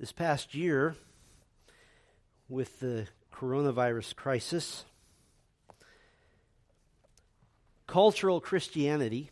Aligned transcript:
This 0.00 0.12
past 0.12 0.54
year, 0.54 0.96
with 2.48 2.80
the 2.80 3.06
coronavirus 3.34 4.16
crisis, 4.16 4.86
cultural 7.86 8.40
Christianity, 8.40 9.30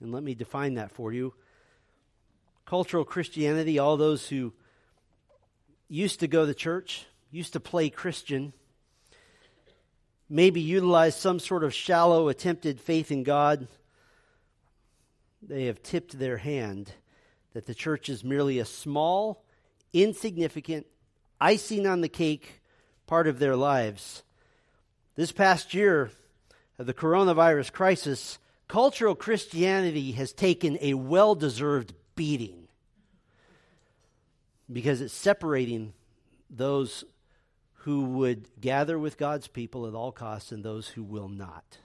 and 0.00 0.12
let 0.12 0.22
me 0.22 0.36
define 0.36 0.74
that 0.74 0.92
for 0.92 1.12
you. 1.12 1.34
Cultural 2.64 3.04
Christianity, 3.04 3.80
all 3.80 3.96
those 3.96 4.28
who 4.28 4.52
used 5.88 6.20
to 6.20 6.28
go 6.28 6.46
to 6.46 6.54
church, 6.54 7.04
used 7.32 7.54
to 7.54 7.58
play 7.58 7.90
Christian, 7.90 8.52
maybe 10.30 10.60
utilized 10.60 11.18
some 11.18 11.40
sort 11.40 11.64
of 11.64 11.74
shallow 11.74 12.28
attempted 12.28 12.80
faith 12.80 13.10
in 13.10 13.24
God, 13.24 13.66
they 15.42 15.64
have 15.64 15.82
tipped 15.82 16.20
their 16.20 16.36
hand 16.36 16.92
that 17.52 17.66
the 17.66 17.74
church 17.74 18.08
is 18.08 18.22
merely 18.22 18.60
a 18.60 18.64
small, 18.64 19.44
insignificant, 19.92 20.86
icing 21.40 21.86
on 21.86 22.00
the 22.00 22.08
cake 22.08 22.62
part 23.06 23.26
of 23.26 23.38
their 23.38 23.56
lives. 23.56 24.22
This 25.16 25.32
past 25.32 25.74
year 25.74 26.10
of 26.78 26.86
the 26.86 26.94
coronavirus 26.94 27.72
crisis, 27.72 28.38
cultural 28.68 29.14
Christianity 29.14 30.12
has 30.12 30.32
taken 30.32 30.78
a 30.80 30.94
well 30.94 31.34
deserved 31.34 31.92
beating 32.16 32.68
because 34.72 35.00
it's 35.00 35.12
separating 35.12 35.92
those 36.48 37.04
who 37.82 38.04
would 38.04 38.48
gather 38.60 38.98
with 38.98 39.18
God's 39.18 39.48
people 39.48 39.86
at 39.86 39.94
all 39.94 40.12
costs 40.12 40.52
and 40.52 40.64
those 40.64 40.88
who 40.88 41.02
will 41.02 41.28
not. 41.28 41.78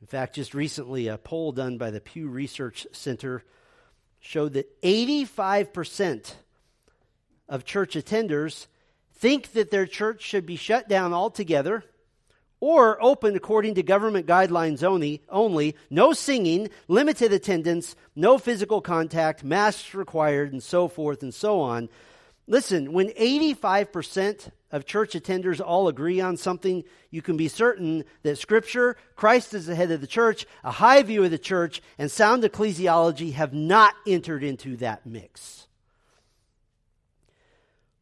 In 0.00 0.06
fact, 0.06 0.34
just 0.34 0.54
recently, 0.54 1.08
a 1.08 1.18
poll 1.18 1.52
done 1.52 1.78
by 1.78 1.90
the 1.90 2.00
Pew 2.00 2.28
Research 2.28 2.86
Center 2.92 3.42
showed 4.20 4.52
that 4.54 4.80
85% 4.82 6.34
of 7.50 7.66
church 7.66 7.94
attenders 7.94 8.68
think 9.12 9.52
that 9.52 9.70
their 9.70 9.84
church 9.84 10.22
should 10.22 10.46
be 10.46 10.56
shut 10.56 10.88
down 10.88 11.12
altogether 11.12 11.84
or 12.60 13.02
open 13.02 13.34
according 13.34 13.74
to 13.74 13.82
government 13.82 14.26
guidelines 14.26 14.82
only, 14.82 15.22
only 15.28 15.74
no 15.90 16.12
singing, 16.12 16.70
limited 16.88 17.32
attendance, 17.32 17.96
no 18.14 18.38
physical 18.38 18.80
contact, 18.80 19.42
masks 19.42 19.94
required, 19.94 20.52
and 20.52 20.62
so 20.62 20.86
forth 20.86 21.22
and 21.22 21.34
so 21.34 21.60
on. 21.60 21.88
Listen, 22.46 22.92
when 22.92 23.08
85% 23.10 24.50
of 24.72 24.84
church 24.84 25.12
attenders 25.12 25.60
all 25.64 25.88
agree 25.88 26.20
on 26.20 26.36
something, 26.36 26.84
you 27.10 27.22
can 27.22 27.36
be 27.36 27.48
certain 27.48 28.04
that 28.22 28.38
Scripture, 28.38 28.96
Christ 29.16 29.54
is 29.54 29.66
the 29.66 29.74
head 29.74 29.90
of 29.90 30.00
the 30.00 30.06
church, 30.06 30.46
a 30.64 30.70
high 30.70 31.02
view 31.02 31.24
of 31.24 31.30
the 31.30 31.38
church, 31.38 31.80
and 31.98 32.10
sound 32.10 32.42
ecclesiology 32.42 33.32
have 33.32 33.54
not 33.54 33.94
entered 34.06 34.42
into 34.42 34.76
that 34.78 35.06
mix. 35.06 35.66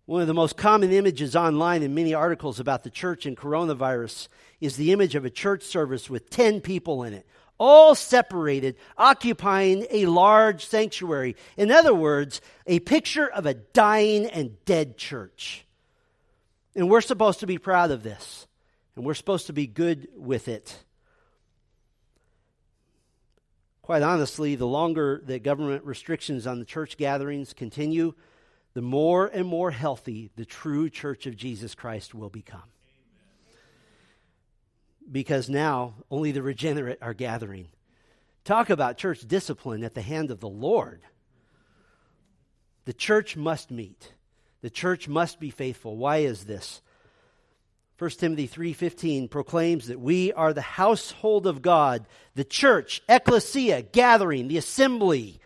One 0.09 0.23
of 0.23 0.27
the 0.27 0.33
most 0.33 0.57
common 0.57 0.91
images 0.91 1.37
online 1.37 1.83
in 1.83 1.95
many 1.95 2.15
articles 2.15 2.59
about 2.59 2.83
the 2.83 2.89
church 2.89 3.27
and 3.27 3.37
coronavirus 3.37 4.29
is 4.59 4.77
the 4.77 4.91
image 4.91 5.15
of 5.15 5.27
a 5.27 5.31
church 5.31 5.63
service 5.63 6.09
with 6.09 6.31
10 6.31 6.63
people 6.63 7.03
in 7.03 7.13
it, 7.13 7.27
all 7.59 7.95
separated, 7.95 8.77
occupying 8.97 9.87
a 9.91 10.07
large 10.07 10.65
sanctuary. 10.65 11.37
In 11.59 11.71
other 11.71 11.93
words, 11.93 12.41
a 12.67 12.79
picture 12.79 13.29
of 13.29 13.45
a 13.45 13.53
dying 13.53 14.25
and 14.25 14.57
dead 14.65 14.97
church. 14.97 15.67
And 16.75 16.89
we're 16.89 17.03
supposed 17.03 17.41
to 17.41 17.47
be 17.47 17.59
proud 17.59 17.91
of 17.91 18.03
this, 18.03 18.47
and 18.97 19.05
we're 19.05 19.13
supposed 19.13 19.49
to 19.49 19.53
be 19.53 19.67
good 19.67 20.09
with 20.17 20.49
it. 20.49 20.75
Quite 23.83 24.01
honestly, 24.01 24.55
the 24.55 24.67
longer 24.67 25.21
that 25.27 25.43
government 25.43 25.85
restrictions 25.85 26.47
on 26.47 26.61
the 26.61 26.65
church 26.65 26.97
gatherings 26.97 27.53
continue, 27.53 28.15
the 28.79 28.83
more 28.83 29.27
and 29.27 29.45
more 29.45 29.73
healthy 29.73 30.31
the 30.37 30.45
true 30.45 30.89
church 30.89 31.27
of 31.27 31.35
Jesus 31.35 31.75
Christ 31.75 32.15
will 32.15 32.29
become. 32.29 32.63
Because 35.11 35.49
now 35.49 35.95
only 36.13 36.31
the 36.31 36.45
regenerate 36.45 36.99
are 37.03 37.13
gathering. 37.13 37.67
Talk 38.45 38.71
about 38.71 38.97
church 38.97 39.27
discipline 39.27 39.83
at 39.83 39.95
the 39.95 40.01
hand 40.01 40.31
of 40.31 40.39
the 40.39 40.49
Lord. 40.49 41.01
The 42.85 42.93
church 42.93 43.37
must 43.37 43.73
meet. 43.73 44.13
The 44.61 44.71
church 44.71 45.09
must 45.09 45.41
be 45.41 45.51
faithful. 45.51 45.97
Why 45.97 46.19
is 46.19 46.45
this? 46.45 46.81
1 47.99 48.11
Timothy 48.11 48.47
3:15 48.47 49.27
proclaims 49.29 49.89
that 49.89 49.99
we 49.99 50.33
are 50.35 50.53
the 50.53 50.61
household 50.61 51.49
of 51.49 51.63
God, 51.63 52.07
the 52.37 52.45
church, 52.45 53.03
ecclesia, 53.09 53.83
gathering, 53.83 54.47
the 54.47 54.57
assembly. 54.57 55.41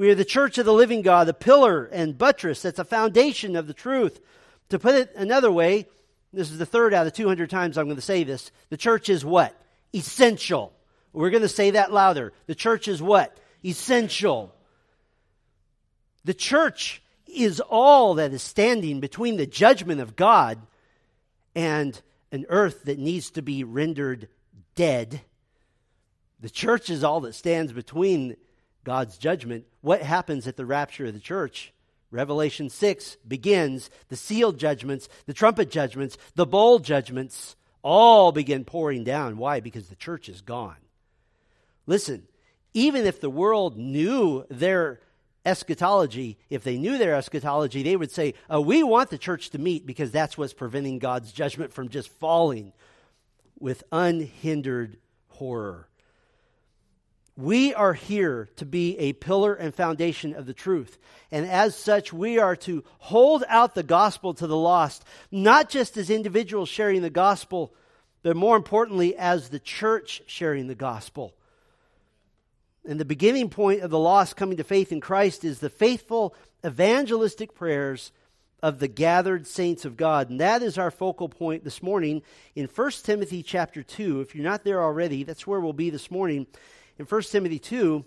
We 0.00 0.08
are 0.08 0.14
the 0.14 0.24
church 0.24 0.56
of 0.56 0.64
the 0.64 0.72
living 0.72 1.02
God, 1.02 1.26
the 1.26 1.34
pillar 1.34 1.84
and 1.84 2.16
buttress 2.16 2.62
that's 2.62 2.78
a 2.78 2.86
foundation 2.86 3.54
of 3.54 3.66
the 3.66 3.74
truth. 3.74 4.18
To 4.70 4.78
put 4.78 4.94
it 4.94 5.12
another 5.14 5.52
way, 5.52 5.88
this 6.32 6.50
is 6.50 6.56
the 6.56 6.64
third 6.64 6.94
out 6.94 7.06
of 7.06 7.12
200 7.12 7.50
times 7.50 7.76
I'm 7.76 7.84
going 7.84 7.96
to 7.96 8.00
say 8.00 8.24
this. 8.24 8.50
The 8.70 8.78
church 8.78 9.10
is 9.10 9.26
what? 9.26 9.54
Essential. 9.94 10.72
We're 11.12 11.28
going 11.28 11.42
to 11.42 11.50
say 11.50 11.72
that 11.72 11.92
louder. 11.92 12.32
The 12.46 12.54
church 12.54 12.88
is 12.88 13.02
what? 13.02 13.36
Essential. 13.62 14.54
The 16.24 16.32
church 16.32 17.02
is 17.26 17.60
all 17.60 18.14
that 18.14 18.32
is 18.32 18.42
standing 18.42 19.00
between 19.00 19.36
the 19.36 19.46
judgment 19.46 20.00
of 20.00 20.16
God 20.16 20.62
and 21.54 22.00
an 22.32 22.46
earth 22.48 22.84
that 22.84 22.98
needs 22.98 23.32
to 23.32 23.42
be 23.42 23.64
rendered 23.64 24.28
dead. 24.76 25.20
The 26.40 26.48
church 26.48 26.88
is 26.88 27.04
all 27.04 27.20
that 27.20 27.34
stands 27.34 27.70
between 27.70 28.38
God's 28.84 29.18
judgment. 29.18 29.64
What 29.80 30.02
happens 30.02 30.46
at 30.46 30.56
the 30.56 30.66
rapture 30.66 31.06
of 31.06 31.14
the 31.14 31.20
church? 31.20 31.72
Revelation 32.10 32.70
6 32.70 33.16
begins 33.26 33.90
the 34.08 34.16
sealed 34.16 34.58
judgments, 34.58 35.08
the 35.26 35.34
trumpet 35.34 35.70
judgments, 35.70 36.18
the 36.34 36.46
bowl 36.46 36.80
judgments 36.80 37.56
all 37.82 38.32
begin 38.32 38.64
pouring 38.64 39.04
down. 39.04 39.36
Why? 39.36 39.60
Because 39.60 39.88
the 39.88 39.96
church 39.96 40.28
is 40.28 40.40
gone. 40.40 40.76
Listen, 41.86 42.26
even 42.74 43.06
if 43.06 43.20
the 43.20 43.30
world 43.30 43.76
knew 43.76 44.44
their 44.50 45.00
eschatology, 45.44 46.38
if 46.50 46.64
they 46.64 46.78
knew 46.78 46.98
their 46.98 47.14
eschatology, 47.14 47.82
they 47.82 47.96
would 47.96 48.10
say, 48.10 48.34
oh, 48.48 48.60
We 48.60 48.82
want 48.82 49.10
the 49.10 49.18
church 49.18 49.50
to 49.50 49.58
meet 49.58 49.86
because 49.86 50.10
that's 50.10 50.36
what's 50.36 50.52
preventing 50.52 50.98
God's 50.98 51.32
judgment 51.32 51.72
from 51.72 51.88
just 51.88 52.08
falling 52.08 52.72
with 53.58 53.84
unhindered 53.92 54.98
horror. 55.28 55.89
We 57.40 57.72
are 57.72 57.94
here 57.94 58.50
to 58.56 58.66
be 58.66 58.98
a 58.98 59.14
pillar 59.14 59.54
and 59.54 59.74
foundation 59.74 60.34
of 60.34 60.44
the 60.44 60.52
truth. 60.52 60.98
And 61.30 61.46
as 61.46 61.74
such, 61.74 62.12
we 62.12 62.38
are 62.38 62.54
to 62.56 62.84
hold 62.98 63.44
out 63.48 63.74
the 63.74 63.82
gospel 63.82 64.34
to 64.34 64.46
the 64.46 64.56
lost, 64.56 65.06
not 65.30 65.70
just 65.70 65.96
as 65.96 66.10
individuals 66.10 66.68
sharing 66.68 67.00
the 67.00 67.08
gospel, 67.08 67.72
but 68.22 68.36
more 68.36 68.58
importantly, 68.58 69.16
as 69.16 69.48
the 69.48 69.58
church 69.58 70.22
sharing 70.26 70.66
the 70.66 70.74
gospel. 70.74 71.32
And 72.86 73.00
the 73.00 73.06
beginning 73.06 73.48
point 73.48 73.80
of 73.80 73.90
the 73.90 73.98
lost 73.98 74.36
coming 74.36 74.58
to 74.58 74.64
faith 74.64 74.92
in 74.92 75.00
Christ 75.00 75.42
is 75.42 75.60
the 75.60 75.70
faithful 75.70 76.34
evangelistic 76.62 77.54
prayers 77.54 78.12
of 78.62 78.80
the 78.80 78.88
gathered 78.88 79.46
saints 79.46 79.86
of 79.86 79.96
God. 79.96 80.28
And 80.28 80.40
that 80.40 80.62
is 80.62 80.76
our 80.76 80.90
focal 80.90 81.30
point 81.30 81.64
this 81.64 81.82
morning 81.82 82.20
in 82.54 82.66
1 82.66 82.90
Timothy 83.02 83.42
chapter 83.42 83.82
2. 83.82 84.20
If 84.20 84.34
you're 84.34 84.44
not 84.44 84.62
there 84.62 84.82
already, 84.82 85.24
that's 85.24 85.46
where 85.46 85.60
we'll 85.60 85.72
be 85.72 85.88
this 85.88 86.10
morning 86.10 86.46
in 87.00 87.06
1 87.06 87.22
Timothy 87.22 87.58
2. 87.58 88.04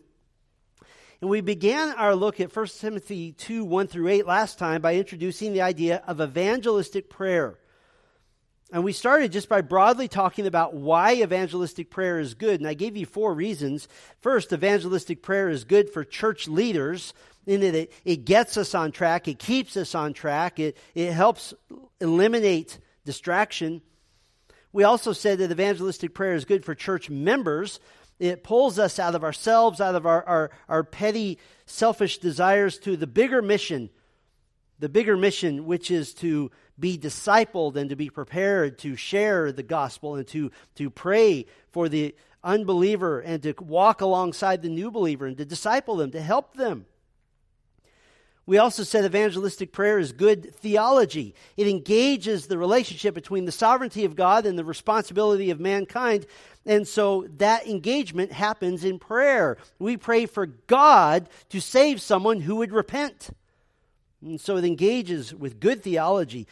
And 1.22 1.30
we 1.30 1.42
began 1.42 1.94
our 1.94 2.16
look 2.16 2.40
at 2.40 2.56
1 2.56 2.68
Timothy 2.80 3.31
2 3.31 3.66
1 3.66 3.88
through 3.88 4.08
8 4.08 4.28
last 4.28 4.59
time 4.59 4.81
by 4.81 4.96
introducing 4.96 5.52
the 5.52 5.64
idea 5.64 6.04
of 6.06 6.22
evangelistic 6.22 7.09
prayer. 7.09 7.58
And 8.72 8.84
we 8.84 8.94
started 8.94 9.31
just 9.31 9.50
by 9.50 9.62
broadly 9.62 10.08
talking 10.08 10.46
about 10.46 10.76
why 10.76 11.16
evangelistic 11.16 11.90
prayer 11.90 12.20
is 12.20 12.36
good. 12.36 12.59
And 12.59 12.70
I 12.70 12.76
gave 12.76 12.96
you 12.96 13.08
four 13.08 13.34
reasons. 13.34 13.88
First, 14.22 14.54
evangelistic 14.54 15.24
prayer 15.24 15.50
is 15.50 15.64
good 15.64 15.90
for 15.90 16.04
church 16.04 16.48
leaders 16.48 17.16
in 17.48 17.62
that 17.62 17.74
it, 17.74 17.92
it 18.06 18.25
gets 18.25 18.58
us 18.58 18.75
on 18.75 18.92
track, 18.92 19.28
it 19.28 19.40
keeps 19.40 19.75
us 19.75 19.96
on 19.96 20.13
track, 20.13 20.60
it, 20.60 20.78
it 20.94 21.12
helps 21.12 21.54
eliminate 22.00 22.78
distraction. 23.06 23.81
We 24.72 24.84
also 24.84 25.13
said 25.13 25.38
that 25.38 25.51
evangelistic 25.51 26.13
prayer 26.13 26.34
is 26.34 26.46
good 26.46 26.66
for 26.66 26.74
church 26.74 27.10
members. 27.10 27.80
It 28.19 28.44
pulls 28.44 28.80
us 28.80 29.00
out 29.00 29.15
of 29.15 29.24
ourselves, 29.24 29.81
out 29.81 29.95
of 29.95 30.06
our, 30.06 30.24
our, 30.25 30.51
our 30.69 30.83
petty, 30.83 31.39
selfish 31.65 32.19
desires 32.19 32.77
to 32.80 32.95
the 32.95 33.07
bigger 33.07 33.42
mission, 33.42 33.89
the 34.80 34.89
bigger 34.89 35.18
mission, 35.18 35.65
which 35.65 35.92
is 35.92 36.13
to 36.15 36.51
be 36.80 36.98
discipled 36.98 37.75
and 37.75 37.89
to 37.89 37.95
be 37.95 38.10
prepared 38.10 38.80
to 38.80 38.95
share 38.95 39.51
the 39.51 39.63
gospel 39.63 40.15
and 40.15 40.27
to, 40.27 40.51
to 40.75 40.89
pray 40.89 41.45
for 41.71 41.89
the 41.89 42.15
unbeliever 42.44 43.19
and 43.19 43.44
to 43.44 43.54
walk 43.60 44.01
alongside 44.01 44.62
the 44.62 44.69
new 44.69 44.92
believer 44.92 45.25
and 45.25 45.38
to 45.38 45.45
disciple 45.45 45.95
them, 45.95 46.12
to 46.12 46.21
help 46.21 46.56
them. 46.56 46.86
We 48.45 48.57
also 48.57 48.84
said 48.84 49.06
evangelistic 49.06 49.72
prayer 49.72 50.00
is 50.00 50.12
good 50.12 50.54
theology. 50.56 51.34
It 51.56 51.68
engages 51.68 52.48
the 52.48 52.57
relationship 52.57 53.16
between 53.16 53.45
the 53.45 53.54
sovereignty 53.54 54.04
of 54.04 54.18
God 54.18 54.45
and 54.45 54.60
the 54.60 54.66
responsibility 54.66 55.50
of 55.50 55.62
mankind. 55.62 56.25
And 56.66 56.86
so 56.86 57.25
that 57.38 57.68
engagement 57.68 58.34
happens 58.34 58.84
in 58.84 59.00
prayer. 59.00 59.57
We 59.80 59.95
pray 59.95 60.25
for 60.25 60.48
God 60.48 61.30
to 61.50 61.62
save 61.62 62.01
someone 62.01 62.42
who 62.42 62.57
would 62.57 62.74
repent. 62.74 63.30
And 64.22 64.40
so 64.42 64.57
it 64.57 64.66
engages 64.66 65.34
with 65.34 65.62
good 65.62 65.81
theology. 65.81 66.46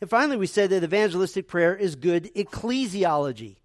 And 0.00 0.08
finally, 0.08 0.36
we 0.38 0.46
said 0.46 0.70
that 0.70 0.84
evangelistic 0.84 1.46
prayer 1.46 1.76
is 1.76 1.94
good 1.94 2.32
ecclesiology. 2.34 3.56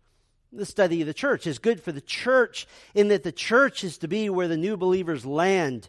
The 0.51 0.65
study 0.65 1.01
of 1.01 1.07
the 1.07 1.13
church 1.13 1.47
is 1.47 1.59
good 1.59 1.81
for 1.81 1.93
the 1.93 2.01
church 2.01 2.67
in 2.93 3.07
that 3.07 3.23
the 3.23 3.31
church 3.31 3.85
is 3.85 3.97
to 3.99 4.07
be 4.07 4.29
where 4.29 4.47
the 4.47 4.57
new 4.57 4.75
believers 4.75 5.25
land 5.25 5.87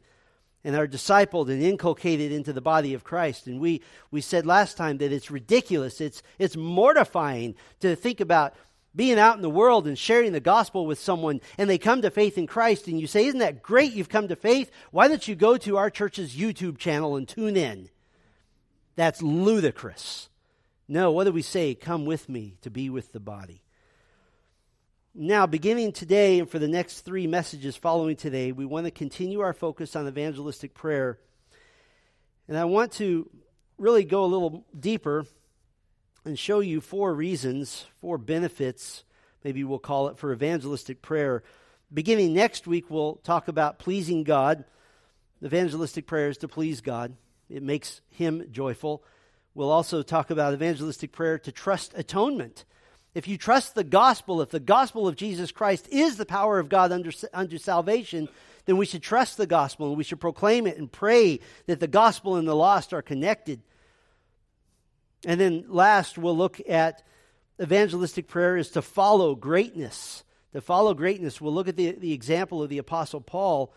and 0.64 0.74
are 0.74 0.88
discipled 0.88 1.50
and 1.50 1.62
inculcated 1.62 2.32
into 2.32 2.52
the 2.52 2.60
body 2.60 2.94
of 2.94 3.04
Christ. 3.04 3.46
And 3.46 3.60
we, 3.60 3.82
we 4.10 4.20
said 4.20 4.46
last 4.46 4.76
time 4.76 4.98
that 4.98 5.12
it's 5.12 5.30
ridiculous, 5.30 6.00
it's, 6.00 6.22
it's 6.38 6.56
mortifying 6.56 7.54
to 7.80 7.94
think 7.94 8.20
about 8.20 8.54
being 8.96 9.18
out 9.18 9.36
in 9.36 9.42
the 9.42 9.50
world 9.50 9.86
and 9.86 9.98
sharing 9.98 10.32
the 10.32 10.40
gospel 10.40 10.86
with 10.86 10.98
someone 10.98 11.40
and 11.58 11.68
they 11.68 11.78
come 11.78 12.02
to 12.02 12.10
faith 12.10 12.38
in 12.38 12.46
Christ 12.46 12.86
and 12.86 13.00
you 13.00 13.06
say, 13.06 13.26
Isn't 13.26 13.40
that 13.40 13.62
great? 13.62 13.92
You've 13.92 14.08
come 14.08 14.28
to 14.28 14.36
faith. 14.36 14.70
Why 14.90 15.08
don't 15.08 15.26
you 15.26 15.34
go 15.34 15.56
to 15.58 15.76
our 15.76 15.90
church's 15.90 16.34
YouTube 16.34 16.78
channel 16.78 17.16
and 17.16 17.28
tune 17.28 17.56
in? 17.56 17.90
That's 18.96 19.20
ludicrous. 19.20 20.28
No, 20.86 21.10
what 21.10 21.24
do 21.24 21.32
we 21.32 21.42
say? 21.42 21.74
Come 21.74 22.04
with 22.04 22.28
me 22.28 22.56
to 22.62 22.70
be 22.70 22.88
with 22.88 23.12
the 23.12 23.20
body. 23.20 23.63
Now, 25.16 25.46
beginning 25.46 25.92
today 25.92 26.40
and 26.40 26.50
for 26.50 26.58
the 26.58 26.66
next 26.66 27.02
three 27.02 27.28
messages 27.28 27.76
following 27.76 28.16
today, 28.16 28.50
we 28.50 28.64
want 28.64 28.86
to 28.86 28.90
continue 28.90 29.42
our 29.42 29.52
focus 29.52 29.94
on 29.94 30.08
evangelistic 30.08 30.74
prayer. 30.74 31.20
And 32.48 32.58
I 32.58 32.64
want 32.64 32.90
to 32.94 33.30
really 33.78 34.02
go 34.02 34.24
a 34.24 34.26
little 34.26 34.66
deeper 34.76 35.24
and 36.24 36.36
show 36.36 36.58
you 36.58 36.80
four 36.80 37.14
reasons, 37.14 37.86
four 38.00 38.18
benefits, 38.18 39.04
maybe 39.44 39.62
we'll 39.62 39.78
call 39.78 40.08
it, 40.08 40.18
for 40.18 40.32
evangelistic 40.32 41.00
prayer. 41.00 41.44
Beginning 41.92 42.34
next 42.34 42.66
week, 42.66 42.90
we'll 42.90 43.20
talk 43.22 43.46
about 43.46 43.78
pleasing 43.78 44.24
God. 44.24 44.64
Evangelistic 45.44 46.08
prayer 46.08 46.30
is 46.30 46.38
to 46.38 46.48
please 46.48 46.80
God, 46.80 47.14
it 47.48 47.62
makes 47.62 48.00
Him 48.10 48.48
joyful. 48.50 49.04
We'll 49.54 49.70
also 49.70 50.02
talk 50.02 50.30
about 50.30 50.54
evangelistic 50.54 51.12
prayer 51.12 51.38
to 51.38 51.52
trust 51.52 51.92
atonement. 51.94 52.64
If 53.14 53.28
you 53.28 53.38
trust 53.38 53.74
the 53.74 53.84
gospel, 53.84 54.42
if 54.42 54.50
the 54.50 54.60
gospel 54.60 55.06
of 55.06 55.14
Jesus 55.14 55.52
Christ 55.52 55.88
is 55.90 56.16
the 56.16 56.26
power 56.26 56.58
of 56.58 56.68
God 56.68 56.90
under 57.32 57.58
salvation, 57.58 58.28
then 58.66 58.76
we 58.76 58.86
should 58.86 59.02
trust 59.02 59.36
the 59.36 59.46
gospel 59.46 59.88
and 59.88 59.96
we 59.96 60.04
should 60.04 60.20
proclaim 60.20 60.66
it 60.66 60.78
and 60.78 60.90
pray 60.90 61.40
that 61.66 61.80
the 61.80 61.86
gospel 61.86 62.36
and 62.36 62.48
the 62.48 62.56
lost 62.56 62.92
are 62.92 63.02
connected. 63.02 63.60
And 65.24 65.40
then 65.40 65.66
last, 65.68 66.18
we'll 66.18 66.36
look 66.36 66.60
at 66.68 67.02
evangelistic 67.60 68.26
prayer 68.28 68.56
is 68.56 68.70
to 68.70 68.82
follow 68.82 69.34
greatness. 69.34 70.24
To 70.52 70.60
follow 70.60 70.94
greatness. 70.94 71.40
We'll 71.40 71.54
look 71.54 71.68
at 71.68 71.76
the, 71.76 71.92
the 71.92 72.12
example 72.12 72.62
of 72.62 72.68
the 72.68 72.78
Apostle 72.78 73.20
Paul. 73.20 73.72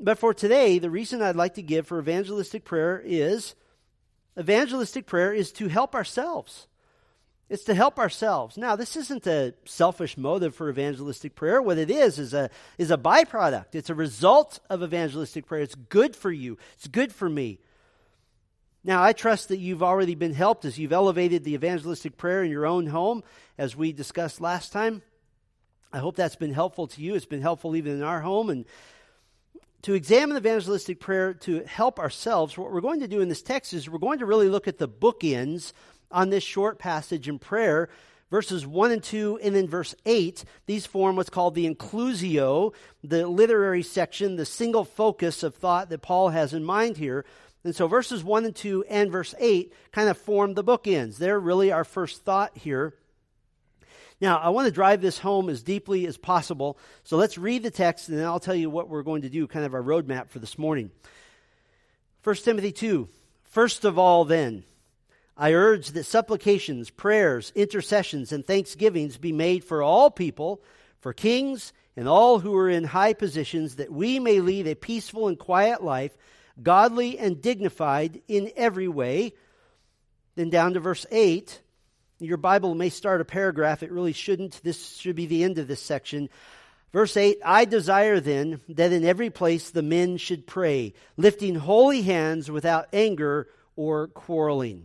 But 0.00 0.18
for 0.18 0.32
today, 0.32 0.78
the 0.78 0.90
reason 0.90 1.20
I'd 1.20 1.36
like 1.36 1.54
to 1.54 1.62
give 1.62 1.86
for 1.86 1.98
evangelistic 1.98 2.64
prayer 2.64 3.02
is 3.04 3.54
evangelistic 4.38 5.06
prayer 5.06 5.32
is 5.32 5.52
to 5.52 5.68
help 5.68 5.94
ourselves. 5.94 6.66
It's 7.50 7.64
to 7.64 7.74
help 7.74 7.98
ourselves. 7.98 8.56
Now, 8.56 8.76
this 8.76 8.96
isn't 8.96 9.26
a 9.26 9.54
selfish 9.64 10.16
motive 10.16 10.54
for 10.54 10.70
evangelistic 10.70 11.34
prayer. 11.34 11.60
What 11.60 11.78
it 11.78 11.90
is 11.90 12.20
is 12.20 12.32
a, 12.32 12.48
is 12.78 12.92
a 12.92 12.96
byproduct. 12.96 13.74
It's 13.74 13.90
a 13.90 13.94
result 13.94 14.60
of 14.70 14.84
evangelistic 14.84 15.46
prayer. 15.46 15.62
It's 15.62 15.74
good 15.74 16.14
for 16.14 16.30
you. 16.30 16.58
It's 16.76 16.86
good 16.86 17.12
for 17.12 17.28
me. 17.28 17.58
Now, 18.84 19.02
I 19.02 19.12
trust 19.12 19.48
that 19.48 19.58
you've 19.58 19.82
already 19.82 20.14
been 20.14 20.32
helped 20.32 20.64
as 20.64 20.78
you've 20.78 20.92
elevated 20.92 21.42
the 21.42 21.54
evangelistic 21.54 22.16
prayer 22.16 22.44
in 22.44 22.52
your 22.52 22.66
own 22.66 22.86
home, 22.86 23.24
as 23.58 23.74
we 23.74 23.92
discussed 23.92 24.40
last 24.40 24.72
time. 24.72 25.02
I 25.92 25.98
hope 25.98 26.14
that's 26.14 26.36
been 26.36 26.54
helpful 26.54 26.86
to 26.86 27.02
you. 27.02 27.16
It's 27.16 27.26
been 27.26 27.42
helpful 27.42 27.74
even 27.74 27.94
in 27.94 28.04
our 28.04 28.20
home. 28.20 28.48
And 28.48 28.64
to 29.82 29.94
examine 29.94 30.36
evangelistic 30.36 31.00
prayer 31.00 31.34
to 31.34 31.64
help 31.64 31.98
ourselves, 31.98 32.56
what 32.56 32.72
we're 32.72 32.80
going 32.80 33.00
to 33.00 33.08
do 33.08 33.20
in 33.20 33.28
this 33.28 33.42
text 33.42 33.74
is 33.74 33.90
we're 33.90 33.98
going 33.98 34.20
to 34.20 34.26
really 34.26 34.48
look 34.48 34.68
at 34.68 34.78
the 34.78 34.88
bookends 34.88 35.72
on 36.10 36.30
this 36.30 36.44
short 36.44 36.78
passage 36.78 37.28
in 37.28 37.38
prayer. 37.38 37.88
Verses 38.30 38.64
1 38.64 38.92
and 38.92 39.02
2, 39.02 39.40
and 39.42 39.56
then 39.56 39.66
verse 39.66 39.92
8, 40.06 40.44
these 40.66 40.86
form 40.86 41.16
what's 41.16 41.30
called 41.30 41.56
the 41.56 41.68
inclusio, 41.68 42.72
the 43.02 43.26
literary 43.26 43.82
section, 43.82 44.36
the 44.36 44.46
single 44.46 44.84
focus 44.84 45.42
of 45.42 45.56
thought 45.56 45.88
that 45.88 46.00
Paul 46.00 46.28
has 46.28 46.54
in 46.54 46.62
mind 46.62 46.96
here. 46.96 47.24
And 47.64 47.74
so 47.74 47.88
verses 47.88 48.22
1 48.22 48.44
and 48.44 48.54
2 48.54 48.84
and 48.88 49.10
verse 49.10 49.34
8 49.38 49.72
kind 49.90 50.08
of 50.08 50.16
form 50.16 50.54
the 50.54 50.62
bookends. 50.62 51.18
They're 51.18 51.40
really 51.40 51.72
our 51.72 51.84
first 51.84 52.22
thought 52.22 52.56
here. 52.56 52.94
Now, 54.20 54.38
I 54.38 54.50
want 54.50 54.66
to 54.66 54.72
drive 54.72 55.00
this 55.00 55.18
home 55.18 55.48
as 55.48 55.62
deeply 55.62 56.06
as 56.06 56.16
possible. 56.16 56.78
So 57.04 57.16
let's 57.16 57.38
read 57.38 57.62
the 57.62 57.70
text 57.70 58.08
and 58.08 58.18
then 58.18 58.26
I'll 58.26 58.38
tell 58.38 58.54
you 58.54 58.70
what 58.70 58.88
we're 58.88 59.02
going 59.02 59.22
to 59.22 59.30
do, 59.30 59.46
kind 59.46 59.64
of 59.64 59.74
our 59.74 59.82
roadmap 59.82 60.28
for 60.28 60.38
this 60.38 60.58
morning. 60.58 60.90
1 62.22 62.36
Timothy 62.36 62.70
2. 62.70 63.08
First 63.44 63.84
of 63.84 63.98
all, 63.98 64.24
then, 64.24 64.62
I 65.40 65.54
urge 65.54 65.92
that 65.92 66.04
supplications, 66.04 66.90
prayers, 66.90 67.50
intercessions, 67.54 68.30
and 68.30 68.46
thanksgivings 68.46 69.16
be 69.16 69.32
made 69.32 69.64
for 69.64 69.82
all 69.82 70.10
people, 70.10 70.62
for 70.98 71.14
kings, 71.14 71.72
and 71.96 72.06
all 72.06 72.40
who 72.40 72.54
are 72.56 72.68
in 72.68 72.84
high 72.84 73.14
positions, 73.14 73.76
that 73.76 73.90
we 73.90 74.18
may 74.18 74.40
lead 74.40 74.66
a 74.66 74.74
peaceful 74.74 75.28
and 75.28 75.38
quiet 75.38 75.82
life 75.82 76.14
godly 76.62 77.18
and 77.18 77.40
dignified 77.40 78.20
in 78.28 78.52
every 78.54 78.86
way. 78.86 79.32
Then 80.34 80.50
down 80.50 80.74
to 80.74 80.80
verse 80.80 81.06
8. 81.10 81.58
Your 82.18 82.36
Bible 82.36 82.74
may 82.74 82.90
start 82.90 83.22
a 83.22 83.24
paragraph. 83.24 83.82
It 83.82 83.90
really 83.92 84.12
shouldn't. 84.12 84.62
This 84.62 84.98
should 84.98 85.16
be 85.16 85.24
the 85.24 85.42
end 85.42 85.56
of 85.56 85.68
this 85.68 85.80
section. 85.80 86.28
Verse 86.92 87.16
8 87.16 87.38
I 87.42 87.64
desire 87.64 88.20
then 88.20 88.60
that 88.68 88.92
in 88.92 89.06
every 89.06 89.30
place 89.30 89.70
the 89.70 89.80
men 89.80 90.18
should 90.18 90.46
pray, 90.46 90.92
lifting 91.16 91.54
holy 91.54 92.02
hands 92.02 92.50
without 92.50 92.88
anger 92.92 93.48
or 93.74 94.08
quarreling. 94.08 94.84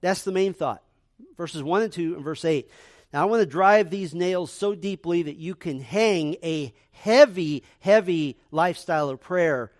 That's 0.00 0.22
the 0.22 0.32
main 0.32 0.52
thought. 0.52 0.82
Verses 1.36 1.62
1 1.62 1.82
and 1.82 1.92
2 1.92 2.14
and 2.16 2.24
verse 2.24 2.44
8. 2.44 2.68
Now, 3.12 3.22
I 3.22 3.24
want 3.24 3.40
to 3.40 3.46
drive 3.46 3.90
these 3.90 4.14
nails 4.14 4.52
so 4.52 4.74
deeply 4.74 5.22
that 5.22 5.36
you 5.36 5.54
can 5.54 5.80
hang 5.80 6.36
a 6.42 6.74
heavy, 6.90 7.64
heavy 7.80 8.38
lifestyle 8.50 9.08
of 9.08 9.20
prayer 9.20 9.72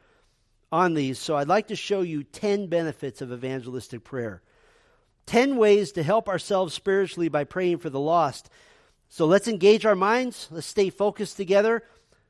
on 0.73 0.95
these, 0.95 1.19
so 1.19 1.37
I'd 1.37 1.49
like 1.49 1.69
to 1.69 1.77
show 1.77 2.03
you 2.03 2.23
10 2.25 2.67
benefits 2.69 3.21
of 3.21 3.33
evangelistic 3.33 4.05
prayer. 4.05 4.43
10 5.27 5.57
ways 5.57 5.93
to 5.93 6.03
help 6.03 6.29
ourselves 6.29 6.73
spiritually 6.73 7.29
by 7.29 7.45
praying 7.45 7.79
for 7.79 7.91
the 7.91 8.01
lost. 8.01 8.49
So 9.11 9.27
let's 9.27 9.49
engage 9.49 9.85
our 9.85 9.95
minds. 9.95 10.49
Let's 10.51 10.67
stay 10.67 10.91
focused 10.91 11.37
together. 11.37 11.85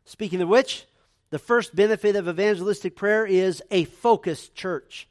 Speaking 0.05 0.41
of 0.41 0.49
which, 0.49 0.85
the 1.31 1.39
first 1.39 1.77
benefit 1.77 2.17
of 2.17 2.29
evangelistic 2.29 2.97
prayer 2.97 3.25
is 3.27 3.63
a 3.71 3.85
focused 3.85 4.55
church. 4.55 5.09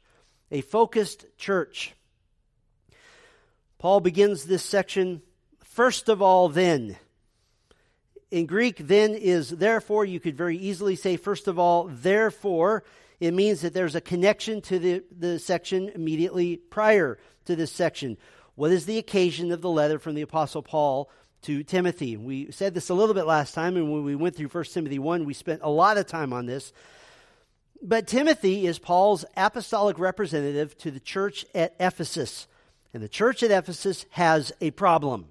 A 0.50 0.60
focused 0.60 1.24
church. 1.38 1.94
Paul 3.78 4.00
begins 4.00 4.44
this 4.44 4.64
section, 4.64 5.22
first 5.62 6.08
of 6.08 6.20
all, 6.20 6.48
then. 6.48 6.96
In 8.30 8.46
Greek, 8.46 8.76
then 8.78 9.14
is 9.14 9.50
therefore. 9.50 10.04
You 10.04 10.18
could 10.18 10.36
very 10.36 10.56
easily 10.56 10.96
say, 10.96 11.16
first 11.16 11.46
of 11.46 11.60
all, 11.60 11.84
therefore 11.84 12.82
it 13.20 13.32
means 13.32 13.60
that 13.60 13.74
there's 13.74 13.94
a 13.94 14.00
connection 14.00 14.60
to 14.62 14.78
the, 14.78 15.04
the 15.16 15.38
section 15.38 15.90
immediately 15.94 16.56
prior 16.56 17.18
to 17.44 17.54
this 17.54 17.70
section. 17.70 18.18
What 18.56 18.72
is 18.72 18.84
the 18.84 18.98
occasion 18.98 19.52
of 19.52 19.60
the 19.60 19.70
letter 19.70 20.00
from 20.00 20.16
the 20.16 20.22
Apostle 20.22 20.62
Paul 20.62 21.08
to 21.42 21.62
Timothy? 21.62 22.16
We 22.16 22.50
said 22.50 22.74
this 22.74 22.90
a 22.90 22.94
little 22.94 23.14
bit 23.14 23.26
last 23.26 23.54
time, 23.54 23.76
and 23.76 23.92
when 23.92 24.02
we 24.02 24.16
went 24.16 24.34
through 24.34 24.48
1 24.48 24.64
Timothy 24.64 24.98
1, 24.98 25.24
we 25.24 25.34
spent 25.34 25.60
a 25.62 25.70
lot 25.70 25.98
of 25.98 26.06
time 26.06 26.32
on 26.32 26.46
this. 26.46 26.72
But 27.80 28.08
Timothy 28.08 28.66
is 28.66 28.80
Paul's 28.80 29.24
apostolic 29.36 30.00
representative 30.00 30.76
to 30.78 30.90
the 30.90 30.98
church 30.98 31.46
at 31.54 31.76
Ephesus. 31.78 32.48
And 32.94 33.02
the 33.02 33.08
church 33.08 33.42
at 33.42 33.50
Ephesus 33.50 34.06
has 34.10 34.52
a 34.60 34.70
problem. 34.70 35.26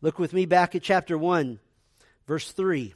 Look 0.00 0.18
with 0.18 0.32
me 0.32 0.46
back 0.46 0.74
at 0.74 0.82
chapter 0.82 1.16
1, 1.16 1.58
verse 2.26 2.52
3. 2.52 2.94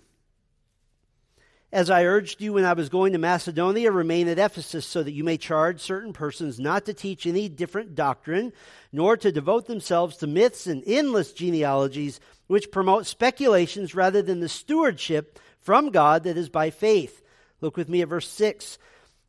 As 1.73 1.89
I 1.89 2.05
urged 2.05 2.43
you 2.43 2.53
when 2.53 2.67
I 2.67 2.75
was 2.75 2.91
going 2.91 3.15
to 3.15 3.19
Macedonia, 3.19 3.91
remain 3.91 4.29
at 4.29 4.39
Ephesus 4.39 4.85
so 4.85 5.03
that 5.03 5.13
you 5.13 5.25
may 5.25 5.39
charge 5.39 5.81
certain 5.81 6.13
persons 6.13 6.61
not 6.61 6.85
to 6.85 6.93
teach 6.93 7.27
any 7.27 7.49
different 7.49 7.95
doctrine, 7.95 8.53
nor 8.93 9.17
to 9.17 9.33
devote 9.33 9.67
themselves 9.67 10.19
to 10.19 10.27
myths 10.27 10.67
and 10.67 10.83
endless 10.87 11.33
genealogies 11.33 12.21
which 12.47 12.71
promote 12.71 13.07
speculations 13.07 13.95
rather 13.95 14.21
than 14.21 14.41
the 14.41 14.51
stewardship 14.51 15.39
from 15.61 15.91
God 15.91 16.25
that 16.25 16.37
is 16.37 16.51
by 16.51 16.69
faith. 16.69 17.23
Look 17.63 17.79
with 17.79 17.89
me 17.89 18.03
at 18.03 18.09
verse 18.09 18.29
6. 18.29 18.77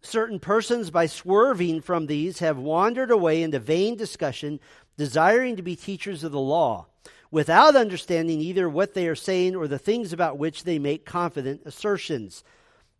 Certain 0.03 0.39
persons, 0.39 0.91
by 0.91 1.05
swerving 1.05 1.81
from 1.81 2.05
these, 2.05 2.39
have 2.39 2.57
wandered 2.57 3.09
away 3.09 3.41
into 3.41 3.59
vain 3.59 3.95
discussion, 3.95 4.59
desiring 4.97 5.55
to 5.55 5.63
be 5.63 5.75
teachers 5.75 6.23
of 6.23 6.31
the 6.31 6.39
law 6.39 6.85
without 7.31 7.75
understanding 7.75 8.39
either 8.39 8.69
what 8.69 8.93
they 8.93 9.07
are 9.07 9.15
saying 9.15 9.55
or 9.55 9.67
the 9.67 9.79
things 9.79 10.13
about 10.13 10.37
which 10.37 10.65
they 10.65 10.77
make 10.77 11.05
confident 11.05 11.61
assertions. 11.65 12.43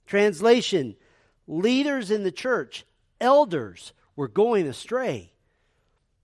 Translation 0.08 0.96
Leaders 1.48 2.10
in 2.10 2.24
the 2.24 2.32
church, 2.32 2.86
elders, 3.20 3.94
were 4.16 4.28
going 4.28 4.68
astray. 4.68 5.34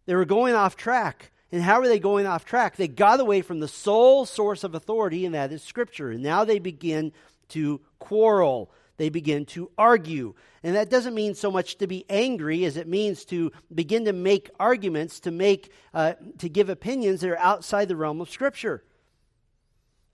They 0.05 0.15
were 0.15 0.25
going 0.25 0.55
off 0.55 0.75
track. 0.75 1.31
And 1.51 1.62
how 1.62 1.79
are 1.79 1.88
they 1.88 2.00
going 2.00 2.25
off 2.25 2.45
track? 2.45 2.75
They 2.75 2.88
got 2.88 3.19
away 3.19 3.41
from 3.41 3.59
the 3.59 3.67
sole 3.67 4.25
source 4.25 4.63
of 4.63 4.75
authority, 4.75 5.25
and 5.25 5.36
that 5.36 5.51
is 5.51 5.63
Scripture. 5.63 6.12
And 6.12 6.24
now 6.24 6.45
they 6.45 6.59
begin 6.59 7.12
to 7.50 7.81
quarrel. 7.98 8.71
They 9.00 9.10
begin 9.10 9.46
to 9.46 9.72
argue. 9.77 10.36
And 10.62 10.75
that 10.75 10.89
doesn't 10.89 11.15
mean 11.15 11.34
so 11.34 11.50
much 11.50 11.77
to 11.77 11.88
be 11.88 12.06
angry 12.10 12.65
as 12.65 12.75
it 12.75 12.86
means 12.86 13.24
to 13.25 13.53
begin 13.74 14.06
to 14.06 14.13
make 14.13 14.51
arguments, 14.60 15.22
to 15.22 15.32
make, 15.32 15.72
uh, 15.94 16.13
to 16.39 16.50
give 16.50 16.70
opinions 16.70 17.22
that 17.22 17.29
are 17.29 17.39
outside 17.39 17.88
the 17.88 17.96
realm 17.96 18.20
of 18.20 18.29
Scripture. 18.29 18.84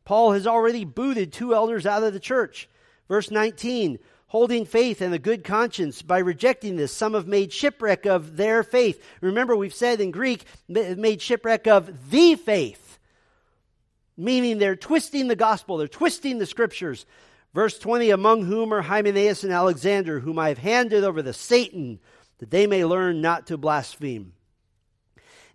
Paul 0.06 0.34
has 0.34 0.46
already 0.46 0.86
booted 0.86 1.34
two 1.34 1.56
elders 1.56 1.88
out 1.88 2.04
of 2.04 2.13
the 2.13 2.20
church. 2.20 2.70
Verse 3.10 3.32
19, 3.32 3.98
holding 4.27 4.65
faith 4.65 5.01
and 5.01 5.15
a 5.15 5.20
good 5.20 5.44
conscience. 5.44 6.04
By 6.04 6.20
rejecting 6.20 6.75
this, 6.75 6.92
some 6.92 7.15
have 7.15 7.25
made 7.25 7.51
shipwreck 7.51 8.06
of 8.06 8.38
their 8.38 8.62
faith. 8.62 9.04
Remember, 9.20 9.56
we've 9.56 9.74
said 9.74 10.00
in 10.00 10.12
Greek, 10.12 10.46
made 10.68 11.24
shipwreck 11.24 11.65
of 11.65 12.12
the 12.12 12.36
faith, 12.36 13.00
meaning 14.15 14.60
they're 14.60 14.75
twisting 14.75 15.27
the 15.27 15.36
gospel, 15.36 15.77
they're 15.77 15.88
twisting 15.88 16.38
the 16.38 16.46
scriptures. 16.46 17.08
Verse 17.55 17.79
20, 17.79 18.09
among 18.09 18.43
whom 18.43 18.74
are 18.74 18.81
Hymenaeus 18.81 19.45
and 19.45 19.53
Alexander, 19.53 20.19
whom 20.19 20.38
I 20.38 20.50
have 20.50 20.57
handed 20.57 21.05
over 21.05 21.24
to 21.24 21.31
Satan, 21.31 22.01
that 22.39 22.51
they 22.51 22.67
may 22.67 22.83
learn 22.83 23.21
not 23.21 23.47
to 23.47 23.57
blaspheme. 23.57 24.33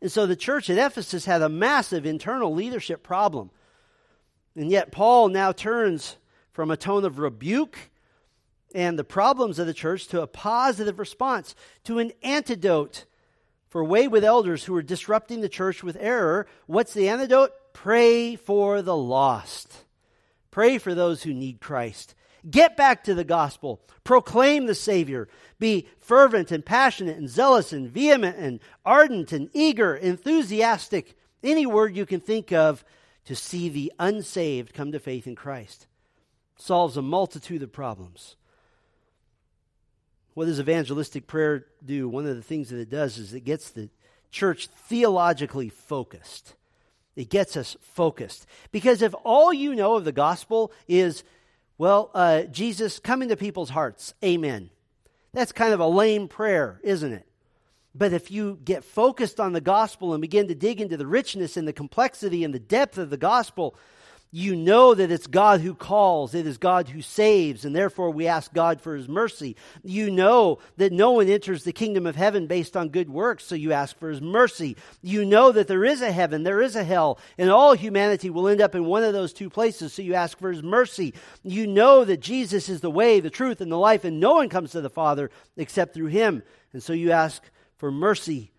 And 0.00 0.10
so 0.10 0.24
the 0.24 0.34
church 0.34 0.70
at 0.70 0.78
Ephesus 0.78 1.26
had 1.26 1.42
a 1.42 1.50
massive 1.50 2.06
internal 2.06 2.54
leadership 2.54 3.02
problem. 3.02 3.50
And 4.56 4.70
yet, 4.70 4.92
Paul 4.92 5.28
now 5.28 5.52
turns 5.52 6.16
from 6.52 6.70
a 6.70 6.76
tone 6.78 7.04
of 7.04 7.18
rebuke 7.18 7.76
and 8.74 8.98
the 8.98 9.04
problems 9.04 9.58
of 9.58 9.66
the 9.66 9.74
church 9.74 10.06
to 10.08 10.22
a 10.22 10.26
positive 10.26 10.98
response, 10.98 11.54
to 11.84 11.98
an 11.98 12.12
antidote 12.22 13.04
for 13.68 13.84
wayward 13.84 14.24
elders 14.24 14.64
who 14.64 14.74
are 14.74 14.82
disrupting 14.82 15.42
the 15.42 15.50
church 15.50 15.82
with 15.82 15.98
error. 16.00 16.46
What's 16.64 16.94
the 16.94 17.10
antidote? 17.10 17.52
Pray 17.74 18.36
for 18.36 18.80
the 18.80 18.96
lost. 18.96 19.84
Pray 20.50 20.78
for 20.78 20.94
those 20.94 21.22
who 21.22 21.32
need 21.32 21.60
Christ. 21.60 22.14
Get 22.48 22.76
back 22.76 23.04
to 23.04 23.14
the 23.14 23.24
gospel. 23.24 23.80
Proclaim 24.04 24.66
the 24.66 24.74
Savior. 24.74 25.28
Be 25.58 25.86
fervent 25.98 26.50
and 26.50 26.64
passionate 26.64 27.18
and 27.18 27.28
zealous 27.28 27.72
and 27.72 27.88
vehement 27.88 28.36
and 28.38 28.60
ardent 28.84 29.32
and 29.32 29.50
eager, 29.52 29.94
enthusiastic. 29.94 31.16
Any 31.42 31.66
word 31.66 31.94
you 31.94 32.06
can 32.06 32.20
think 32.20 32.52
of 32.52 32.84
to 33.26 33.36
see 33.36 33.68
the 33.68 33.92
unsaved 33.98 34.74
come 34.74 34.92
to 34.92 34.98
faith 34.98 35.26
in 35.26 35.36
Christ. 35.36 35.86
Solves 36.56 36.96
a 36.96 37.02
multitude 37.02 37.62
of 37.62 37.72
problems. 37.72 38.36
What 40.34 40.46
does 40.46 40.60
evangelistic 40.60 41.26
prayer 41.26 41.66
do? 41.84 42.08
One 42.08 42.26
of 42.26 42.36
the 42.36 42.42
things 42.42 42.70
that 42.70 42.80
it 42.80 42.90
does 42.90 43.18
is 43.18 43.34
it 43.34 43.44
gets 43.44 43.70
the 43.70 43.90
church 44.30 44.68
theologically 44.68 45.68
focused. 45.68 46.54
It 47.20 47.28
gets 47.28 47.54
us 47.54 47.76
focused. 47.82 48.46
Because 48.72 49.02
if 49.02 49.14
all 49.24 49.52
you 49.52 49.74
know 49.74 49.96
of 49.96 50.06
the 50.06 50.12
gospel 50.12 50.72
is, 50.88 51.22
well, 51.76 52.10
uh, 52.14 52.44
Jesus, 52.44 52.98
come 52.98 53.20
into 53.20 53.36
people's 53.36 53.68
hearts, 53.68 54.14
amen. 54.24 54.70
That's 55.34 55.52
kind 55.52 55.74
of 55.74 55.80
a 55.80 55.86
lame 55.86 56.28
prayer, 56.28 56.80
isn't 56.82 57.12
it? 57.12 57.26
But 57.94 58.14
if 58.14 58.30
you 58.30 58.58
get 58.64 58.84
focused 58.84 59.38
on 59.38 59.52
the 59.52 59.60
gospel 59.60 60.14
and 60.14 60.22
begin 60.22 60.48
to 60.48 60.54
dig 60.54 60.80
into 60.80 60.96
the 60.96 61.06
richness 61.06 61.58
and 61.58 61.68
the 61.68 61.74
complexity 61.74 62.42
and 62.42 62.54
the 62.54 62.58
depth 62.58 62.96
of 62.96 63.10
the 63.10 63.18
gospel, 63.18 63.76
you 64.32 64.54
know 64.54 64.94
that 64.94 65.10
it's 65.10 65.26
God 65.26 65.60
who 65.60 65.74
calls, 65.74 66.34
it 66.34 66.46
is 66.46 66.56
God 66.56 66.88
who 66.88 67.02
saves, 67.02 67.64
and 67.64 67.74
therefore 67.74 68.10
we 68.10 68.28
ask 68.28 68.52
God 68.52 68.80
for 68.80 68.94
his 68.94 69.08
mercy. 69.08 69.56
You 69.82 70.08
know 70.08 70.60
that 70.76 70.92
no 70.92 71.10
one 71.10 71.28
enters 71.28 71.64
the 71.64 71.72
kingdom 71.72 72.06
of 72.06 72.14
heaven 72.14 72.46
based 72.46 72.76
on 72.76 72.90
good 72.90 73.10
works, 73.10 73.44
so 73.44 73.56
you 73.56 73.72
ask 73.72 73.98
for 73.98 74.08
his 74.08 74.20
mercy. 74.20 74.76
You 75.02 75.24
know 75.24 75.50
that 75.50 75.66
there 75.66 75.84
is 75.84 76.00
a 76.00 76.12
heaven, 76.12 76.44
there 76.44 76.62
is 76.62 76.76
a 76.76 76.84
hell, 76.84 77.18
and 77.38 77.50
all 77.50 77.72
humanity 77.72 78.30
will 78.30 78.46
end 78.46 78.60
up 78.60 78.76
in 78.76 78.84
one 78.84 79.02
of 79.02 79.12
those 79.12 79.32
two 79.32 79.50
places, 79.50 79.92
so 79.92 80.02
you 80.02 80.14
ask 80.14 80.38
for 80.38 80.52
his 80.52 80.62
mercy. 80.62 81.12
You 81.42 81.66
know 81.66 82.04
that 82.04 82.20
Jesus 82.20 82.68
is 82.68 82.80
the 82.80 82.90
way, 82.90 83.18
the 83.18 83.30
truth, 83.30 83.60
and 83.60 83.72
the 83.72 83.76
life, 83.76 84.04
and 84.04 84.20
no 84.20 84.34
one 84.34 84.48
comes 84.48 84.70
to 84.72 84.80
the 84.80 84.88
Father 84.88 85.32
except 85.56 85.92
through 85.92 86.06
him, 86.06 86.44
and 86.72 86.80
so 86.80 86.92
you 86.92 87.10
ask 87.10 87.42
for 87.78 87.90
mercy. 87.90 88.52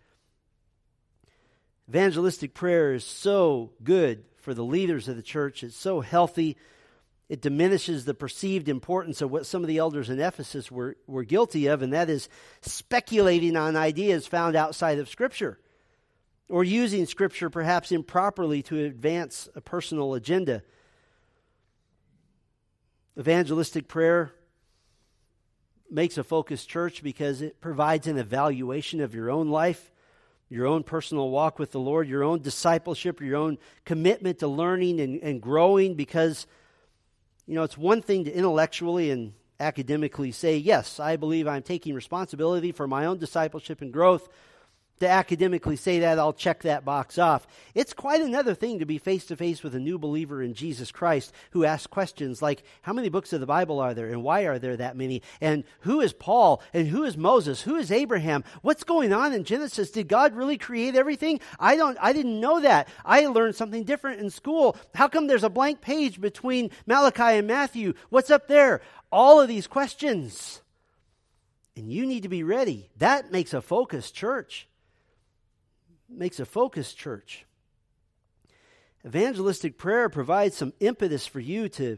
Evangelistic 1.87 2.53
prayer 2.53 2.93
is 2.93 3.05
so 3.05 3.71
good 3.83 4.25
for 4.41 4.53
the 4.53 4.63
leaders 4.63 5.07
of 5.07 5.15
the 5.15 5.21
church. 5.21 5.63
It's 5.63 5.75
so 5.75 6.01
healthy. 6.01 6.57
It 7.29 7.41
diminishes 7.41 8.03
the 8.03 8.13
perceived 8.13 8.67
importance 8.67 9.21
of 9.21 9.31
what 9.31 9.45
some 9.45 9.61
of 9.61 9.67
the 9.67 9.77
elders 9.77 10.09
in 10.09 10.19
Ephesus 10.19 10.69
were, 10.69 10.97
were 11.07 11.23
guilty 11.23 11.67
of, 11.67 11.81
and 11.81 11.93
that 11.93 12.09
is 12.09 12.27
speculating 12.61 13.55
on 13.55 13.75
ideas 13.75 14.27
found 14.27 14.55
outside 14.55 14.99
of 14.99 15.07
Scripture 15.07 15.57
or 16.49 16.63
using 16.63 17.05
Scripture 17.05 17.49
perhaps 17.49 17.91
improperly 17.91 18.61
to 18.63 18.83
advance 18.83 19.47
a 19.55 19.61
personal 19.61 20.13
agenda. 20.13 20.61
Evangelistic 23.17 23.87
prayer 23.87 24.33
makes 25.89 26.17
a 26.17 26.23
focused 26.23 26.69
church 26.69 27.03
because 27.03 27.41
it 27.41 27.61
provides 27.61 28.07
an 28.07 28.17
evaluation 28.17 29.01
of 29.01 29.13
your 29.13 29.29
own 29.29 29.49
life, 29.49 29.90
your 30.51 30.67
own 30.67 30.83
personal 30.83 31.29
walk 31.29 31.57
with 31.57 31.71
the 31.71 31.79
Lord, 31.79 32.09
your 32.09 32.25
own 32.25 32.41
discipleship, 32.41 33.21
your 33.21 33.37
own 33.37 33.57
commitment 33.85 34.39
to 34.39 34.47
learning 34.47 34.99
and, 34.99 35.23
and 35.23 35.41
growing. 35.41 35.95
Because, 35.95 36.45
you 37.47 37.55
know, 37.55 37.63
it's 37.63 37.77
one 37.77 38.01
thing 38.01 38.25
to 38.25 38.31
intellectually 38.31 39.11
and 39.11 39.31
academically 39.61 40.33
say, 40.33 40.57
yes, 40.57 40.99
I 40.99 41.15
believe 41.15 41.47
I'm 41.47 41.63
taking 41.63 41.95
responsibility 41.95 42.73
for 42.73 42.85
my 42.85 43.05
own 43.05 43.17
discipleship 43.17 43.81
and 43.81 43.93
growth 43.93 44.27
to 45.01 45.09
academically 45.09 45.75
say 45.75 45.99
that, 45.99 46.17
I'll 46.17 46.33
check 46.33 46.61
that 46.61 46.85
box 46.85 47.17
off. 47.17 47.45
It's 47.75 47.93
quite 47.93 48.21
another 48.21 48.55
thing 48.55 48.79
to 48.79 48.85
be 48.85 48.97
face 48.97 49.25
to 49.25 49.35
face 49.35 49.61
with 49.61 49.75
a 49.75 49.79
new 49.79 49.99
believer 49.99 50.41
in 50.41 50.53
Jesus 50.53 50.91
Christ 50.91 51.33
who 51.51 51.65
asks 51.65 51.87
questions 51.87 52.41
like, 52.41 52.63
How 52.83 52.93
many 52.93 53.09
books 53.09 53.33
of 53.33 53.39
the 53.39 53.45
Bible 53.45 53.79
are 53.79 53.93
there? 53.93 54.07
And 54.07 54.23
why 54.23 54.43
are 54.43 54.59
there 54.59 54.77
that 54.77 54.95
many? 54.95 55.21
And 55.41 55.63
who 55.81 56.01
is 56.01 56.13
Paul? 56.13 56.61
And 56.73 56.87
who 56.87 57.03
is 57.03 57.17
Moses? 57.17 57.61
Who 57.61 57.75
is 57.75 57.91
Abraham? 57.91 58.43
What's 58.61 58.83
going 58.83 59.11
on 59.11 59.33
in 59.33 59.43
Genesis? 59.43 59.91
Did 59.91 60.07
God 60.07 60.35
really 60.35 60.57
create 60.57 60.95
everything? 60.95 61.39
I 61.59 61.75
don't, 61.75 61.97
I 62.01 62.13
didn't 62.13 62.39
know 62.39 62.61
that. 62.61 62.87
I 63.03 63.25
learned 63.25 63.55
something 63.55 63.83
different 63.83 64.21
in 64.21 64.29
school. 64.29 64.77
How 64.95 65.07
come 65.07 65.27
there's 65.27 65.43
a 65.43 65.49
blank 65.49 65.81
page 65.81 66.21
between 66.21 66.71
Malachi 66.85 67.37
and 67.37 67.47
Matthew? 67.47 67.93
What's 68.09 68.31
up 68.31 68.47
there? 68.47 68.81
All 69.11 69.41
of 69.41 69.47
these 69.47 69.67
questions. 69.67 70.61
And 71.75 71.91
you 71.91 72.05
need 72.05 72.23
to 72.23 72.29
be 72.29 72.43
ready. 72.43 72.89
That 72.97 73.31
makes 73.31 73.53
a 73.53 73.61
focused 73.61 74.13
church 74.13 74.67
makes 76.11 76.39
a 76.39 76.45
focused 76.45 76.97
church. 76.97 77.45
Evangelistic 79.05 79.77
prayer 79.77 80.09
provides 80.09 80.55
some 80.55 80.73
impetus 80.79 81.25
for 81.25 81.39
you 81.39 81.69
to 81.69 81.97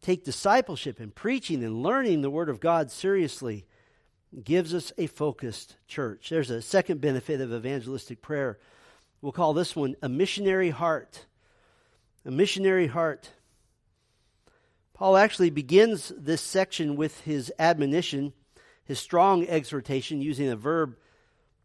take 0.00 0.24
discipleship 0.24 1.00
and 1.00 1.14
preaching 1.14 1.64
and 1.64 1.82
learning 1.82 2.22
the 2.22 2.30
Word 2.30 2.48
of 2.48 2.60
God 2.60 2.90
seriously. 2.90 3.66
Gives 4.44 4.74
us 4.74 4.92
a 4.98 5.06
focused 5.06 5.76
church. 5.88 6.28
There's 6.28 6.50
a 6.50 6.62
second 6.62 7.00
benefit 7.00 7.40
of 7.40 7.52
evangelistic 7.52 8.20
prayer. 8.20 8.58
We'll 9.22 9.32
call 9.32 9.54
this 9.54 9.74
one 9.74 9.96
a 10.02 10.08
missionary 10.08 10.70
heart. 10.70 11.24
A 12.24 12.30
missionary 12.30 12.88
heart. 12.88 13.30
Paul 14.92 15.16
actually 15.16 15.50
begins 15.50 16.12
this 16.16 16.42
section 16.42 16.94
with 16.96 17.20
his 17.20 17.52
admonition, 17.58 18.32
his 18.84 18.98
strong 18.98 19.46
exhortation, 19.46 20.20
using 20.20 20.48
a 20.48 20.56
verb 20.56 20.96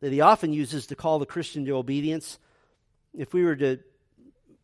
that 0.04 0.12
he 0.12 0.20
often 0.20 0.52
uses 0.52 0.88
to 0.88 0.98
call 0.98 1.18
the 1.18 1.26
Christian 1.26 1.64
to 1.64 1.78
obedience. 1.78 2.38
If 3.18 3.34
we 3.34 3.46
were 3.46 3.56
to 3.56 3.80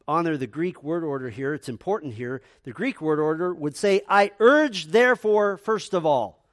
honor 0.05 0.35
the 0.35 0.47
Greek 0.47 0.83
word 0.83 1.01
order 1.01 1.29
here, 1.29 1.53
it's 1.53 1.69
important 1.69 2.13
here. 2.13 2.41
The 2.63 2.73
Greek 2.73 2.99
word 2.99 3.21
order 3.21 3.53
would 3.53 3.77
say, 3.77 4.01
I 4.09 4.31
urge, 4.41 4.87
therefore, 4.87 5.55
first 5.55 5.93
of 5.93 6.05
all. 6.05 6.43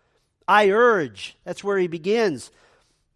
I 0.46 0.70
urge. 0.70 1.36
That's 1.42 1.64
where 1.64 1.78
he 1.78 1.88
begins. 1.88 2.52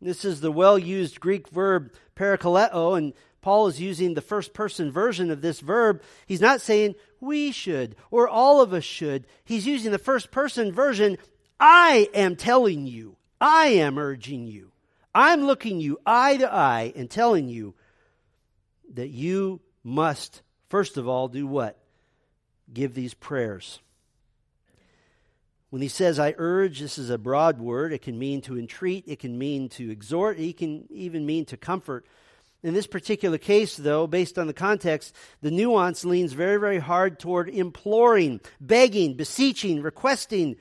This 0.03 0.25
is 0.25 0.41
the 0.41 0.51
well 0.51 0.77
used 0.77 1.21
Greek 1.21 1.49
verb 1.51 1.93
parakaleo, 2.17 2.99
and 2.99 3.13
Paul 3.41 3.69
is 3.69 3.81
using 3.81 4.15
the 4.15 4.21
first 4.21 4.53
person 4.53 4.91
version 4.91 5.31
of 5.31 5.41
this 5.41 5.61
verb. 5.61 6.03
He's 6.27 6.41
not 6.41 6.61
saying 6.61 6.97
we 7.21 7.53
should 7.53 7.95
or 8.11 8.29
all 8.29 8.61
of 8.61 8.75
us 8.75 8.83
should. 8.83 9.25
He's 9.45 9.69
using 9.69 9.93
the 9.93 9.99
first 9.99 10.33
person 10.33 10.73
version. 10.73 11.17
I 11.61 12.09
am 12.13 12.35
telling 12.35 12.89
you, 12.89 13.15
I 13.41 13.69
am 13.69 13.99
urging 13.99 14.49
you. 14.49 14.73
I'm 15.15 15.45
looking 15.45 15.81
you 15.81 15.99
eye 16.07 16.37
to 16.37 16.53
eye 16.53 16.93
and 16.95 17.11
telling 17.11 17.49
you 17.49 17.75
that 18.95 19.09
you 19.09 19.61
must, 19.83 20.43
first 20.69 20.97
of 20.97 21.09
all, 21.09 21.29
do 21.29 21.47
what? 21.47 21.79
Give 22.73 22.95
these 22.95 23.15
prayers. 23.15 23.81
When 25.71 25.83
he 25.83 25.89
says, 25.89 26.19
I 26.19 26.35
urge, 26.37 26.81
this 26.81 26.99
is 26.99 27.11
a 27.11 27.19
broad 27.19 27.61
word. 27.61 27.93
It 27.93 28.03
can 28.03 28.19
mean 28.19 28.41
to 28.43 28.59
entreat, 28.59 29.05
it 29.07 29.21
can 29.21 29.39
mean 29.39 29.69
to 29.71 29.91
exhort, 29.91 30.39
it 30.39 30.57
can 30.57 30.87
even 30.91 31.25
mean 31.27 31.45
to 31.47 31.57
comfort. 31.57 32.07
In 32.63 32.75
this 32.75 32.87
particular 32.87 33.39
case, 33.39 33.77
though, 33.77 34.07
based 34.07 34.39
on 34.39 34.47
the 34.47 34.53
context, 34.53 35.15
the 35.41 35.51
nuance 35.51 36.05
leans 36.05 36.33
very, 36.35 36.59
very 36.59 36.79
hard 36.79 37.19
toward 37.19 37.49
imploring, 37.49 38.41
begging, 38.61 39.15
beseeching, 39.15 39.81
requesting. 39.81 40.57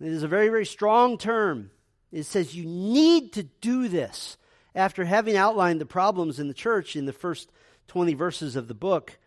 It 0.00 0.06
is 0.06 0.22
a 0.22 0.28
very, 0.28 0.48
very 0.48 0.64
strong 0.64 1.18
term. 1.18 1.70
It 2.12 2.24
says 2.24 2.56
you 2.56 2.64
need 2.64 3.32
to 3.34 3.42
do 3.42 3.88
this. 3.88 4.36
After 4.74 5.04
having 5.04 5.36
outlined 5.36 5.80
the 5.80 5.86
problems 5.86 6.38
in 6.38 6.48
the 6.48 6.54
church 6.54 6.96
in 6.96 7.06
the 7.06 7.12
first 7.12 7.50
20 7.88 8.14
verses 8.14 8.56
of 8.56 8.68
the 8.68 8.74
book, 8.74 9.18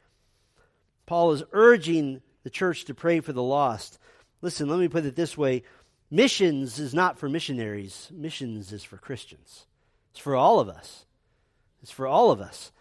Paul 1.06 1.32
is 1.32 1.44
urging 1.52 2.22
the 2.44 2.50
church 2.50 2.86
to 2.86 2.94
pray 2.94 3.20
for 3.20 3.34
the 3.34 3.44
lost. 3.44 4.00
Listen, 4.42 4.70
let 4.70 4.80
me 4.80 4.88
put 4.88 5.06
it 5.06 5.16
this 5.16 5.38
way 5.38 5.64
missions 6.10 6.80
is 6.80 6.94
not 6.94 7.18
for 7.18 7.30
missionaries, 7.30 8.10
missions 8.14 8.72
is 8.72 8.84
for 8.84 8.98
Christians. 8.98 9.66
It's 10.12 10.20
for 10.20 10.36
all 10.36 10.60
of 10.60 10.70
us. 10.70 11.06
It's 11.82 11.92
for 11.92 12.08
all 12.08 12.32
of 12.32 12.42
us. 12.42 12.72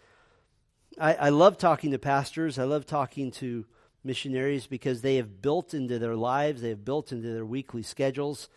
I, 0.99 1.13
I 1.13 1.29
love 1.29 1.57
talking 1.57 1.91
to 1.91 1.99
pastors, 1.99 2.59
I 2.59 2.63
love 2.63 2.85
talking 2.85 3.31
to 3.31 3.65
missionaries 4.03 4.67
because 4.67 5.01
they 5.01 5.15
have 5.15 5.41
built 5.41 5.73
into 5.73 5.99
their 5.99 6.15
lives, 6.15 6.61
they 6.61 6.69
have 6.69 6.85
built 6.85 7.11
into 7.11 7.31
their 7.31 7.45
weekly 7.45 7.83
schedules 7.83 8.49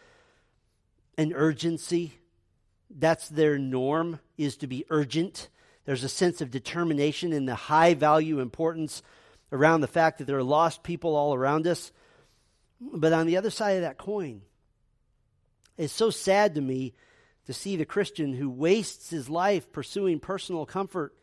an 1.17 1.33
urgency. 1.35 2.19
That's 2.91 3.29
their 3.29 3.59
norm, 3.59 4.21
is 4.37 4.57
to 4.59 4.67
be 4.67 4.85
urgent. 4.91 5.49
There's 5.85 6.05
a 6.05 6.09
sense 6.09 6.41
of 6.41 6.51
determination 6.51 7.33
and 7.33 7.49
the 7.49 7.55
high 7.55 7.95
value 7.95 8.41
importance 8.41 9.03
around 9.53 9.81
the 9.81 9.87
fact 9.87 10.19
that 10.19 10.27
there 10.27 10.39
are 10.39 10.43
lost 10.43 10.83
people 10.83 11.17
all 11.17 11.35
around 11.35 11.67
us. 11.67 11.93
But 12.81 13.13
on 13.13 13.27
the 13.27 13.37
other 13.37 13.51
side 13.51 13.77
of 13.77 13.83
that 13.83 13.99
coin, 13.99 14.43
it's 15.77 15.93
so 15.93 16.11
sad 16.11 16.55
to 16.55 16.61
me 16.61 16.95
to 17.47 17.53
see 17.53 17.77
the 17.77 17.85
Christian 17.85 18.35
who 18.35 18.49
wastes 18.49 19.11
his 19.11 19.29
life 19.29 19.71
pursuing 19.73 20.21
personal 20.21 20.67
comfort, 20.67 21.15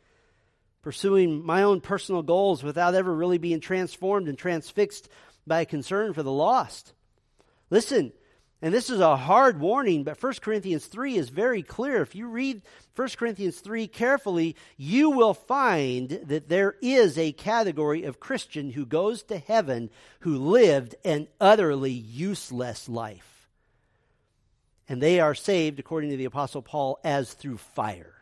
pursuing 0.82 1.46
my 1.46 1.64
own 1.64 1.82
personal 1.82 2.22
goals 2.22 2.64
without 2.64 2.96
ever 2.96 3.14
really 3.14 3.38
being 3.38 3.60
transformed 3.60 4.28
and 4.28 4.38
transfixed 4.38 5.10
by 5.48 5.62
a 5.62 5.66
concern 5.66 6.14
for 6.14 6.24
the 6.24 6.32
lost. 6.32 6.94
Listen, 7.70 8.14
and 8.62 8.74
this 8.74 8.92
is 8.92 9.00
a 9.00 9.18
hard 9.18 9.60
warning, 9.60 10.04
but 10.04 10.22
1 10.22 10.34
Corinthians 10.42 10.86
3 10.86 11.16
is 11.16 11.30
very 11.30 11.64
clear. 11.64 12.04
If 12.04 12.14
you 12.14 12.28
read 12.28 12.62
1 12.96 13.10
Corinthians 13.18 13.60
3 13.60 13.88
carefully, 13.88 14.56
you 14.78 15.10
will 15.10 15.34
find 15.34 16.10
that 16.10 16.48
there 16.48 16.76
is 16.80 17.18
a 17.18 17.32
category 17.32 18.04
of 18.04 18.20
Christian 18.20 18.70
who 18.70 18.86
goes 18.86 19.24
to 19.24 19.40
heaven 19.40 19.90
who 20.20 20.38
lived 20.38 20.94
an 21.04 21.28
utterly 21.40 21.92
useless 21.92 22.88
life. 22.88 23.50
And 24.88 25.02
they 25.02 25.20
are 25.20 25.34
saved, 25.34 25.80
according 25.80 26.12
to 26.12 26.18
the 26.18 26.26
Apostle 26.26 26.62
Paul, 26.62 27.00
as 27.04 27.34
through 27.34 27.58
fire. 27.58 28.14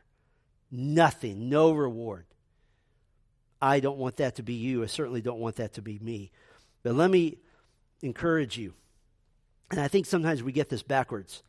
Nothing, 0.72 1.50
no 1.50 1.74
reward. 1.74 2.26
I 3.62 3.82
don't 3.82 3.98
want 3.98 4.18
that 4.18 4.36
to 4.36 4.44
be 4.44 4.54
you. 4.54 4.84
I 4.84 4.86
certainly 4.86 5.22
don't 5.22 5.40
want 5.40 5.58
that 5.58 5.74
to 5.74 5.82
be 5.82 6.00
me. 6.00 6.32
But 6.82 6.96
let 6.96 7.12
me 7.12 7.40
encourage 8.02 8.58
you 8.58 8.74
and 9.72 9.80
I 9.80 9.88
think 9.88 10.06
sometimes 10.06 10.42
we 10.42 10.52
get 10.52 10.70
this 10.70 10.84
backwards. 10.84 11.44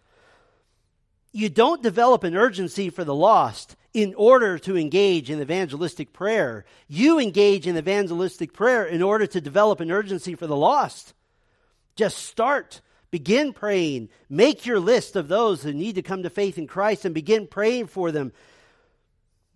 You 1.32 1.48
don't 1.48 1.82
develop 1.82 2.24
an 2.24 2.36
urgency 2.36 2.90
for 2.90 3.04
the 3.04 3.14
lost 3.14 3.76
in 3.94 4.14
order 4.14 4.58
to 4.58 4.76
engage 4.76 5.30
in 5.30 5.40
evangelistic 5.40 6.12
prayer. 6.12 6.64
You 6.88 7.18
engage 7.18 7.66
in 7.66 7.76
evangelistic 7.76 8.52
prayer 8.52 8.84
in 8.84 9.02
order 9.02 9.26
to 9.26 9.40
develop 9.40 9.80
an 9.80 9.90
urgency 9.90 10.34
for 10.34 10.46
the 10.46 10.56
lost. 10.56 11.14
Just 11.96 12.18
start. 12.18 12.80
Begin 13.10 13.52
praying. 13.52 14.08
Make 14.28 14.66
your 14.66 14.80
list 14.80 15.16
of 15.16 15.28
those 15.28 15.62
who 15.62 15.72
need 15.72 15.96
to 15.96 16.02
come 16.02 16.22
to 16.22 16.30
faith 16.30 16.58
in 16.58 16.66
Christ 16.66 17.04
and 17.04 17.14
begin 17.14 17.46
praying 17.46 17.88
for 17.88 18.12
them. 18.12 18.32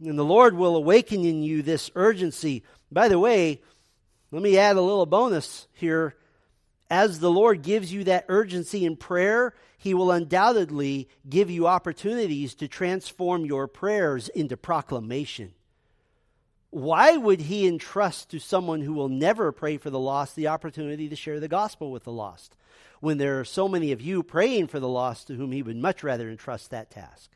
And 0.01 0.19
the 0.19 0.25
Lord 0.25 0.57
will 0.57 0.77
awaken 0.77 1.25
in 1.25 1.43
you 1.43 1.63
this 1.63 1.91
urgency. 1.95 2.65
By 2.91 3.09
the 3.09 3.19
way, 3.19 3.63
let 4.33 4.43
me 4.43 4.59
add 4.59 4.77
a 4.77 4.81
little 4.81 5.07
bonus 5.07 5.69
here 5.73 6.17
as 6.91 7.21
the 7.21 7.31
Lord 7.31 7.63
gives 7.63 7.93
you 7.93 8.05
that 8.05 8.27
urgency 8.29 8.85
in 8.85 8.97
prayer, 8.97 9.55
He 9.79 9.95
will 9.95 10.11
undoubtedly 10.11 11.09
give 11.29 11.51
you 11.51 11.67
opportunities 11.67 12.55
to 12.57 12.69
transform 12.69 13.45
your 13.45 13.67
prayers 13.67 14.29
into 14.29 14.57
proclamation. 14.57 15.53
Why 16.71 17.17
would 17.17 17.43
He 17.43 17.67
entrust 17.67 18.31
to 18.31 18.39
someone 18.39 18.81
who 18.81 18.93
will 18.93 19.09
never 19.09 19.53
pray 19.53 19.79
for 19.79 19.91
the 19.91 19.99
lost 19.99 20.37
the 20.37 20.49
opportunity 20.49 21.09
to 21.09 21.17
share 21.17 21.41
the 21.41 21.49
gospel 21.49 21.91
with 21.91 22.05
the 22.05 22.13
lost 22.13 22.57
when 23.01 23.19
there 23.19 23.39
are 23.39 23.45
so 23.45 23.69
many 23.69 23.93
of 23.93 24.01
you 24.01 24.23
praying 24.23 24.67
for 24.67 24.81
the 24.81 24.89
lost 24.89 25.27
to 25.29 25.35
whom 25.35 25.53
He 25.53 25.63
would 25.63 25.77
much 25.77 26.03
rather 26.03 26.29
entrust 26.29 26.71
that 26.71 26.91
task? 26.91 27.31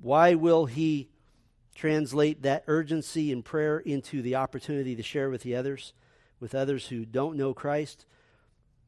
Why 0.00 0.34
will 0.34 0.66
He 0.66 1.08
translate 1.74 2.42
that 2.42 2.64
urgency 2.66 3.32
in 3.32 3.42
prayer 3.42 3.78
into 3.78 4.22
the 4.22 4.36
opportunity 4.36 4.94
to 4.96 5.02
share 5.02 5.30
with 5.30 5.42
the 5.42 5.56
others? 5.56 5.92
With 6.40 6.54
others 6.54 6.88
who 6.88 7.04
don't 7.04 7.36
know 7.36 7.54
Christ 7.54 8.06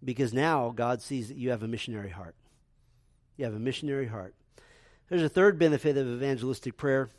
because 0.05 0.33
now 0.33 0.73
God 0.75 1.01
sees 1.03 1.29
that 1.29 1.37
you 1.37 1.51
have 1.51 1.62
a 1.62 1.69
missionary 1.69 2.11
heart. 2.11 2.35
You 3.37 3.45
have 3.45 3.55
a 3.55 3.61
missionary 3.61 4.07
heart. 4.07 4.35
There's 5.09 5.23
a 5.23 5.29
third 5.29 5.59
benefit 5.59 5.97
of 5.97 6.07
evangelistic 6.07 6.77
prayer. 6.77 7.11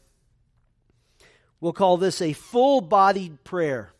We'll 1.61 1.73
call 1.73 1.97
this 1.97 2.21
a 2.21 2.33
full 2.33 2.81
bodied 2.81 3.43
prayer. 3.43 3.93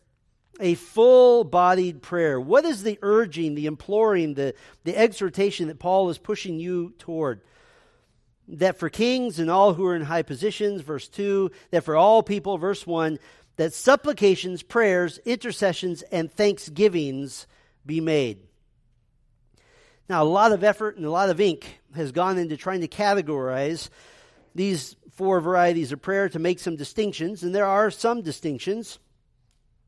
A 0.60 0.76
full 0.76 1.44
bodied 1.44 2.02
prayer. 2.02 2.40
What 2.40 2.66
is 2.66 2.84
the 2.84 3.00
urging, 3.02 3.56
the 3.56 3.66
imploring, 3.66 4.34
the, 4.34 4.54
the 4.84 4.96
exhortation 4.96 5.68
that 5.68 5.80
Paul 5.80 6.10
is 6.10 6.18
pushing 6.18 6.60
you 6.60 6.94
toward? 7.00 7.42
That 8.48 8.78
for 8.78 8.90
kings 8.90 9.40
and 9.40 9.50
all 9.50 9.74
who 9.74 9.86
are 9.86 9.96
in 9.96 10.04
high 10.04 10.24
positions, 10.24 10.82
verse 10.82 11.08
2, 11.08 11.52
that 11.72 11.84
for 11.84 11.96
all 11.96 12.22
people, 12.22 12.58
verse 12.58 12.86
1, 12.86 13.18
that 13.56 13.74
supplications, 13.74 14.64
prayers, 14.64 15.20
intercessions, 15.26 16.02
and 16.04 16.32
thanksgivings 16.32 17.48
be 17.86 18.02
made. 18.02 18.40
Now, 20.10 20.24
a 20.24 20.26
lot 20.26 20.52
of 20.52 20.64
effort 20.64 20.98
and 20.98 21.06
a 21.06 21.12
lot 21.12 21.30
of 21.30 21.40
ink 21.40 21.80
has 21.96 22.12
gone 22.12 22.38
into 22.38 22.58
trying 22.58 22.82
to 22.82 22.88
categorize 22.88 23.90
these 24.56 24.96
four 25.12 25.40
varieties 25.40 25.92
of 25.92 26.02
prayer 26.02 26.30
to 26.30 26.40
make 26.40 26.60
some 26.60 26.76
distinctions, 26.76 27.44
and 27.44 27.54
there 27.54 27.66
are 27.66 27.92
some 27.92 28.22
distinctions. 28.22 29.00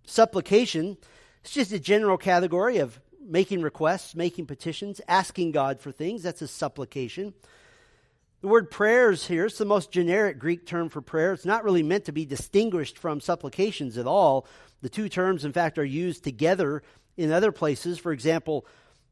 Supplication, 0.06 0.98
it's 1.42 1.52
just 1.52 1.72
a 1.72 1.80
general 1.80 2.18
category 2.18 2.78
of 2.78 3.00
making 3.20 3.62
requests, 3.62 4.16
making 4.16 4.46
petitions, 4.46 5.02
asking 5.08 5.52
God 5.52 5.80
for 5.80 5.92
things. 5.92 6.22
That's 6.22 6.44
a 6.44 6.48
supplication. 6.48 7.34
The 8.46 8.52
word 8.52 8.70
prayers 8.70 9.26
here 9.26 9.48
is 9.48 9.58
the 9.58 9.66
most 9.66 9.90
generic 9.90 10.38
Greek 10.38 10.68
term 10.68 10.90
for 10.90 11.02
prayer. 11.02 11.34
It's 11.34 11.46
not 11.46 11.64
really 11.64 11.82
meant 11.82 12.06
to 12.06 12.12
be 12.12 12.28
distinguished 12.28 12.96
from 12.96 13.20
supplications 13.20 13.98
at 13.98 14.06
all. 14.06 14.46
The 14.84 14.88
two 14.88 15.10
terms, 15.10 15.46
in 15.46 15.52
fact, 15.52 15.80
are 15.80 15.84
used 15.84 16.24
together 16.24 16.84
in 17.18 17.32
other 17.32 17.52
places. 17.52 17.98
For 17.98 18.12
example, 18.12 18.68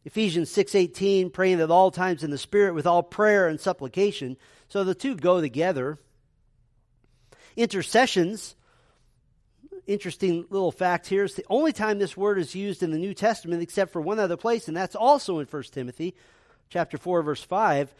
Ephesians 0.06 0.52
6:18, 0.52 1.32
praying 1.32 1.62
at 1.62 1.72
all 1.72 1.90
times 1.90 2.24
in 2.24 2.30
the 2.30 2.38
Spirit 2.38 2.76
with 2.76 2.86
all 2.86 3.02
prayer 3.02 3.48
and 3.48 3.60
supplication. 3.60 4.38
So 4.68 4.84
the 4.84 4.94
two 4.94 5.16
go 5.16 5.42
together. 5.42 5.98
Intercessions, 7.56 8.56
interesting 9.88 10.46
little 10.52 10.72
fact 10.72 11.08
here, 11.08 11.24
is 11.24 11.34
the 11.34 11.46
only 11.50 11.74
time 11.74 11.98
this 11.98 12.16
word 12.16 12.38
is 12.38 12.54
used 12.54 12.84
in 12.84 12.92
the 12.92 13.00
New 13.00 13.16
Testament 13.16 13.64
except 13.64 13.94
for 13.94 14.00
one 14.00 14.20
other 14.20 14.38
place, 14.38 14.68
and 14.68 14.78
that's 14.78 14.96
also 14.96 15.40
in 15.40 15.48
1 15.48 15.64
Timothy 15.72 16.14
chapter 16.70 17.00
4, 17.00 17.24
verse 17.24 17.42
5. 17.42 17.96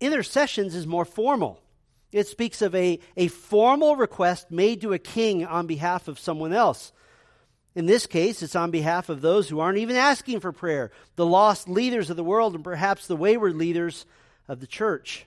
Intercessions 0.00 0.74
is 0.74 0.86
more 0.86 1.04
formal. 1.04 1.60
It 2.12 2.26
speaks 2.26 2.62
of 2.62 2.74
a, 2.74 2.98
a 3.16 3.28
formal 3.28 3.96
request 3.96 4.50
made 4.50 4.80
to 4.80 4.92
a 4.92 4.98
king 4.98 5.44
on 5.44 5.66
behalf 5.66 6.08
of 6.08 6.18
someone 6.18 6.52
else. 6.52 6.92
In 7.74 7.86
this 7.86 8.06
case, 8.06 8.42
it's 8.42 8.56
on 8.56 8.72
behalf 8.72 9.08
of 9.08 9.20
those 9.20 9.48
who 9.48 9.60
aren't 9.60 9.78
even 9.78 9.94
asking 9.94 10.40
for 10.40 10.50
prayer, 10.50 10.90
the 11.14 11.26
lost 11.26 11.68
leaders 11.68 12.10
of 12.10 12.16
the 12.16 12.24
world, 12.24 12.54
and 12.54 12.64
perhaps 12.64 13.06
the 13.06 13.16
wayward 13.16 13.54
leaders 13.54 14.06
of 14.48 14.58
the 14.58 14.66
church. 14.66 15.26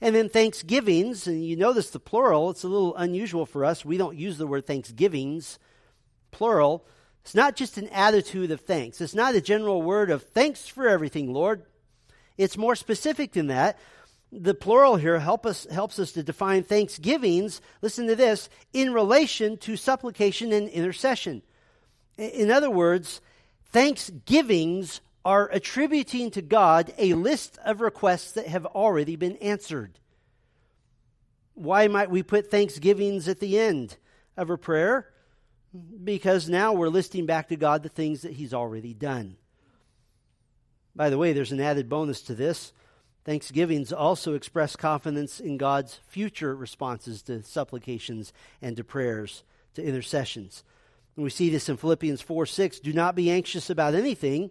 And 0.00 0.14
then 0.14 0.28
thanksgivings, 0.28 1.26
and 1.26 1.44
you 1.44 1.56
notice 1.56 1.90
the 1.90 2.00
plural, 2.00 2.50
it's 2.50 2.64
a 2.64 2.68
little 2.68 2.96
unusual 2.96 3.46
for 3.46 3.64
us. 3.64 3.84
We 3.84 3.98
don't 3.98 4.16
use 4.16 4.38
the 4.38 4.46
word 4.46 4.66
thanksgivings, 4.66 5.58
plural. 6.30 6.86
It's 7.22 7.34
not 7.34 7.56
just 7.56 7.78
an 7.78 7.88
attitude 7.88 8.50
of 8.50 8.60
thanks. 8.60 9.00
It's 9.00 9.14
not 9.14 9.34
a 9.34 9.40
general 9.40 9.82
word 9.82 10.10
of 10.10 10.22
thanks 10.22 10.66
for 10.66 10.88
everything, 10.88 11.32
Lord. 11.32 11.62
It's 12.38 12.56
more 12.56 12.76
specific 12.76 13.32
than 13.32 13.48
that. 13.48 13.78
The 14.30 14.54
plural 14.54 14.96
here 14.96 15.18
help 15.18 15.44
us, 15.44 15.66
helps 15.70 15.98
us 15.98 16.12
to 16.12 16.22
define 16.22 16.62
thanksgivings, 16.62 17.60
listen 17.82 18.06
to 18.06 18.16
this, 18.16 18.48
in 18.72 18.92
relation 18.92 19.56
to 19.58 19.76
supplication 19.76 20.52
and 20.52 20.68
intercession. 20.68 21.42
In 22.16 22.50
other 22.50 22.70
words, 22.70 23.20
thanksgivings 23.66 25.00
are 25.24 25.48
attributing 25.50 26.30
to 26.32 26.42
God 26.42 26.92
a 26.98 27.14
list 27.14 27.58
of 27.64 27.80
requests 27.80 28.32
that 28.32 28.46
have 28.46 28.66
already 28.66 29.16
been 29.16 29.36
answered. 29.38 29.98
Why 31.54 31.88
might 31.88 32.10
we 32.10 32.22
put 32.22 32.50
thanksgivings 32.50 33.28
at 33.28 33.40
the 33.40 33.58
end 33.58 33.96
of 34.36 34.50
a 34.50 34.58
prayer? 34.58 35.10
Because 36.04 36.48
now 36.48 36.72
we're 36.72 36.88
listing 36.88 37.26
back 37.26 37.48
to 37.48 37.56
God 37.56 37.82
the 37.82 37.88
things 37.88 38.22
that 38.22 38.32
He's 38.32 38.54
already 38.54 38.94
done. 38.94 39.37
By 40.98 41.10
the 41.10 41.16
way, 41.16 41.32
there's 41.32 41.52
an 41.52 41.60
added 41.60 41.88
bonus 41.88 42.22
to 42.22 42.34
this. 42.34 42.72
Thanksgivings 43.24 43.92
also 43.92 44.34
express 44.34 44.74
confidence 44.74 45.38
in 45.38 45.56
God's 45.56 46.00
future 46.08 46.56
responses 46.56 47.22
to 47.22 47.44
supplications 47.44 48.32
and 48.60 48.76
to 48.76 48.82
prayers, 48.82 49.44
to 49.74 49.84
intercessions. 49.84 50.64
And 51.14 51.22
we 51.22 51.30
see 51.30 51.50
this 51.50 51.68
in 51.68 51.76
Philippians 51.76 52.20
4 52.20 52.46
6. 52.46 52.80
Do 52.80 52.92
not 52.92 53.14
be 53.14 53.30
anxious 53.30 53.70
about 53.70 53.94
anything, 53.94 54.50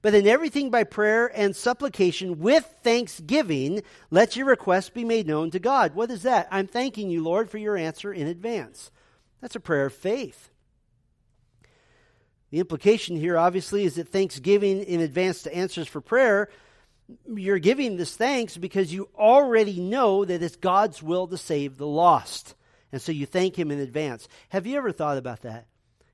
but 0.00 0.14
in 0.14 0.28
everything 0.28 0.70
by 0.70 0.84
prayer 0.84 1.32
and 1.36 1.56
supplication 1.56 2.38
with 2.38 2.64
thanksgiving, 2.84 3.82
let 4.12 4.36
your 4.36 4.46
requests 4.46 4.90
be 4.90 5.04
made 5.04 5.26
known 5.26 5.50
to 5.50 5.58
God. 5.58 5.96
What 5.96 6.12
is 6.12 6.22
that? 6.22 6.46
I'm 6.52 6.68
thanking 6.68 7.10
you, 7.10 7.24
Lord, 7.24 7.50
for 7.50 7.58
your 7.58 7.76
answer 7.76 8.12
in 8.12 8.28
advance. 8.28 8.92
That's 9.40 9.56
a 9.56 9.60
prayer 9.60 9.86
of 9.86 9.94
faith. 9.94 10.50
The 12.50 12.60
implication 12.60 13.16
here, 13.16 13.36
obviously, 13.36 13.84
is 13.84 13.96
that 13.96 14.08
thanksgiving 14.08 14.82
in 14.82 15.00
advance 15.00 15.42
to 15.42 15.54
answers 15.54 15.86
for 15.86 16.00
prayer, 16.00 16.48
you're 17.26 17.58
giving 17.58 17.96
this 17.96 18.16
thanks 18.16 18.56
because 18.56 18.92
you 18.92 19.08
already 19.16 19.80
know 19.80 20.24
that 20.24 20.42
it's 20.42 20.56
God's 20.56 21.02
will 21.02 21.26
to 21.28 21.36
save 21.36 21.76
the 21.76 21.86
lost. 21.86 22.54
And 22.92 23.00
so 23.02 23.12
you 23.12 23.26
thank 23.26 23.58
Him 23.58 23.70
in 23.70 23.78
advance. 23.78 24.28
Have 24.48 24.66
you 24.66 24.76
ever 24.78 24.92
thought 24.92 25.18
about 25.18 25.42
that? 25.42 25.66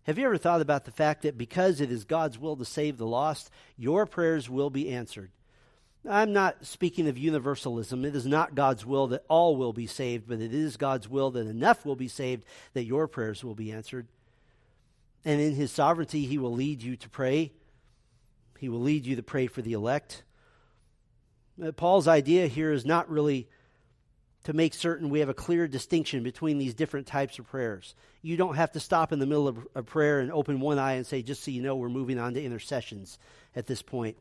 Have 0.05 0.18
you 0.18 0.27
ever 0.27 0.38
thought 0.38 0.61
about 0.61 0.85
the 0.85 0.90
fact 0.90 1.23
that 1.23 1.38
because 1.38 1.81
it 1.81 1.90
is 1.90 2.05
God's 2.05 2.38
will 2.38 2.57
to 2.57 2.64
save 2.64 2.99
the 2.99 3.07
lost, 3.07 3.51
your 3.77 4.05
prayers 4.05 4.51
will 4.51 4.70
be 4.70 4.90
answered? 4.90 5.31
I'm 6.09 6.35
not 6.35 6.66
speaking 6.66 7.09
of 7.09 7.16
universalism. 7.16 8.05
It 8.05 8.14
is 8.14 8.27
not 8.27 8.55
God's 8.55 8.85
will 8.85 9.07
that 9.09 9.25
all 9.29 9.57
will 9.57 9.73
be 9.73 9.87
saved, 9.87 10.29
but 10.29 10.40
it 10.40 10.53
is 10.53 10.77
God's 10.77 11.09
will 11.09 11.31
that 11.31 11.47
enough 11.47 11.87
will 11.87 11.97
be 11.97 12.09
saved 12.09 12.44
that 12.75 12.85
your 12.85 13.09
prayers 13.09 13.42
will 13.42 13.55
be 13.55 13.73
answered. 13.73 14.07
And 15.24 15.40
in 15.40 15.54
His 15.54 15.72
sovereignty, 15.72 16.26
He 16.26 16.38
will 16.38 16.52
lead 16.52 16.82
you 16.82 16.96
to 16.96 17.08
pray. 17.08 17.52
He 18.58 18.68
will 18.68 18.80
lead 18.80 19.06
you 19.06 19.16
to 19.16 19.22
pray 19.22 19.46
for 19.46 19.62
the 19.62 19.72
elect. 19.72 20.22
Uh, 21.62 21.72
Paul's 21.72 22.08
idea 22.08 22.46
here 22.46 22.72
is 22.72 22.84
not 22.84 23.08
really 23.08 23.48
to 24.44 24.52
make 24.52 24.74
certain 24.74 25.08
we 25.08 25.20
have 25.20 25.28
a 25.28 25.34
clear 25.34 25.66
distinction 25.66 26.22
between 26.22 26.58
these 26.58 26.74
different 26.74 27.06
types 27.06 27.38
of 27.38 27.46
prayers. 27.46 27.94
You 28.22 28.37
don't 28.37 28.56
have 28.56 28.72
to 28.72 28.80
stop 28.80 29.12
in 29.12 29.18
the 29.18 29.26
middle 29.26 29.48
of 29.48 29.66
a 29.74 29.82
prayer 29.82 30.20
and 30.20 30.30
open 30.30 30.60
one 30.60 30.78
eye 30.78 30.92
and 30.92 31.06
say, 31.06 31.22
just 31.22 31.42
so 31.42 31.50
you 31.50 31.62
know, 31.62 31.76
we're 31.76 31.88
moving 31.88 32.18
on 32.18 32.34
to 32.34 32.42
intercessions 32.42 33.18
at 33.56 33.66
this 33.66 33.80
point. 33.82 34.18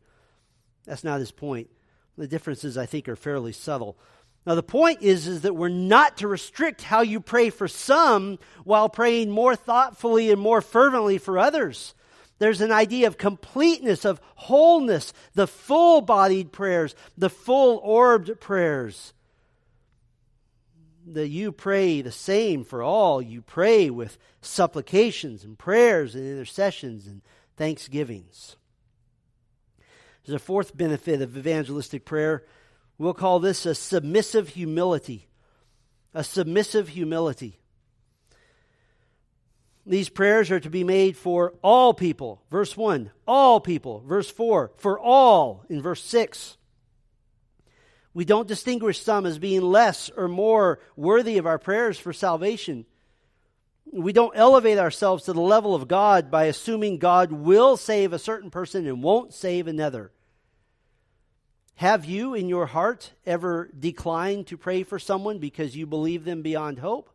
That's 0.86 1.04
not 1.04 1.20
his 1.20 1.32
point. 1.32 1.70
The 2.18 2.28
differences, 2.28 2.78
I 2.78 2.86
think, 2.86 3.10
are 3.10 3.16
fairly 3.16 3.52
subtle. 3.52 3.98
Now, 4.46 4.56
the 4.56 4.64
point 4.64 5.02
is, 5.02 5.28
is 5.28 5.42
that 5.42 5.56
we're 5.56 5.70
not 5.70 6.18
to 6.18 6.28
restrict 6.28 6.82
how 6.82 7.02
you 7.02 7.22
pray 7.22 7.50
for 7.50 7.68
some 7.68 8.40
while 8.66 8.90
praying 8.90 9.32
more 9.32 9.56
thoughtfully 9.56 10.32
and 10.32 10.42
more 10.42 10.62
fervently 10.62 11.18
for 11.18 11.40
others. 11.40 11.94
There's 12.40 12.60
an 12.60 12.72
idea 12.72 13.08
of 13.08 13.18
completeness, 13.18 14.04
of 14.04 14.20
wholeness, 14.36 15.14
the 15.34 15.48
full 15.48 16.02
bodied 16.02 16.52
prayers, 16.52 16.94
the 17.18 17.30
full 17.30 17.78
orbed 17.78 18.42
prayers. 18.42 19.14
That 21.08 21.30
you 21.30 21.54
pray 21.54 22.02
the 22.02 22.12
same 22.12 22.66
for 22.66 22.84
all. 22.84 23.22
You 23.22 23.42
pray 23.42 23.90
with 23.90 24.18
supplications 24.42 25.46
and 25.46 25.58
prayers 25.58 26.16
and 26.16 26.26
intercessions 26.26 27.08
and 27.08 27.22
thanksgivings. 27.56 28.58
There's 30.26 30.36
a 30.36 30.40
fourth 30.40 30.76
benefit 30.76 31.22
of 31.22 31.38
evangelistic 31.38 32.04
prayer. 32.04 32.44
We'll 32.98 33.14
call 33.14 33.40
this 33.40 33.66
a 33.66 33.76
submissive 33.76 34.50
humility. 34.50 35.28
A 36.14 36.24
submissive 36.24 36.90
humility. 36.90 37.60
These 39.86 40.10
prayers 40.10 40.50
are 40.50 40.62
to 40.62 40.70
be 40.70 40.84
made 40.84 41.18
for 41.18 41.54
all 41.62 41.94
people. 41.94 42.42
Verse 42.50 42.78
1, 42.78 43.12
all 43.28 43.60
people. 43.60 44.02
Verse 44.06 44.30
4, 44.30 44.72
for 44.78 44.98
all 44.98 45.66
in 45.70 45.82
verse 45.82 46.02
6. 46.04 46.58
We 48.14 48.24
don't 48.26 48.48
distinguish 48.48 49.02
some 49.02 49.26
as 49.26 49.40
being 49.40 49.62
less 49.62 50.10
or 50.16 50.28
more 50.28 50.80
worthy 50.96 51.38
of 51.38 51.46
our 51.46 51.60
prayers 51.60 52.00
for 52.00 52.14
salvation. 52.14 52.86
We 53.92 54.14
don't 54.14 54.38
elevate 54.38 54.78
ourselves 54.78 55.26
to 55.26 55.34
the 55.34 55.42
level 55.42 55.76
of 55.76 55.88
God 55.90 56.32
by 56.32 56.46
assuming 56.46 56.98
God 57.00 57.32
will 57.32 57.76
save 57.76 58.14
a 58.14 58.20
certain 58.20 58.52
person 58.52 58.88
and 58.88 59.04
won't 59.04 59.34
save 59.34 59.68
another. 59.68 60.13
Have 61.76 62.06
you 62.06 62.34
in 62.34 62.50
your 62.50 62.66
heart 62.66 63.12
ever 63.26 63.70
declined 63.78 64.48
to 64.48 64.58
pray 64.58 64.84
for 64.84 65.00
someone 65.00 65.40
because 65.40 65.76
you 65.76 65.86
believe 65.86 66.24
them 66.24 66.42
beyond 66.42 66.80
hope? 66.80 67.10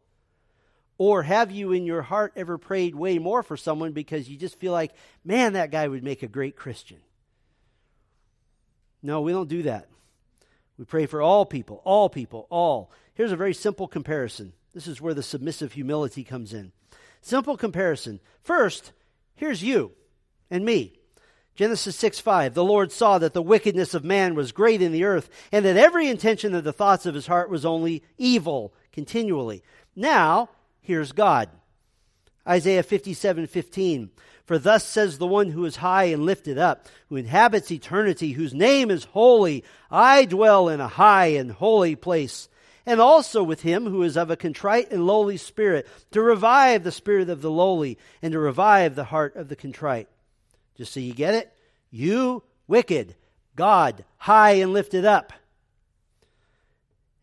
Or 0.99 1.23
have 1.23 1.53
you 1.53 1.73
in 1.73 1.87
your 1.87 2.03
heart 2.03 2.33
ever 2.35 2.59
prayed 2.59 2.95
way 2.95 3.19
more 3.19 3.45
for 3.45 3.57
someone 3.57 3.93
because 3.93 4.29
you 4.29 4.37
just 4.37 4.59
feel 4.59 4.73
like, 4.73 4.93
man, 5.25 5.53
that 5.53 5.71
guy 5.71 5.87
would 5.87 6.03
make 6.03 6.25
a 6.25 6.29
great 6.29 6.57
Christian? 6.57 6.99
No, 9.01 9.21
we 9.21 9.31
don't 9.31 9.49
do 9.49 9.63
that. 9.63 9.89
We 10.77 10.85
pray 10.85 11.07
for 11.07 11.23
all 11.23 11.47
people, 11.47 11.81
all 11.85 12.09
people, 12.09 12.49
all. 12.51 12.91
Here's 13.15 13.33
a 13.33 13.37
very 13.37 13.55
simple 13.55 13.87
comparison. 13.87 14.53
This 14.75 14.89
is 14.89 15.01
where 15.01 15.15
the 15.15 15.23
submissive 15.23 15.73
humility 15.73 16.25
comes 16.25 16.53
in. 16.53 16.73
Simple 17.21 17.57
comparison. 17.57 18.21
First, 18.43 18.93
here's 19.37 19.63
you 19.63 19.93
and 20.51 20.65
me. 20.65 20.98
Genesis 21.59 21.97
6 21.97 22.21
5. 22.21 22.55
The 22.55 22.63
Lord 22.63 22.93
saw 22.93 23.19
that 23.19 23.33
the 23.33 23.43
wickedness 23.43 23.93
of 23.93 24.05
man 24.05 24.37
was 24.37 24.53
great 24.53 24.81
in 24.81 24.93
the 24.93 25.03
earth, 25.03 25.29
and 25.51 25.65
that 25.65 25.77
every 25.77 26.07
intention 26.07 26.55
of 26.55 26.63
the 26.63 26.73
thoughts 26.73 27.05
of 27.05 27.17
his 27.17 27.27
heart 27.27 27.51
was 27.51 27.67
only 27.67 28.05
evil 28.17 28.73
continually. 28.93 29.65
Now, 29.97 30.51
here's 30.81 31.11
God. 31.11 31.49
Isaiah 32.47 32.85
57 32.85 33.49
15. 33.49 34.11
For 34.47 34.57
thus 34.57 34.85
says 34.87 35.19
the 35.19 35.27
one 35.27 35.51
who 35.51 35.65
is 35.65 35.75
high 35.75 36.05
and 36.05 36.25
lifted 36.25 36.59
up, 36.59 36.87
who 37.09 37.17
inhabits 37.17 37.73
eternity, 37.73 38.31
whose 38.31 38.55
name 38.55 38.89
is 38.89 39.07
holy. 39.07 39.65
I 39.91 40.27
dwell 40.27 40.69
in 40.69 40.81
a 40.81 40.87
high 40.87 41.27
and 41.27 41.51
holy 41.51 41.97
place, 41.97 42.49
and 42.87 43.01
also 43.01 43.43
with 43.43 43.63
him 43.63 43.85
who 43.85 44.05
is 44.05 44.17
of 44.17 44.31
a 44.31 44.37
contrite 44.37 44.93
and 44.93 45.09
lowly 45.09 45.37
spirit, 45.37 45.89
to 46.13 46.23
revive 46.23 46.85
the 46.85 46.93
spirit 46.93 47.29
of 47.29 47.43
the 47.43 47.51
lowly, 47.51 47.99
and 48.23 48.31
to 48.31 48.39
revive 48.39 48.95
the 48.95 49.03
heart 49.03 49.35
of 49.35 49.49
the 49.49 49.57
contrite. 49.57 50.09
Just 50.79 50.93
so 50.93 51.01
you 51.01 51.13
get 51.13 51.35
it, 51.35 51.53
you 51.91 52.43
wicked, 52.67 53.17
God 53.57 54.05
high 54.17 54.53
and 54.53 54.73
lifted 54.73 55.05
up. 55.05 55.33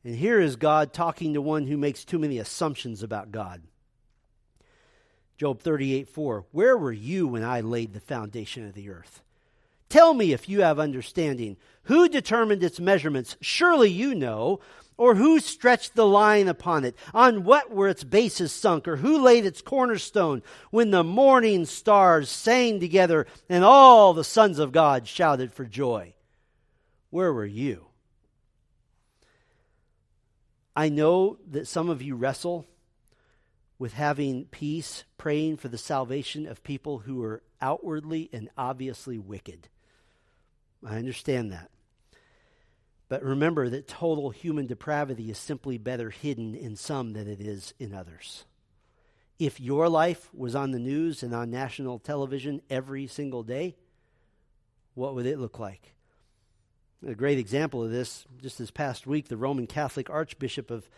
And 0.03 0.15
here 0.15 0.39
is 0.39 0.55
God 0.55 0.93
talking 0.93 1.33
to 1.33 1.41
one 1.41 1.65
who 1.65 1.77
makes 1.77 2.05
too 2.05 2.19
many 2.19 2.37
assumptions 2.37 3.01
about 3.01 3.31
God. 3.31 3.61
Job 5.37 5.61
38 5.61 6.07
4. 6.07 6.45
Where 6.51 6.77
were 6.77 6.91
you 6.91 7.27
when 7.27 7.43
I 7.43 7.61
laid 7.61 7.93
the 7.93 7.99
foundation 7.99 8.67
of 8.67 8.73
the 8.73 8.89
earth? 8.89 9.21
Tell 9.89 10.13
me 10.13 10.33
if 10.33 10.49
you 10.49 10.61
have 10.61 10.79
understanding. 10.79 11.57
Who 11.83 12.09
determined 12.09 12.63
its 12.63 12.79
measurements? 12.79 13.37
Surely 13.41 13.89
you 13.89 14.15
know. 14.15 14.59
Or 14.97 15.15
who 15.15 15.39
stretched 15.39 15.95
the 15.95 16.07
line 16.07 16.47
upon 16.47 16.85
it? 16.85 16.95
On 17.13 17.43
what 17.43 17.69
were 17.69 17.89
its 17.89 18.03
bases 18.03 18.51
sunk? 18.51 18.87
Or 18.87 18.97
who 18.97 19.21
laid 19.21 19.45
its 19.45 19.61
cornerstone? 19.61 20.41
When 20.71 20.91
the 20.91 21.03
morning 21.03 21.65
stars 21.65 22.29
sang 22.29 22.79
together 22.79 23.27
and 23.49 23.63
all 23.63 24.13
the 24.13 24.23
sons 24.23 24.57
of 24.57 24.71
God 24.71 25.07
shouted 25.07 25.51
for 25.51 25.65
joy. 25.65 26.13
Where 27.09 27.33
were 27.33 27.45
you? 27.45 27.87
I 30.75 30.89
know 30.89 31.37
that 31.49 31.67
some 31.67 31.89
of 31.89 32.01
you 32.01 32.15
wrestle 32.15 32.65
with 33.77 33.93
having 33.93 34.45
peace, 34.45 35.03
praying 35.17 35.57
for 35.57 35.67
the 35.67 35.77
salvation 35.77 36.47
of 36.47 36.63
people 36.63 36.99
who 36.99 37.21
are 37.23 37.41
outwardly 37.61 38.29
and 38.31 38.49
obviously 38.57 39.17
wicked. 39.17 39.67
I 40.85 40.97
understand 40.97 41.51
that. 41.51 41.69
But 43.07 43.23
remember 43.23 43.69
that 43.69 43.87
total 43.87 44.31
human 44.31 44.65
depravity 44.65 45.29
is 45.29 45.37
simply 45.37 45.77
better 45.77 46.09
hidden 46.09 46.55
in 46.55 46.75
some 46.75 47.13
than 47.13 47.27
it 47.27 47.39
is 47.39 47.73
in 47.79 47.93
others. 47.93 48.45
If 49.37 49.59
your 49.59 49.89
life 49.89 50.29
was 50.33 50.55
on 50.55 50.71
the 50.71 50.79
news 50.79 51.21
and 51.21 51.33
on 51.33 51.51
national 51.51 51.99
television 51.99 52.61
every 52.69 53.05
single 53.05 53.43
day, 53.43 53.75
what 54.93 55.13
would 55.13 55.25
it 55.25 55.39
look 55.39 55.59
like? 55.59 55.93
A 57.05 57.13
great 57.13 57.37
example 57.37 57.83
of 57.83 57.91
this, 57.91 58.25
just 58.41 58.57
this 58.57 58.71
past 58.71 59.05
week, 59.05 59.27
the 59.27 59.37
Roman 59.37 59.67
Catholic 59.67 60.09
Archbishop 60.09 60.71
of 60.71 60.89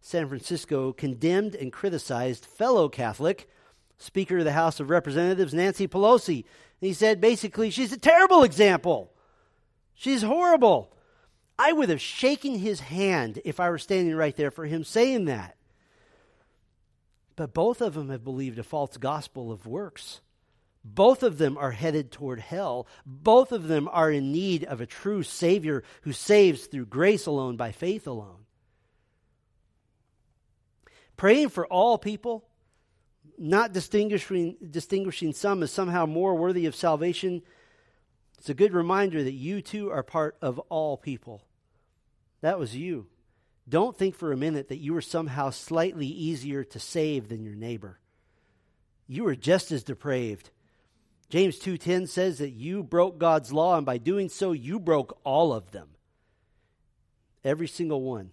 San 0.00 0.28
Francisco 0.28 0.92
condemned 0.92 1.54
and 1.54 1.72
criticized 1.72 2.44
fellow 2.44 2.88
Catholic 2.90 3.48
Speaker 3.96 4.38
of 4.38 4.44
the 4.44 4.52
House 4.52 4.80
of 4.80 4.90
Representatives, 4.90 5.54
Nancy 5.54 5.88
Pelosi. 5.88 6.44
And 6.80 6.88
he 6.88 6.92
said 6.92 7.20
basically, 7.20 7.70
she's 7.70 7.92
a 7.92 7.96
terrible 7.96 8.42
example. 8.42 9.12
She's 9.94 10.22
horrible. 10.22 10.92
I 11.58 11.72
would 11.72 11.88
have 11.88 12.00
shaken 12.00 12.58
his 12.58 12.80
hand 12.80 13.40
if 13.44 13.60
I 13.60 13.70
were 13.70 13.78
standing 13.78 14.14
right 14.14 14.36
there 14.36 14.50
for 14.50 14.66
him 14.66 14.84
saying 14.84 15.26
that. 15.26 15.56
But 17.36 17.54
both 17.54 17.80
of 17.80 17.94
them 17.94 18.10
have 18.10 18.24
believed 18.24 18.58
a 18.58 18.64
false 18.64 18.96
gospel 18.96 19.52
of 19.52 19.66
works. 19.66 20.20
Both 20.84 21.22
of 21.22 21.38
them 21.38 21.56
are 21.56 21.70
headed 21.70 22.12
toward 22.12 22.40
hell. 22.40 22.86
Both 23.06 23.52
of 23.52 23.68
them 23.68 23.88
are 23.90 24.10
in 24.10 24.32
need 24.32 24.64
of 24.64 24.80
a 24.80 24.86
true 24.86 25.22
Savior 25.22 25.82
who 26.02 26.12
saves 26.12 26.66
through 26.66 26.86
grace 26.86 27.26
alone, 27.26 27.56
by 27.56 27.72
faith 27.72 28.06
alone. 28.06 28.44
Praying 31.16 31.48
for 31.48 31.66
all 31.66 31.96
people, 31.96 32.44
not 33.38 33.72
distinguishing, 33.72 34.56
distinguishing 34.70 35.32
some 35.32 35.62
as 35.62 35.70
somehow 35.70 36.06
more 36.06 36.34
worthy 36.34 36.66
of 36.66 36.74
salvation, 36.74 37.42
it's 38.38 38.50
a 38.50 38.54
good 38.54 38.74
reminder 38.74 39.22
that 39.22 39.32
you 39.32 39.62
too 39.62 39.90
are 39.90 40.02
part 40.02 40.36
of 40.42 40.58
all 40.68 40.98
people. 40.98 41.40
That 42.44 42.58
was 42.58 42.76
you. 42.76 43.06
Don't 43.66 43.96
think 43.96 44.14
for 44.14 44.30
a 44.30 44.36
minute 44.36 44.68
that 44.68 44.76
you 44.76 44.92
were 44.92 45.00
somehow 45.00 45.48
slightly 45.48 46.06
easier 46.06 46.62
to 46.62 46.78
save 46.78 47.30
than 47.30 47.42
your 47.42 47.54
neighbor. 47.54 48.00
You 49.06 49.24
were 49.24 49.34
just 49.34 49.72
as 49.72 49.82
depraved. 49.82 50.50
James 51.30 51.58
2:10 51.58 52.06
says 52.06 52.36
that 52.40 52.50
you 52.50 52.82
broke 52.82 53.16
God's 53.16 53.50
law 53.50 53.78
and 53.78 53.86
by 53.86 53.96
doing 53.96 54.28
so 54.28 54.52
you 54.52 54.78
broke 54.78 55.18
all 55.24 55.54
of 55.54 55.70
them. 55.70 55.96
Every 57.42 57.66
single 57.66 58.02
one. 58.02 58.32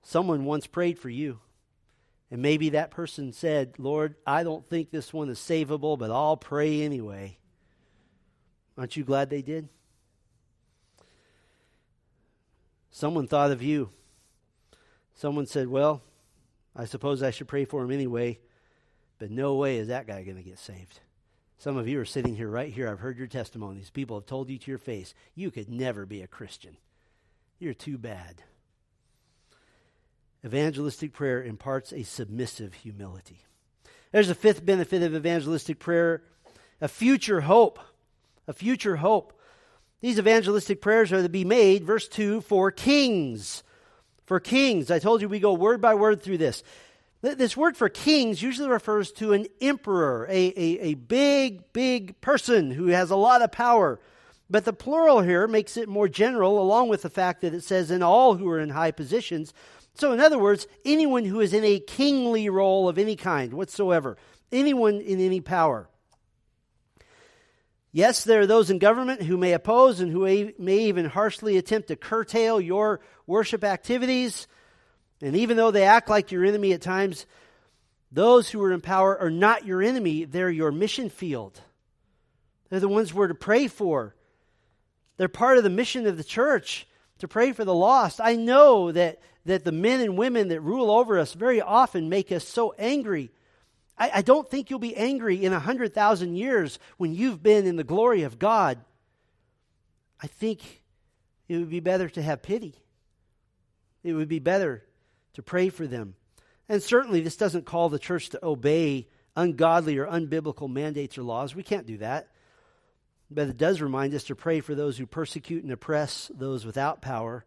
Someone 0.00 0.46
once 0.46 0.66
prayed 0.66 0.98
for 0.98 1.10
you. 1.10 1.40
And 2.30 2.40
maybe 2.40 2.70
that 2.70 2.90
person 2.90 3.34
said, 3.34 3.78
Lord, 3.78 4.16
I 4.26 4.44
don't 4.44 4.66
think 4.66 4.90
this 4.90 5.12
one 5.12 5.28
is 5.28 5.38
savable, 5.38 5.98
but 5.98 6.10
I'll 6.10 6.38
pray 6.38 6.80
anyway. 6.80 7.36
Aren't 8.78 8.96
you 8.96 9.04
glad 9.04 9.28
they 9.28 9.42
did? 9.42 9.68
Someone 12.94 13.26
thought 13.26 13.50
of 13.50 13.60
you. 13.60 13.90
Someone 15.16 15.46
said, 15.46 15.66
Well, 15.66 16.00
I 16.76 16.84
suppose 16.84 17.24
I 17.24 17.32
should 17.32 17.48
pray 17.48 17.64
for 17.64 17.82
him 17.82 17.90
anyway, 17.90 18.38
but 19.18 19.32
no 19.32 19.56
way 19.56 19.78
is 19.78 19.88
that 19.88 20.06
guy 20.06 20.22
going 20.22 20.36
to 20.36 20.44
get 20.44 20.60
saved. 20.60 21.00
Some 21.58 21.76
of 21.76 21.88
you 21.88 22.00
are 22.00 22.04
sitting 22.04 22.36
here 22.36 22.48
right 22.48 22.72
here. 22.72 22.88
I've 22.88 23.00
heard 23.00 23.18
your 23.18 23.26
testimonies. 23.26 23.90
People 23.90 24.16
have 24.16 24.26
told 24.26 24.48
you 24.48 24.58
to 24.58 24.70
your 24.70 24.78
face, 24.78 25.12
you 25.34 25.50
could 25.50 25.68
never 25.68 26.06
be 26.06 26.22
a 26.22 26.28
Christian. 26.28 26.76
You're 27.58 27.74
too 27.74 27.98
bad. 27.98 28.44
Evangelistic 30.46 31.12
prayer 31.12 31.42
imparts 31.42 31.92
a 31.92 32.04
submissive 32.04 32.74
humility. 32.74 33.42
There's 34.12 34.30
a 34.30 34.36
fifth 34.36 34.64
benefit 34.64 35.02
of 35.02 35.16
evangelistic 35.16 35.80
prayer 35.80 36.22
a 36.80 36.86
future 36.86 37.40
hope. 37.40 37.80
A 38.46 38.52
future 38.52 38.96
hope. 38.96 39.32
These 40.04 40.18
evangelistic 40.18 40.82
prayers 40.82 41.14
are 41.14 41.22
to 41.22 41.30
be 41.30 41.46
made, 41.46 41.82
verse 41.82 42.08
2, 42.08 42.42
for 42.42 42.70
kings. 42.70 43.62
For 44.26 44.38
kings. 44.38 44.90
I 44.90 44.98
told 44.98 45.22
you 45.22 45.30
we 45.30 45.40
go 45.40 45.54
word 45.54 45.80
by 45.80 45.94
word 45.94 46.22
through 46.22 46.36
this. 46.36 46.62
This 47.22 47.56
word 47.56 47.74
for 47.74 47.88
kings 47.88 48.42
usually 48.42 48.68
refers 48.68 49.12
to 49.12 49.32
an 49.32 49.46
emperor, 49.62 50.26
a, 50.28 50.48
a, 50.48 50.78
a 50.90 50.94
big, 50.94 51.72
big 51.72 52.20
person 52.20 52.70
who 52.70 52.88
has 52.88 53.10
a 53.10 53.16
lot 53.16 53.40
of 53.40 53.50
power. 53.50 53.98
But 54.50 54.66
the 54.66 54.74
plural 54.74 55.22
here 55.22 55.48
makes 55.48 55.78
it 55.78 55.88
more 55.88 56.06
general, 56.06 56.60
along 56.60 56.90
with 56.90 57.00
the 57.00 57.08
fact 57.08 57.40
that 57.40 57.54
it 57.54 57.64
says 57.64 57.90
in 57.90 58.02
all 58.02 58.34
who 58.34 58.50
are 58.50 58.60
in 58.60 58.68
high 58.68 58.90
positions. 58.90 59.54
So, 59.94 60.12
in 60.12 60.20
other 60.20 60.38
words, 60.38 60.66
anyone 60.84 61.24
who 61.24 61.40
is 61.40 61.54
in 61.54 61.64
a 61.64 61.80
kingly 61.80 62.50
role 62.50 62.90
of 62.90 62.98
any 62.98 63.16
kind 63.16 63.54
whatsoever, 63.54 64.18
anyone 64.52 65.00
in 65.00 65.18
any 65.18 65.40
power. 65.40 65.88
Yes, 67.96 68.24
there 68.24 68.40
are 68.40 68.46
those 68.46 68.70
in 68.70 68.80
government 68.80 69.22
who 69.22 69.36
may 69.36 69.52
oppose 69.52 70.00
and 70.00 70.10
who 70.10 70.52
may 70.58 70.78
even 70.78 71.04
harshly 71.04 71.58
attempt 71.58 71.88
to 71.88 71.96
curtail 71.96 72.60
your 72.60 72.98
worship 73.24 73.62
activities. 73.62 74.48
And 75.20 75.36
even 75.36 75.56
though 75.56 75.70
they 75.70 75.84
act 75.84 76.10
like 76.10 76.32
your 76.32 76.44
enemy 76.44 76.72
at 76.72 76.82
times, 76.82 77.24
those 78.10 78.50
who 78.50 78.60
are 78.64 78.72
in 78.72 78.80
power 78.80 79.16
are 79.16 79.30
not 79.30 79.64
your 79.64 79.80
enemy, 79.80 80.24
they're 80.24 80.50
your 80.50 80.72
mission 80.72 81.08
field. 81.08 81.60
They're 82.68 82.80
the 82.80 82.88
ones 82.88 83.14
we're 83.14 83.28
to 83.28 83.34
pray 83.34 83.68
for. 83.68 84.16
They're 85.16 85.28
part 85.28 85.58
of 85.58 85.62
the 85.62 85.70
mission 85.70 86.08
of 86.08 86.16
the 86.16 86.24
church 86.24 86.88
to 87.20 87.28
pray 87.28 87.52
for 87.52 87.64
the 87.64 87.72
lost. 87.72 88.20
I 88.20 88.34
know 88.34 88.90
that, 88.90 89.20
that 89.44 89.62
the 89.62 89.70
men 89.70 90.00
and 90.00 90.18
women 90.18 90.48
that 90.48 90.60
rule 90.62 90.90
over 90.90 91.16
us 91.16 91.32
very 91.32 91.60
often 91.60 92.08
make 92.08 92.32
us 92.32 92.42
so 92.42 92.74
angry. 92.76 93.30
I, 93.98 94.10
I 94.14 94.22
don't 94.22 94.48
think 94.48 94.70
you'll 94.70 94.78
be 94.78 94.96
angry 94.96 95.44
in 95.44 95.52
a 95.52 95.60
hundred 95.60 95.94
thousand 95.94 96.36
years 96.36 96.78
when 96.96 97.14
you've 97.14 97.42
been 97.42 97.66
in 97.66 97.76
the 97.76 97.84
glory 97.84 98.22
of 98.22 98.38
God. 98.38 98.78
I 100.20 100.26
think 100.26 100.82
it 101.48 101.56
would 101.56 101.70
be 101.70 101.80
better 101.80 102.08
to 102.08 102.22
have 102.22 102.42
pity. 102.42 102.74
It 104.02 104.14
would 104.14 104.28
be 104.28 104.38
better 104.38 104.84
to 105.34 105.42
pray 105.42 105.68
for 105.68 105.86
them. 105.86 106.14
And 106.68 106.82
certainly, 106.82 107.20
this 107.20 107.36
doesn't 107.36 107.66
call 107.66 107.88
the 107.88 107.98
church 107.98 108.30
to 108.30 108.44
obey 108.44 109.08
ungodly 109.36 109.98
or 109.98 110.06
unbiblical 110.06 110.70
mandates 110.70 111.18
or 111.18 111.22
laws. 111.22 111.54
We 111.54 111.62
can't 111.62 111.86
do 111.86 111.98
that. 111.98 112.28
But 113.30 113.48
it 113.48 113.56
does 113.56 113.80
remind 113.80 114.14
us 114.14 114.24
to 114.24 114.36
pray 114.36 114.60
for 114.60 114.74
those 114.74 114.96
who 114.96 115.06
persecute 115.06 115.62
and 115.62 115.72
oppress 115.72 116.30
those 116.34 116.64
without 116.64 117.02
power. 117.02 117.44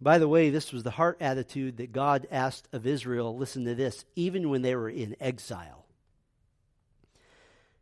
By 0.00 0.18
the 0.18 0.28
way, 0.28 0.50
this 0.50 0.72
was 0.72 0.82
the 0.82 0.90
heart 0.90 1.18
attitude 1.20 1.78
that 1.78 1.92
God 1.92 2.26
asked 2.30 2.68
of 2.72 2.86
Israel. 2.86 3.36
Listen 3.36 3.64
to 3.64 3.74
this, 3.74 4.04
even 4.16 4.50
when 4.50 4.62
they 4.62 4.74
were 4.74 4.90
in 4.90 5.16
exile. 5.20 5.84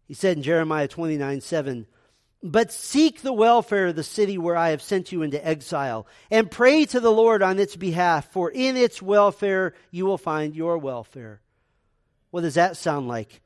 He 0.07 0.15
said 0.15 0.37
in 0.37 0.43
Jeremiah 0.43 0.89
29 0.89 1.41
7, 1.41 1.87
But 2.43 2.71
seek 2.71 3.23
the 3.23 3.33
welfare 3.33 3.87
of 3.89 3.97
the 3.97 4.03
city 4.03 4.37
where 4.37 4.57
I 4.57 4.71
have 4.71 4.83
sent 4.83 5.11
you 5.11 5.23
into 5.23 5.45
exile, 5.45 6.07
and 6.31 6.51
pray 6.51 6.85
to 6.87 7.01
the 7.01 7.11
Lord 7.11 7.43
on 7.43 7.59
its 7.59 7.77
behalf, 7.77 8.31
for 8.31 8.51
in 8.51 8.77
its 8.77 9.01
welfare 9.01 9.75
you 9.91 10.05
will 10.05 10.19
find 10.19 10.55
your 10.55 10.79
welfare. 10.79 11.41
What 12.31 12.43
does 12.43 12.55
that 12.55 12.77
sound 12.77 13.09
like? 13.09 13.41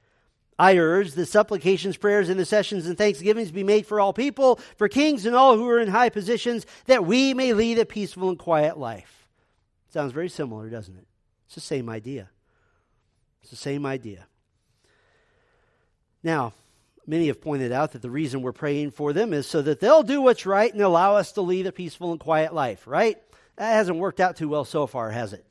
I 0.58 0.78
urge 0.78 1.12
that 1.12 1.26
supplications, 1.26 1.96
prayers, 1.96 2.30
intercessions, 2.30 2.86
and 2.86 2.96
thanksgivings 2.96 3.50
be 3.50 3.64
made 3.64 3.86
for 3.86 4.00
all 4.00 4.12
people, 4.12 4.58
for 4.76 4.88
kings 4.88 5.26
and 5.26 5.36
all 5.36 5.56
who 5.56 5.68
are 5.68 5.78
in 5.78 5.88
high 5.88 6.08
positions, 6.08 6.64
that 6.86 7.04
we 7.04 7.34
may 7.34 7.52
lead 7.52 7.78
a 7.78 7.84
peaceful 7.84 8.30
and 8.30 8.38
quiet 8.38 8.78
life. 8.78 9.28
Sounds 9.90 10.12
very 10.12 10.28
similar, 10.28 10.70
doesn't 10.70 10.96
it? 10.96 11.06
It's 11.46 11.54
the 11.54 11.60
same 11.60 11.88
idea. 11.88 12.30
It's 13.42 13.50
the 13.50 13.56
same 13.56 13.84
idea. 13.84 14.26
Now, 16.22 16.54
many 17.06 17.28
have 17.28 17.40
pointed 17.40 17.70
out 17.70 17.92
that 17.92 18.02
the 18.02 18.10
reason 18.10 18.42
we're 18.42 18.52
praying 18.52 18.90
for 18.90 19.12
them 19.12 19.32
is 19.32 19.46
so 19.46 19.62
that 19.62 19.80
they'll 19.80 20.02
do 20.02 20.20
what's 20.22 20.46
right 20.46 20.72
and 20.72 20.82
allow 20.82 21.16
us 21.16 21.32
to 21.32 21.42
lead 21.42 21.66
a 21.66 21.72
peaceful 21.72 22.10
and 22.10 22.20
quiet 22.20 22.52
life, 22.52 22.86
right? 22.86 23.18
That 23.56 23.74
hasn't 23.74 23.98
worked 23.98 24.20
out 24.20 24.36
too 24.36 24.48
well 24.48 24.64
so 24.64 24.86
far, 24.86 25.10
has 25.10 25.32
it? 25.32 25.46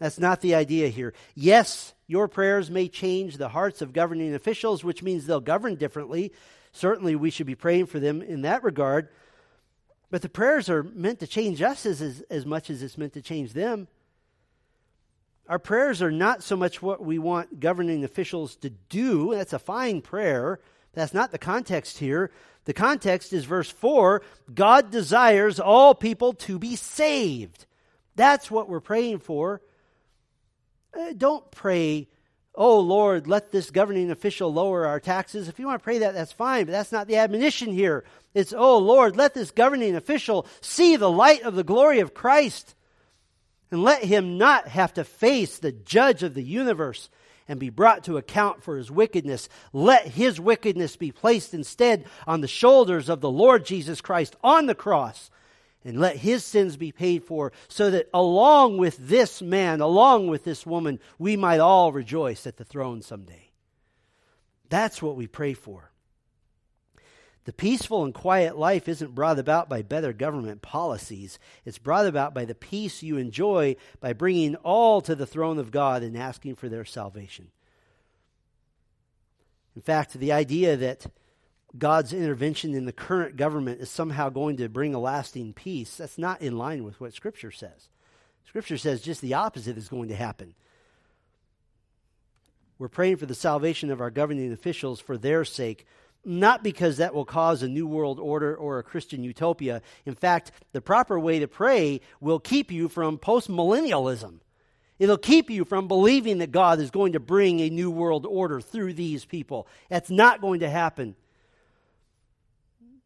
That's 0.00 0.18
not 0.18 0.40
the 0.40 0.56
idea 0.56 0.88
here. 0.88 1.12
Yes, 1.36 1.94
your 2.06 2.26
prayers 2.26 2.70
may 2.70 2.88
change 2.88 3.36
the 3.36 3.50
hearts 3.50 3.82
of 3.82 3.92
governing 3.92 4.34
officials, 4.34 4.82
which 4.82 5.02
means 5.02 5.26
they'll 5.26 5.40
govern 5.40 5.76
differently. 5.76 6.32
Certainly, 6.72 7.16
we 7.16 7.30
should 7.30 7.46
be 7.46 7.54
praying 7.54 7.86
for 7.86 8.00
them 8.00 8.22
in 8.22 8.42
that 8.42 8.64
regard. 8.64 9.10
But 10.10 10.22
the 10.22 10.28
prayers 10.30 10.70
are 10.70 10.82
meant 10.82 11.20
to 11.20 11.26
change 11.26 11.60
us 11.62 11.84
as, 11.84 12.00
as, 12.00 12.22
as 12.30 12.46
much 12.46 12.70
as 12.70 12.82
it's 12.82 12.98
meant 12.98 13.12
to 13.12 13.22
change 13.22 13.52
them. 13.52 13.88
Our 15.48 15.58
prayers 15.58 16.00
are 16.00 16.10
not 16.10 16.42
so 16.42 16.56
much 16.56 16.80
what 16.80 17.04
we 17.04 17.18
want 17.18 17.60
governing 17.60 18.02
officials 18.02 18.56
to 18.56 18.70
do. 18.70 19.34
That's 19.34 19.52
a 19.52 19.58
fine 19.58 20.00
prayer. 20.00 20.60
That's 20.94 21.14
not 21.14 21.30
the 21.30 21.38
context 21.38 21.98
here. 21.98 22.30
The 22.64 22.72
context 22.72 23.32
is 23.32 23.44
verse 23.44 23.70
4 23.70 24.22
God 24.54 24.90
desires 24.90 25.60
all 25.60 25.94
people 25.94 26.32
to 26.34 26.58
be 26.58 26.76
saved. 26.76 27.66
That's 28.16 28.50
what 28.50 28.68
we're 28.68 28.80
praying 28.80 29.18
for. 29.18 29.60
Uh, 30.98 31.12
don't 31.16 31.48
pray, 31.50 32.08
oh 32.54 32.80
Lord, 32.80 33.26
let 33.26 33.52
this 33.52 33.70
governing 33.70 34.10
official 34.10 34.52
lower 34.52 34.86
our 34.86 35.00
taxes. 35.00 35.48
If 35.48 35.58
you 35.58 35.66
want 35.66 35.80
to 35.80 35.84
pray 35.84 35.98
that, 35.98 36.14
that's 36.14 36.32
fine, 36.32 36.66
but 36.66 36.72
that's 36.72 36.92
not 36.92 37.06
the 37.06 37.16
admonition 37.16 37.72
here. 37.72 38.04
It's, 38.34 38.52
oh 38.52 38.78
Lord, 38.78 39.16
let 39.16 39.34
this 39.34 39.50
governing 39.50 39.96
official 39.96 40.46
see 40.60 40.96
the 40.96 41.10
light 41.10 41.42
of 41.42 41.54
the 41.54 41.64
glory 41.64 42.00
of 42.00 42.14
Christ. 42.14 42.74
And 43.72 43.84
let 43.84 44.02
him 44.02 44.36
not 44.36 44.66
have 44.66 44.94
to 44.94 45.04
face 45.04 45.58
the 45.58 45.70
judge 45.70 46.24
of 46.24 46.34
the 46.34 46.42
universe 46.42 47.08
and 47.46 47.60
be 47.60 47.70
brought 47.70 48.04
to 48.04 48.16
account 48.16 48.64
for 48.64 48.76
his 48.76 48.90
wickedness. 48.90 49.48
Let 49.72 50.06
his 50.06 50.40
wickedness 50.40 50.96
be 50.96 51.12
placed 51.12 51.54
instead 51.54 52.06
on 52.26 52.40
the 52.40 52.48
shoulders 52.48 53.08
of 53.08 53.20
the 53.20 53.30
Lord 53.30 53.64
Jesus 53.64 54.00
Christ 54.00 54.34
on 54.42 54.66
the 54.66 54.74
cross 54.74 55.30
and 55.84 55.98
let 55.98 56.16
his 56.16 56.44
sins 56.44 56.76
be 56.76 56.92
paid 56.92 57.24
for, 57.24 57.52
so 57.68 57.90
that 57.90 58.08
along 58.12 58.78
with 58.78 58.96
this 58.98 59.40
man, 59.40 59.80
along 59.80 60.28
with 60.28 60.44
this 60.44 60.66
woman, 60.66 60.98
we 61.18 61.36
might 61.36 61.60
all 61.60 61.92
rejoice 61.92 62.46
at 62.46 62.56
the 62.56 62.64
throne 62.64 63.02
someday. 63.02 63.50
That's 64.68 65.02
what 65.02 65.16
we 65.16 65.26
pray 65.26 65.54
for. 65.54 65.90
The 67.44 67.52
peaceful 67.54 68.04
and 68.04 68.12
quiet 68.12 68.58
life 68.58 68.86
isn't 68.86 69.14
brought 69.14 69.38
about 69.38 69.68
by 69.68 69.80
better 69.82 70.12
government 70.12 70.60
policies. 70.60 71.38
It's 71.64 71.78
brought 71.78 72.06
about 72.06 72.34
by 72.34 72.44
the 72.44 72.54
peace 72.54 73.02
you 73.02 73.16
enjoy 73.16 73.76
by 73.98 74.12
bringing 74.12 74.56
all 74.56 75.00
to 75.00 75.14
the 75.14 75.26
throne 75.26 75.58
of 75.58 75.70
God 75.70 76.02
and 76.02 76.16
asking 76.16 76.56
for 76.56 76.68
their 76.68 76.84
salvation. 76.84 77.48
In 79.74 79.82
fact, 79.82 80.12
the 80.12 80.32
idea 80.32 80.76
that 80.76 81.06
God's 81.78 82.12
intervention 82.12 82.74
in 82.74 82.84
the 82.84 82.92
current 82.92 83.36
government 83.36 83.80
is 83.80 83.90
somehow 83.90 84.28
going 84.28 84.56
to 84.56 84.68
bring 84.68 84.94
a 84.94 84.98
lasting 84.98 85.52
peace. 85.52 85.96
That's 85.96 86.18
not 86.18 86.42
in 86.42 86.58
line 86.58 86.82
with 86.82 87.00
what 87.00 87.14
Scripture 87.14 87.52
says. 87.52 87.88
Scripture 88.46 88.78
says 88.78 89.00
just 89.00 89.20
the 89.20 89.34
opposite 89.34 89.78
is 89.78 89.88
going 89.88 90.08
to 90.08 90.16
happen. 90.16 90.54
We're 92.78 92.88
praying 92.88 93.18
for 93.18 93.26
the 93.26 93.34
salvation 93.34 93.90
of 93.90 94.00
our 94.00 94.10
governing 94.10 94.52
officials 94.52 95.00
for 95.00 95.16
their 95.16 95.44
sake, 95.44 95.86
not 96.24 96.64
because 96.64 96.96
that 96.96 97.14
will 97.14 97.24
cause 97.24 97.62
a 97.62 97.68
new 97.68 97.86
world 97.86 98.18
order 98.18 98.56
or 98.56 98.78
a 98.78 98.82
Christian 98.82 99.22
utopia. 99.22 99.82
In 100.04 100.14
fact, 100.14 100.50
the 100.72 100.80
proper 100.80 101.20
way 101.20 101.38
to 101.38 101.46
pray 101.46 102.00
will 102.20 102.40
keep 102.40 102.72
you 102.72 102.88
from 102.88 103.18
postmillennialism. 103.18 104.40
It'll 104.98 105.18
keep 105.18 105.50
you 105.50 105.64
from 105.64 105.88
believing 105.88 106.38
that 106.38 106.50
God 106.50 106.80
is 106.80 106.90
going 106.90 107.12
to 107.12 107.20
bring 107.20 107.60
a 107.60 107.70
new 107.70 107.90
world 107.90 108.26
order 108.26 108.60
through 108.60 108.94
these 108.94 109.24
people. 109.24 109.68
That's 109.88 110.10
not 110.10 110.40
going 110.40 110.60
to 110.60 110.68
happen 110.68 111.14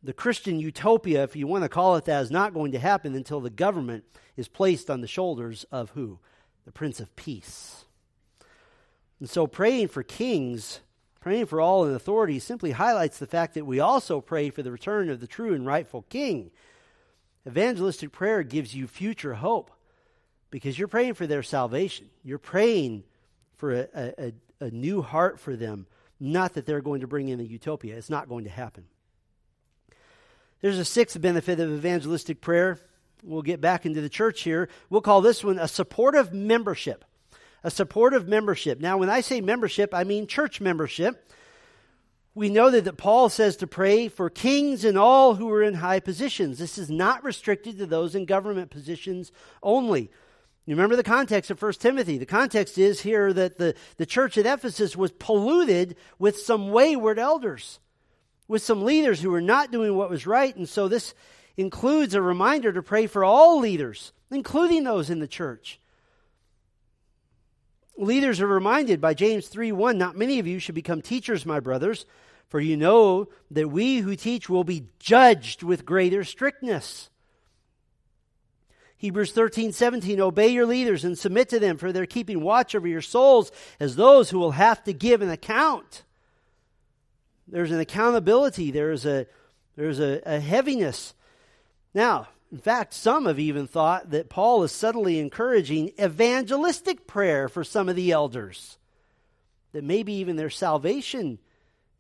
the 0.05 0.13
Christian 0.13 0.61
utopia, 0.61 1.23
if 1.23 1.35
you 1.35 1.47
want 1.47 1.65
to 1.65 1.69
call 1.69 1.97
it 1.97 2.05
that, 2.05 2.23
is 2.23 2.31
not 2.31 2.53
going 2.53 2.73
to 2.73 2.79
happen 2.79 3.15
until 3.15 3.41
the 3.41 3.49
government 3.49 4.05
is 4.37 4.49
placed 4.49 4.91
on 4.91 5.01
the 5.01 5.07
shoulders 5.07 5.65
of 5.73 5.91
who? 5.91 6.19
The 6.67 6.73
Prince 6.73 7.01
of 7.01 7.17
Peace. 7.17 7.87
And 9.19 9.31
so 9.31 9.47
praying 9.47 9.89
for 9.89 10.03
kings, 10.03 10.81
praying 11.21 11.47
for 11.47 11.59
all 11.59 11.87
in 11.87 11.95
authority, 11.95 12.39
simply 12.39 12.73
highlights 12.73 13.19
the 13.19 13.27
fact 13.27 13.55
that 13.55 13.65
we 13.65 13.81
also 13.81 14.21
pray 14.21 14.51
for 14.51 14.63
the 14.63 14.71
return 14.71 15.09
of 15.09 15.21
the 15.21 15.27
true 15.27 15.55
and 15.55 15.65
rightful 15.65 16.03
king. 16.11 16.51
Evangelistic 17.47 18.13
prayer 18.13 18.43
gives 18.43 18.75
you 18.75 18.87
future 18.87 19.35
hope 19.35 19.71
because 20.51 20.79
you're 20.79 20.87
praying 20.87 21.15
for 21.15 21.27
their 21.27 21.43
salvation. 21.43 22.11
You're 22.23 22.39
praying 22.39 23.05
for 23.57 23.73
a, 23.73 23.89
a, 23.95 24.33
a 24.61 24.71
new 24.71 25.01
heart 25.01 25.41
for 25.41 25.57
them, 25.57 25.87
not 26.21 26.53
that 26.55 26.67
they're 26.67 26.83
going 26.83 27.01
to 27.01 27.07
bring 27.07 27.29
in 27.29 27.41
a 27.41 27.45
utopia. 27.45 27.97
It's 27.97 28.11
not 28.11 28.29
going 28.29 28.45
to 28.45 28.51
happen. 28.51 28.85
There's 30.65 30.79
a 30.79 30.85
sixth 30.87 31.21
benefit 31.21 31.61
of 31.61 31.71
evangelistic 31.71 32.41
prayer. 32.41 32.79
We'll 33.23 33.43
get 33.43 33.61
back 33.61 33.85
into 33.85 34.01
the 34.01 34.09
church 34.09 34.41
here. 34.41 34.71
We'll 34.89 35.03
call 35.03 35.21
this 35.21 35.45
one 35.45 35.59
a 35.59 35.69
supportive 35.69 36.33
membership. 36.33 37.05
A 37.63 37.71
supportive 37.71 38.27
membership. 38.27 38.81
Now, 38.81 38.97
when 38.97 39.11
I 39.11 39.21
say 39.21 39.43
membership, 39.43 39.93
I 39.93 40.05
mean 40.05 40.27
church 40.27 40.63
membership. 40.63 41.31
We 42.35 42.49
know 42.49 42.71
that, 42.71 42.85
that 42.85 42.97
Paul 42.97 43.29
says 43.29 43.59
to 43.59 43.67
pray 43.67 44.09
for 44.09 44.31
kings 44.31 44.87
and 44.87 44.97
all 44.97 45.35
who 45.35 45.51
are 45.51 45.63
in 45.63 45.75
high 45.75 46.01
positions. 46.01 46.61
This 46.61 46.79
is 46.79 46.89
not 46.89 47.23
restricted 47.25 47.77
to 47.77 47.85
those 47.85 48.15
in 48.15 48.25
government 48.25 48.71
positions 48.71 49.33
only. 49.63 50.11
You 50.65 50.75
remember 50.75 50.97
the 50.97 51.03
context 51.03 51.51
of 51.51 51.61
1 51.61 51.75
Timothy. 51.75 52.17
The 52.17 52.25
context 52.25 52.79
is 52.79 53.03
here 53.03 53.35
that 53.35 53.59
the, 53.59 53.75
the 53.99 54.07
church 54.07 54.39
at 54.39 54.47
Ephesus 54.47 54.97
was 54.97 55.13
polluted 55.13 55.97
with 56.19 56.39
some 56.39 56.71
wayward 56.71 57.19
elders, 57.19 57.81
with 58.49 58.63
some 58.63 58.83
leaders 58.83 59.21
who 59.21 59.31
were 59.31 59.41
not 59.41 59.71
doing 59.71 59.97
what 59.97 60.11
was 60.11 60.27
right. 60.27 60.55
And 60.55 60.69
so 60.69 60.89
this 60.89 61.15
includes 61.57 62.15
a 62.15 62.23
reminder 62.23 62.73
to 62.73 62.83
pray 62.83 63.07
for 63.07 63.25
all 63.25 63.61
leaders, 63.61 64.13
including 64.31 64.85
those 64.85 65.11
in 65.11 65.21
the 65.21 65.29
church. 65.29 65.81
Leaders 67.97 68.41
are 68.41 68.47
reminded 68.47 69.01
by 69.01 69.15
James 69.15 69.47
3 69.47 69.71
1 69.73 69.97
Not 69.97 70.17
many 70.17 70.39
of 70.39 70.47
you 70.47 70.59
should 70.59 70.75
become 70.75 71.01
teachers, 71.01 71.47
my 71.47 71.61
brothers, 71.61 72.07
for 72.49 72.61
you 72.61 72.77
know 72.77 73.29
that 73.51 73.69
we 73.69 73.99
who 73.99 74.17
teach 74.17 74.49
will 74.49 74.65
be 74.65 74.89
judged 74.99 75.63
with 75.63 75.87
greater 75.87 76.25
strictness. 76.25 77.09
Hebrews 78.97 79.33
13, 79.33 79.73
17, 79.73 80.21
obey 80.21 80.49
your 80.49 80.67
leaders 80.67 81.05
and 81.05 81.19
submit 81.19 81.51
to 81.51 81.61
them, 81.61 81.77
for 81.77 81.93
they're 81.93 82.07
keeping 82.07 82.41
watch 82.41 82.75
over 82.75 82.89
your 82.89 83.03
souls 83.03 83.53
as 83.79 83.97
those 83.97 84.31
who 84.31 84.39
will 84.39 84.53
have 84.53 84.83
to 84.85 84.93
give 84.93 85.21
an 85.21 85.31
account. 85.31 86.05
There's 87.47 87.71
an 87.71 87.81
accountability, 87.81 88.71
there's 88.71 89.05
a, 89.05 89.27
there's 89.77 90.01
a, 90.01 90.23
a 90.25 90.41
heaviness. 90.41 91.15
Now, 91.93 92.29
in 92.51 92.59
fact, 92.59 92.95
some 92.95 93.27
have 93.27 93.39
even 93.39 93.67
thought 93.67 94.11
that 94.11 94.29
Paul 94.29 94.63
is 94.63 94.73
subtly 94.73 95.19
encouraging 95.19 95.93
evangelistic 96.01 97.07
prayer 97.07 97.49
for 97.49 97.65
some 97.65 97.89
of 97.89 97.97
the 97.97 98.13
elders, 98.13 98.79
that 99.73 99.85
maybe 99.85 100.13
even 100.15 100.37
their 100.37 100.51
salvation 100.51 101.39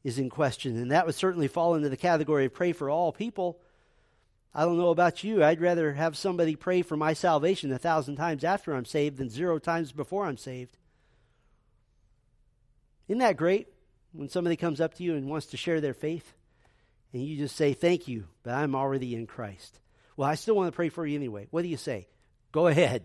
is 0.04 0.18
in 0.18 0.30
question. 0.30 0.76
And 0.76 0.92
that 0.92 1.06
would 1.06 1.14
certainly 1.14 1.48
fall 1.48 1.74
into 1.74 1.88
the 1.88 1.96
category 1.96 2.46
of 2.46 2.54
pray 2.54 2.72
for 2.72 2.88
all 2.88 3.12
people. 3.12 3.58
I 4.54 4.64
don't 4.64 4.78
know 4.78 4.90
about 4.90 5.24
you. 5.24 5.42
I'd 5.42 5.60
rather 5.60 5.94
have 5.94 6.16
somebody 6.16 6.54
pray 6.54 6.82
for 6.82 6.96
my 6.96 7.12
salvation 7.14 7.72
a 7.72 7.78
thousand 7.78 8.16
times 8.16 8.44
after 8.44 8.72
I'm 8.72 8.84
saved 8.84 9.16
than 9.16 9.28
zero 9.28 9.58
times 9.58 9.90
before 9.90 10.26
I'm 10.26 10.36
saved. 10.36 10.78
Isn't 13.08 13.18
that 13.18 13.36
great 13.36 13.73
when 14.14 14.28
somebody 14.28 14.56
comes 14.56 14.80
up 14.80 14.94
to 14.94 15.02
you 15.02 15.14
and 15.14 15.28
wants 15.28 15.46
to 15.46 15.56
share 15.56 15.80
their 15.80 15.94
faith? 15.94 16.32
And 17.12 17.22
you 17.24 17.36
just 17.36 17.56
say, 17.56 17.74
Thank 17.74 18.08
you, 18.08 18.24
but 18.42 18.54
I'm 18.54 18.74
already 18.74 19.14
in 19.14 19.26
Christ. 19.26 19.78
Well, 20.16 20.28
I 20.28 20.36
still 20.36 20.54
want 20.54 20.72
to 20.72 20.76
pray 20.76 20.88
for 20.88 21.06
you 21.06 21.16
anyway. 21.16 21.48
What 21.50 21.62
do 21.62 21.68
you 21.68 21.76
say? 21.76 22.06
Go 22.52 22.68
ahead. 22.68 23.04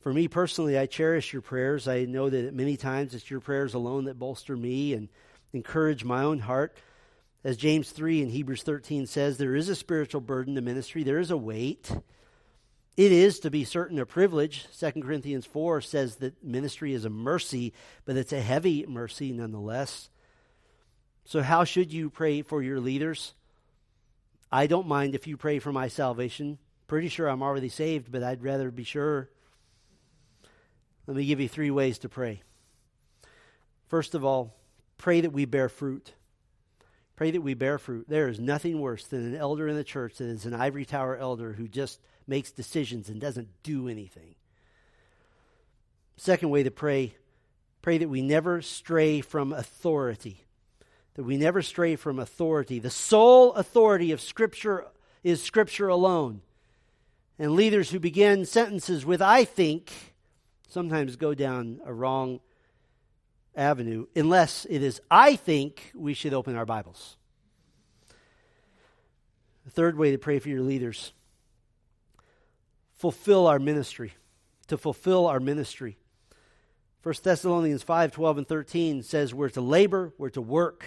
For 0.00 0.12
me 0.12 0.28
personally, 0.28 0.78
I 0.78 0.86
cherish 0.86 1.32
your 1.32 1.42
prayers. 1.42 1.88
I 1.88 2.04
know 2.04 2.30
that 2.30 2.54
many 2.54 2.76
times 2.76 3.14
it's 3.14 3.28
your 3.28 3.40
prayers 3.40 3.74
alone 3.74 4.04
that 4.04 4.18
bolster 4.18 4.56
me 4.56 4.92
and 4.92 5.08
encourage 5.52 6.04
my 6.04 6.22
own 6.22 6.38
heart. 6.38 6.76
As 7.42 7.56
James 7.56 7.90
3 7.90 8.22
and 8.22 8.30
Hebrews 8.30 8.62
13 8.62 9.06
says, 9.06 9.36
there 9.36 9.56
is 9.56 9.68
a 9.68 9.74
spiritual 9.74 10.20
burden 10.20 10.54
to 10.54 10.60
ministry, 10.60 11.02
there 11.02 11.18
is 11.18 11.30
a 11.30 11.36
weight. 11.36 11.90
It 12.96 13.12
is, 13.12 13.40
to 13.40 13.50
be 13.50 13.64
certain, 13.64 13.98
a 13.98 14.06
privilege. 14.06 14.66
2 14.78 15.02
Corinthians 15.02 15.44
4 15.44 15.82
says 15.82 16.16
that 16.16 16.42
ministry 16.42 16.94
is 16.94 17.04
a 17.04 17.10
mercy, 17.10 17.74
but 18.06 18.16
it's 18.16 18.32
a 18.32 18.40
heavy 18.40 18.86
mercy 18.88 19.32
nonetheless. 19.32 20.08
So, 21.26 21.42
how 21.42 21.64
should 21.64 21.92
you 21.92 22.08
pray 22.08 22.40
for 22.40 22.62
your 22.62 22.80
leaders? 22.80 23.34
I 24.50 24.66
don't 24.66 24.86
mind 24.86 25.14
if 25.14 25.26
you 25.26 25.36
pray 25.36 25.58
for 25.58 25.72
my 25.72 25.88
salvation. 25.88 26.58
Pretty 26.86 27.08
sure 27.08 27.28
I'm 27.28 27.42
already 27.42 27.68
saved, 27.68 28.10
but 28.10 28.22
I'd 28.22 28.42
rather 28.42 28.70
be 28.70 28.84
sure. 28.84 29.28
Let 31.06 31.16
me 31.16 31.26
give 31.26 31.40
you 31.40 31.48
three 31.48 31.70
ways 31.70 31.98
to 31.98 32.08
pray. 32.08 32.42
First 33.88 34.14
of 34.14 34.24
all, 34.24 34.56
pray 34.96 35.20
that 35.20 35.32
we 35.32 35.44
bear 35.44 35.68
fruit. 35.68 36.12
Pray 37.16 37.30
that 37.30 37.42
we 37.42 37.54
bear 37.54 37.78
fruit. 37.78 38.06
There 38.08 38.28
is 38.28 38.40
nothing 38.40 38.80
worse 38.80 39.06
than 39.06 39.26
an 39.26 39.36
elder 39.36 39.68
in 39.68 39.76
the 39.76 39.84
church 39.84 40.16
that 40.16 40.28
is 40.28 40.46
an 40.46 40.54
ivory 40.54 40.84
tower 40.84 41.16
elder 41.16 41.52
who 41.52 41.68
just 41.68 42.00
makes 42.26 42.50
decisions 42.50 43.08
and 43.08 43.20
doesn't 43.20 43.48
do 43.62 43.88
anything. 43.88 44.34
Second 46.16 46.50
way 46.50 46.62
to 46.62 46.70
pray 46.70 47.14
pray 47.82 47.98
that 47.98 48.08
we 48.08 48.20
never 48.20 48.62
stray 48.62 49.20
from 49.20 49.52
authority. 49.52 50.44
That 51.14 51.22
we 51.22 51.36
never 51.36 51.62
stray 51.62 51.94
from 51.94 52.18
authority. 52.18 52.80
The 52.80 52.90
sole 52.90 53.52
authority 53.52 54.10
of 54.10 54.20
Scripture 54.20 54.86
is 55.22 55.40
Scripture 55.40 55.86
alone. 55.86 56.40
And 57.38 57.52
leaders 57.52 57.90
who 57.90 58.00
begin 58.00 58.44
sentences 58.44 59.06
with 59.06 59.22
I 59.22 59.44
think 59.44 59.92
sometimes 60.68 61.16
go 61.16 61.32
down 61.32 61.80
a 61.84 61.92
wrong 61.92 62.40
avenue 63.54 64.06
unless 64.16 64.66
it 64.68 64.82
is, 64.82 65.00
I 65.10 65.36
think 65.36 65.92
we 65.94 66.12
should 66.12 66.34
open 66.34 66.56
our 66.56 66.66
Bibles. 66.66 67.16
The 69.64 69.70
third 69.70 69.96
way 69.96 70.10
to 70.12 70.18
pray 70.18 70.38
for 70.38 70.48
your 70.48 70.60
leaders 70.60 71.12
fulfill 72.96 73.46
our 73.46 73.58
ministry. 73.58 74.14
To 74.68 74.76
fulfill 74.76 75.26
our 75.26 75.40
ministry. 75.40 75.96
1 77.02 77.14
Thessalonians 77.22 77.84
5 77.84 78.12
12 78.12 78.38
and 78.38 78.48
13 78.48 79.02
says 79.04 79.32
we're 79.32 79.48
to 79.50 79.60
labor, 79.60 80.12
we're 80.18 80.30
to 80.30 80.40
work. 80.40 80.84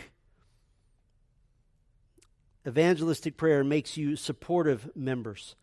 Evangelistic 2.67 3.37
prayer 3.37 3.63
makes 3.63 3.95
you 3.95 4.17
supportive 4.17 4.89
members. 4.95 5.55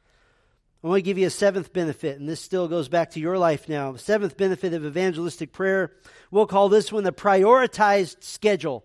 I 0.82 0.88
want 0.88 0.98
to 0.98 1.02
give 1.02 1.18
you 1.18 1.26
a 1.26 1.30
seventh 1.30 1.72
benefit, 1.72 2.18
and 2.18 2.28
this 2.28 2.40
still 2.40 2.68
goes 2.68 2.88
back 2.88 3.11
to 3.11 3.20
your 3.20 3.37
life 3.38 3.68
now. 3.68 3.92
The 3.92 3.98
Seventh 3.98 4.37
benefit 4.37 4.72
of 4.72 4.87
evangelistic 4.87 5.52
prayer, 5.52 5.92
we'll 6.30 6.46
call 6.46 6.68
this 6.68 6.92
one 6.92 7.04
the 7.04 7.12
prioritized 7.12 8.22
schedule. 8.22 8.85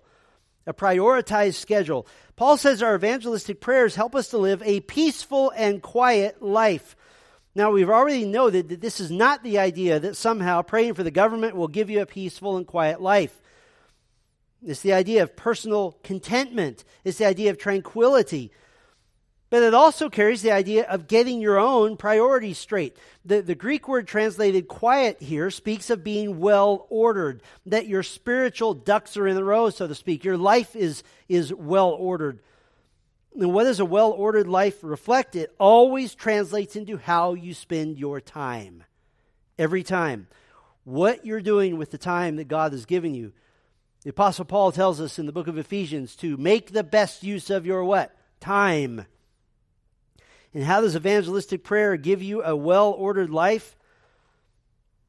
A 0.65 0.73
prioritized 0.73 1.55
schedule. 1.55 2.07
Paul 2.35 2.57
says 2.57 2.83
our 2.83 2.95
evangelistic 2.95 3.61
prayers 3.61 3.95
help 3.95 4.15
us 4.15 4.29
to 4.29 4.37
live 4.37 4.61
a 4.63 4.79
peaceful 4.79 5.51
and 5.55 5.81
quiet 5.81 6.41
life. 6.41 6.95
Now, 7.53 7.71
we've 7.71 7.89
already 7.89 8.25
noted 8.25 8.69
that 8.69 8.81
this 8.81 8.99
is 8.99 9.11
not 9.11 9.43
the 9.43 9.59
idea 9.59 9.99
that 9.99 10.15
somehow 10.15 10.61
praying 10.61 10.93
for 10.93 11.03
the 11.03 11.11
government 11.11 11.55
will 11.55 11.67
give 11.67 11.89
you 11.89 12.01
a 12.01 12.05
peaceful 12.05 12.57
and 12.57 12.65
quiet 12.65 13.01
life. 13.01 13.41
It's 14.65 14.81
the 14.81 14.93
idea 14.93 15.23
of 15.23 15.35
personal 15.35 15.97
contentment. 16.03 16.85
It's 17.03 17.17
the 17.17 17.25
idea 17.25 17.49
of 17.49 17.57
tranquility. 17.57 18.51
But 19.49 19.63
it 19.63 19.73
also 19.73 20.09
carries 20.09 20.41
the 20.41 20.53
idea 20.53 20.85
of 20.87 21.09
getting 21.09 21.41
your 21.41 21.59
own 21.59 21.97
priorities 21.97 22.57
straight. 22.57 22.95
The, 23.25 23.41
the 23.41 23.55
Greek 23.55 23.85
word 23.89 24.07
translated 24.07 24.69
quiet 24.69 25.21
here 25.21 25.51
speaks 25.51 25.89
of 25.89 26.05
being 26.05 26.39
well 26.39 26.87
ordered, 26.89 27.43
that 27.65 27.85
your 27.85 28.01
spiritual 28.01 28.73
ducks 28.73 29.17
are 29.17 29.27
in 29.27 29.35
a 29.35 29.43
row, 29.43 29.69
so 29.69 29.87
to 29.87 29.95
speak. 29.95 30.23
Your 30.23 30.37
life 30.37 30.73
is, 30.73 31.03
is 31.27 31.53
well 31.53 31.89
ordered. 31.89 32.39
And 33.39 33.53
what 33.53 33.63
does 33.63 33.79
a 33.79 33.85
well 33.85 34.11
ordered 34.11 34.47
life 34.47 34.83
reflect? 34.83 35.35
It 35.35 35.53
always 35.59 36.15
translates 36.15 36.75
into 36.75 36.97
how 36.97 37.33
you 37.33 37.53
spend 37.53 37.97
your 37.97 38.19
time. 38.19 38.83
Every 39.57 39.83
time. 39.83 40.27
What 40.83 41.25
you're 41.25 41.41
doing 41.41 41.77
with 41.77 41.91
the 41.91 41.97
time 41.97 42.37
that 42.37 42.47
God 42.47 42.71
has 42.71 42.85
given 42.85 43.13
you. 43.13 43.31
The 44.03 44.09
Apostle 44.09 44.45
Paul 44.45 44.71
tells 44.71 44.99
us 44.99 45.19
in 45.19 45.27
the 45.27 45.31
book 45.31 45.47
of 45.47 45.57
Ephesians 45.57 46.15
to 46.17 46.35
make 46.37 46.71
the 46.71 46.83
best 46.83 47.23
use 47.23 47.49
of 47.49 47.65
your 47.65 47.83
what? 47.83 48.15
Time. 48.39 49.05
And 50.53 50.63
how 50.63 50.81
does 50.81 50.95
evangelistic 50.95 51.63
prayer 51.63 51.95
give 51.97 52.21
you 52.21 52.43
a 52.43 52.55
well 52.55 52.91
ordered 52.91 53.29
life? 53.29 53.77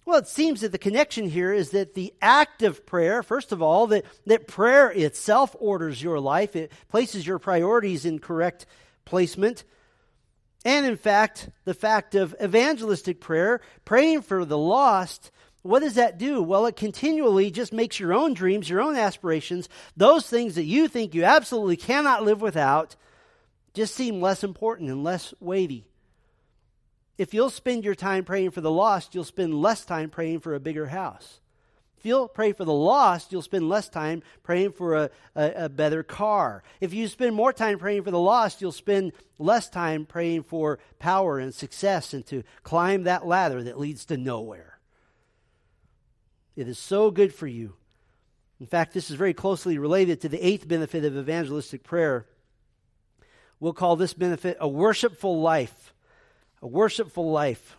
Well, 0.04 0.18
it 0.18 0.26
seems 0.26 0.62
that 0.62 0.72
the 0.72 0.78
connection 0.78 1.28
here 1.28 1.52
is 1.52 1.70
that 1.70 1.94
the 1.94 2.12
act 2.20 2.62
of 2.62 2.84
prayer, 2.84 3.22
first 3.22 3.52
of 3.52 3.62
all, 3.62 3.86
that, 3.88 4.04
that 4.26 4.48
prayer 4.48 4.90
itself 4.90 5.54
orders 5.60 6.02
your 6.02 6.18
life, 6.18 6.56
it 6.56 6.72
places 6.88 7.26
your 7.26 7.38
priorities 7.38 8.04
in 8.04 8.18
correct 8.18 8.66
placement. 9.04 9.64
And 10.64 10.86
in 10.86 10.96
fact, 10.96 11.50
the 11.64 11.74
fact 11.74 12.14
of 12.14 12.34
evangelistic 12.42 13.20
prayer, 13.20 13.60
praying 13.84 14.22
for 14.22 14.44
the 14.44 14.58
lost, 14.58 15.30
what 15.62 15.80
does 15.80 15.94
that 15.94 16.18
do? 16.18 16.42
Well, 16.42 16.66
it 16.66 16.74
continually 16.74 17.52
just 17.52 17.72
makes 17.72 18.00
your 18.00 18.12
own 18.12 18.34
dreams, 18.34 18.68
your 18.68 18.80
own 18.80 18.96
aspirations, 18.96 19.68
those 19.96 20.28
things 20.28 20.56
that 20.56 20.64
you 20.64 20.88
think 20.88 21.14
you 21.14 21.24
absolutely 21.24 21.76
cannot 21.76 22.24
live 22.24 22.40
without, 22.40 22.96
just 23.72 23.94
seem 23.94 24.20
less 24.20 24.42
important 24.42 24.90
and 24.90 25.04
less 25.04 25.32
weighty. 25.38 25.86
If 27.22 27.32
you'll 27.32 27.50
spend 27.50 27.84
your 27.84 27.94
time 27.94 28.24
praying 28.24 28.50
for 28.50 28.60
the 28.60 28.70
lost, 28.72 29.14
you'll 29.14 29.22
spend 29.22 29.54
less 29.54 29.84
time 29.84 30.10
praying 30.10 30.40
for 30.40 30.56
a 30.56 30.60
bigger 30.60 30.86
house, 30.86 31.38
If 31.96 32.04
you'll 32.04 32.26
pray 32.26 32.52
for 32.52 32.64
the 32.64 32.72
lost, 32.72 33.30
you'll 33.30 33.42
spend 33.42 33.68
less 33.68 33.88
time 33.88 34.24
praying 34.42 34.72
for 34.72 34.96
a, 34.96 35.10
a, 35.36 35.52
a, 35.66 35.68
better 35.68 36.02
car. 36.02 36.64
If 36.80 36.92
you 36.92 37.06
spend 37.06 37.36
more 37.36 37.52
time 37.52 37.78
praying 37.78 38.02
for 38.02 38.10
the 38.10 38.18
lost, 38.18 38.60
you'll 38.60 38.72
spend 38.72 39.12
less 39.38 39.70
time 39.70 40.04
praying 40.04 40.42
for 40.42 40.80
power 40.98 41.38
and 41.38 41.54
success 41.54 42.12
and 42.12 42.26
to 42.26 42.42
climb 42.64 43.04
that 43.04 43.24
ladder 43.24 43.62
that 43.62 43.78
leads 43.78 44.04
to 44.06 44.16
nowhere. 44.16 44.80
It 46.56 46.66
is 46.66 46.80
so 46.80 47.12
good 47.12 47.32
for 47.32 47.46
you. 47.46 47.74
In 48.58 48.66
fact, 48.66 48.94
this 48.94 49.10
is 49.10 49.16
very 49.16 49.32
closely 49.32 49.78
related 49.78 50.22
to 50.22 50.28
the 50.28 50.44
eighth 50.44 50.66
benefit 50.66 51.04
of 51.04 51.16
evangelistic 51.16 51.84
prayer. 51.84 52.26
We'll 53.60 53.74
call 53.74 53.94
this 53.94 54.12
benefit 54.12 54.56
a 54.58 54.66
worshipful 54.66 55.40
life. 55.40 55.91
A 56.62 56.66
worshipful 56.66 57.30
life. 57.30 57.76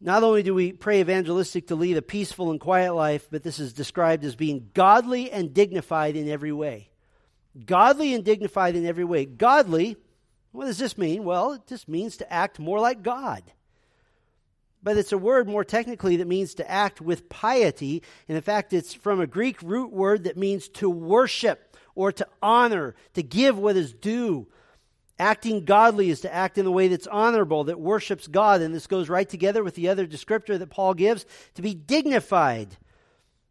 Not 0.00 0.22
only 0.22 0.42
do 0.42 0.54
we 0.54 0.72
pray 0.72 1.00
evangelistic 1.00 1.68
to 1.68 1.76
lead 1.76 1.96
a 1.96 2.02
peaceful 2.02 2.50
and 2.50 2.58
quiet 2.58 2.94
life, 2.94 3.28
but 3.30 3.42
this 3.42 3.60
is 3.60 3.72
described 3.72 4.24
as 4.24 4.34
being 4.34 4.70
godly 4.74 5.30
and 5.30 5.54
dignified 5.54 6.16
in 6.16 6.28
every 6.28 6.52
way. 6.52 6.90
Godly 7.66 8.14
and 8.14 8.24
dignified 8.24 8.74
in 8.74 8.84
every 8.84 9.04
way. 9.04 9.26
Godly, 9.26 9.96
what 10.50 10.66
does 10.66 10.78
this 10.78 10.98
mean? 10.98 11.24
Well, 11.24 11.52
it 11.52 11.66
just 11.68 11.88
means 11.88 12.16
to 12.16 12.32
act 12.32 12.58
more 12.58 12.80
like 12.80 13.02
God. 13.02 13.42
But 14.82 14.96
it's 14.96 15.12
a 15.12 15.18
word 15.18 15.48
more 15.48 15.64
technically 15.64 16.16
that 16.16 16.26
means 16.26 16.54
to 16.54 16.68
act 16.68 17.00
with 17.00 17.28
piety. 17.28 18.02
And 18.28 18.36
in 18.36 18.42
fact, 18.42 18.72
it's 18.72 18.92
from 18.92 19.20
a 19.20 19.26
Greek 19.26 19.62
root 19.62 19.92
word 19.92 20.24
that 20.24 20.36
means 20.36 20.68
to 20.70 20.90
worship 20.90 21.76
or 21.94 22.10
to 22.10 22.26
honor, 22.42 22.96
to 23.14 23.22
give 23.22 23.56
what 23.56 23.76
is 23.76 23.92
due. 23.92 24.48
Acting 25.18 25.64
godly 25.64 26.10
is 26.10 26.22
to 26.22 26.32
act 26.32 26.58
in 26.58 26.66
a 26.66 26.70
way 26.70 26.88
that's 26.88 27.06
honorable, 27.06 27.64
that 27.64 27.78
worships 27.78 28.26
God. 28.26 28.60
And 28.60 28.74
this 28.74 28.86
goes 28.86 29.08
right 29.08 29.28
together 29.28 29.62
with 29.62 29.74
the 29.74 29.88
other 29.88 30.06
descriptor 30.06 30.58
that 30.58 30.70
Paul 30.70 30.94
gives 30.94 31.26
to 31.54 31.62
be 31.62 31.74
dignified. 31.74 32.76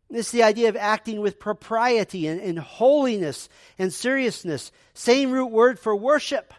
This 0.09 0.27
is 0.27 0.31
the 0.31 0.43
idea 0.43 0.67
of 0.67 0.75
acting 0.75 1.21
with 1.21 1.39
propriety 1.39 2.27
and, 2.27 2.41
and 2.41 2.59
holiness 2.59 3.47
and 3.79 3.93
seriousness. 3.93 4.71
Same 4.93 5.31
root 5.31 5.51
word 5.51 5.79
for 5.79 5.95
worship. 5.95 6.53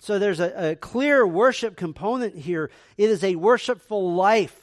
So 0.00 0.18
there's 0.18 0.40
a, 0.40 0.70
a 0.70 0.76
clear 0.76 1.26
worship 1.26 1.76
component 1.76 2.36
here. 2.36 2.70
It 2.96 3.10
is 3.10 3.24
a 3.24 3.34
worshipful 3.34 4.14
life. 4.14 4.60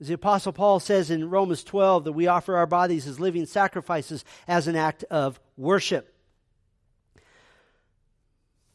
As 0.00 0.08
the 0.08 0.14
Apostle 0.14 0.52
Paul 0.52 0.80
says 0.80 1.10
in 1.10 1.30
Romans 1.30 1.62
12, 1.62 2.04
that 2.04 2.12
we 2.12 2.26
offer 2.26 2.56
our 2.56 2.66
bodies 2.66 3.06
as 3.06 3.20
living 3.20 3.46
sacrifices 3.46 4.24
as 4.48 4.66
an 4.66 4.74
act 4.74 5.04
of 5.04 5.38
worship. 5.56 6.11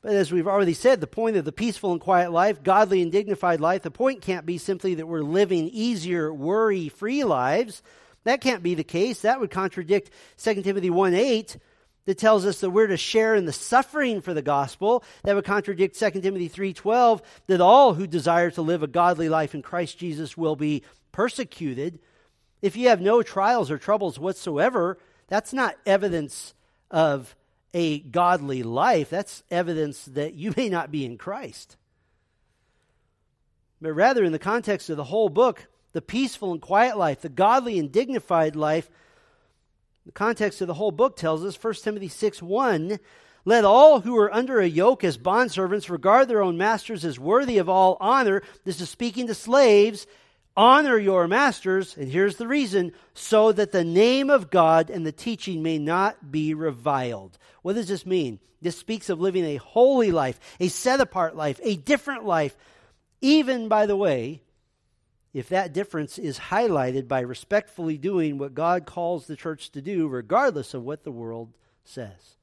But 0.08 0.16
as 0.16 0.32
we've 0.32 0.47
already 0.47 0.74
said, 0.74 1.01
the 1.01 1.05
point 1.05 1.36
of 1.36 1.43
the 1.43 1.51
peaceful 1.51 1.91
and 1.91 1.99
quiet 1.99 2.32
life, 2.32 2.64
godly 2.64 3.01
and 3.01 3.12
dignified 3.12 3.60
life, 3.60 3.82
the 3.82 3.91
point 3.91 4.22
can't 4.22 4.45
be 4.45 4.58
simply 4.58 4.95
that 4.95 5.05
we're 5.05 5.20
living 5.20 5.68
easier, 5.68 6.34
worry 6.34 6.88
free 6.88 7.26
lives. 7.26 7.84
That 8.24 8.39
can't 8.39 8.64
be 8.64 8.74
the 8.74 8.86
case. 8.86 9.24
That 9.24 9.41
would 9.41 9.51
contradict 9.51 10.12
2 10.38 10.62
Timothy 10.62 10.89
1 10.89 11.14
8 11.14 11.58
that 12.05 12.18
tells 12.18 12.45
us 12.45 12.62
that 12.62 12.70
we're 12.70 12.88
to 12.88 12.95
share 12.95 13.36
in 13.36 13.43
the 13.43 13.51
suffering 13.51 14.22
for 14.22 14.34
the 14.34 14.41
gospel. 14.41 15.03
That 15.24 15.36
would 15.36 15.43
contradict 15.43 15.99
2 15.99 16.22
Timothy 16.22 16.47
3:12 16.47 17.22
that 17.47 17.60
all 17.60 17.93
who 17.93 18.08
desire 18.08 18.49
to 18.51 18.62
live 18.62 18.84
a 18.84 18.88
godly 18.88 19.28
life 19.28 19.53
in 19.53 19.62
Christ 19.62 19.97
Jesus 19.97 20.38
will 20.38 20.55
be 20.55 20.84
persecuted. 21.12 21.99
If 22.62 22.78
you 22.78 22.88
have 22.88 23.01
no 23.01 23.24
trials 23.24 23.70
or 23.70 23.78
troubles 23.78 24.18
whatsoever, 24.18 24.99
that's 25.28 25.51
not 25.51 25.76
evidence 25.86 26.53
of 26.89 27.36
a 27.74 27.99
godly 27.99 28.63
life, 28.63 29.09
that's 29.09 29.43
evidence 29.51 30.05
that 30.05 30.34
you 30.34 30.53
may 30.57 30.70
not 30.70 30.91
be 30.91 31.05
in 31.05 31.18
Christ. 31.18 31.78
But 33.82 33.93
rather, 33.93 34.24
in 34.24 34.32
the 34.32 34.39
context 34.39 34.89
of 34.89 34.97
the 34.97 35.03
whole 35.03 35.30
book, 35.30 35.68
the 35.93 36.01
peaceful 36.01 36.51
and 36.51 36.61
quiet 36.61 36.97
life, 36.97 37.22
the 37.22 37.30
godly 37.30 37.78
and 37.78 37.91
dignified 37.91 38.55
life, 38.55 38.89
the 40.05 40.11
context 40.11 40.61
of 40.61 40.68
the 40.68 40.74
whole 40.74 40.91
book 40.91 41.18
tells 41.18 41.43
us 41.43 41.61
1 41.61 41.74
Timothy 41.76 42.07
6 42.07 42.41
1 42.41 42.99
let 43.47 43.63
all 43.63 44.01
who 44.01 44.18
are 44.18 44.34
under 44.34 44.59
a 44.59 44.68
yoke 44.68 45.05
as 45.05 45.18
bondservants 45.18 45.89
regard 45.89 46.28
their 46.28 46.41
own 46.41 46.57
masters 46.57 47.05
as 47.05 47.18
worthy 47.18 47.59
of 47.59 47.70
all 47.70 47.95
honor. 48.01 48.41
This 48.65 48.82
is 48.82 48.89
speaking 48.89 49.28
to 49.28 49.34
slaves 49.34 50.05
Honor 50.58 50.97
your 50.97 51.28
masters, 51.28 51.95
and 51.95 52.12
here's 52.12 52.38
the 52.38 52.47
reason, 52.47 52.91
so 53.14 53.51
that 53.51 53.72
the 53.72 53.84
name 53.84 54.32
of 54.32 54.49
God 54.49 54.89
and 54.89 55.05
the 55.05 55.12
teaching 55.12 55.62
may 55.62 55.78
not 55.78 56.32
be 56.32 56.55
reviled. 56.55 57.38
What 57.62 57.76
does 57.76 57.88
this 57.88 58.08
mean? 58.08 58.39
This 58.60 58.76
speaks 58.76 59.12
of 59.12 59.22
living 59.22 59.45
a 59.45 59.58
holy 59.58 60.12
life, 60.12 60.39
a 60.60 60.68
set 60.70 60.99
apart 60.99 61.36
life, 61.36 61.60
a 61.62 61.76
different 61.76 62.26
life, 62.26 62.58
even, 63.22 63.68
by 63.68 63.86
the 63.86 63.95
way, 63.95 64.41
if 65.32 65.49
that 65.49 65.74
difference 65.74 66.18
is 66.18 66.39
highlighted 66.39 67.08
by 67.08 67.20
respectfully 67.20 67.99
doing 67.99 68.39
what 68.39 68.55
God 68.55 68.88
calls 68.88 69.28
the 69.28 69.36
church 69.36 69.70
to 69.74 69.82
do, 69.84 70.08
regardless 70.08 70.74
of 70.74 70.84
what 70.84 71.03
the 71.03 71.12
world 71.12 71.53
says. 71.84 72.38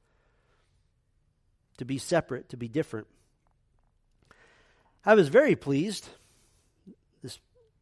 To 1.79 1.85
be 1.85 1.97
separate, 1.97 2.47
to 2.49 2.57
be 2.57 2.69
different. 2.69 3.07
I 5.05 5.15
was 5.15 5.27
very 5.27 5.57
pleased 5.57 6.07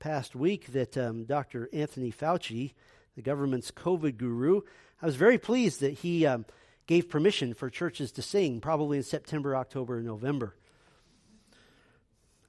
past 0.04 0.36
week 0.36 0.68
that 0.74 0.98
um, 0.98 1.24
Dr. 1.24 1.70
Anthony 1.72 2.12
Fauci, 2.12 2.74
the 3.16 3.22
government's 3.22 3.72
COVID 3.72 4.18
guru, 4.18 4.60
I 5.02 5.06
was 5.06 5.16
very 5.16 5.38
pleased 5.38 5.80
that 5.80 5.94
he 5.94 6.26
um, 6.26 6.46
gave 6.88 7.08
permission 7.08 7.54
for 7.54 7.70
churches 7.70 8.12
to 8.14 8.22
sing, 8.22 8.60
probably 8.60 8.98
in 8.98 9.04
September, 9.04 9.56
October, 9.56 9.96
and 9.96 10.06
November. 10.06 10.58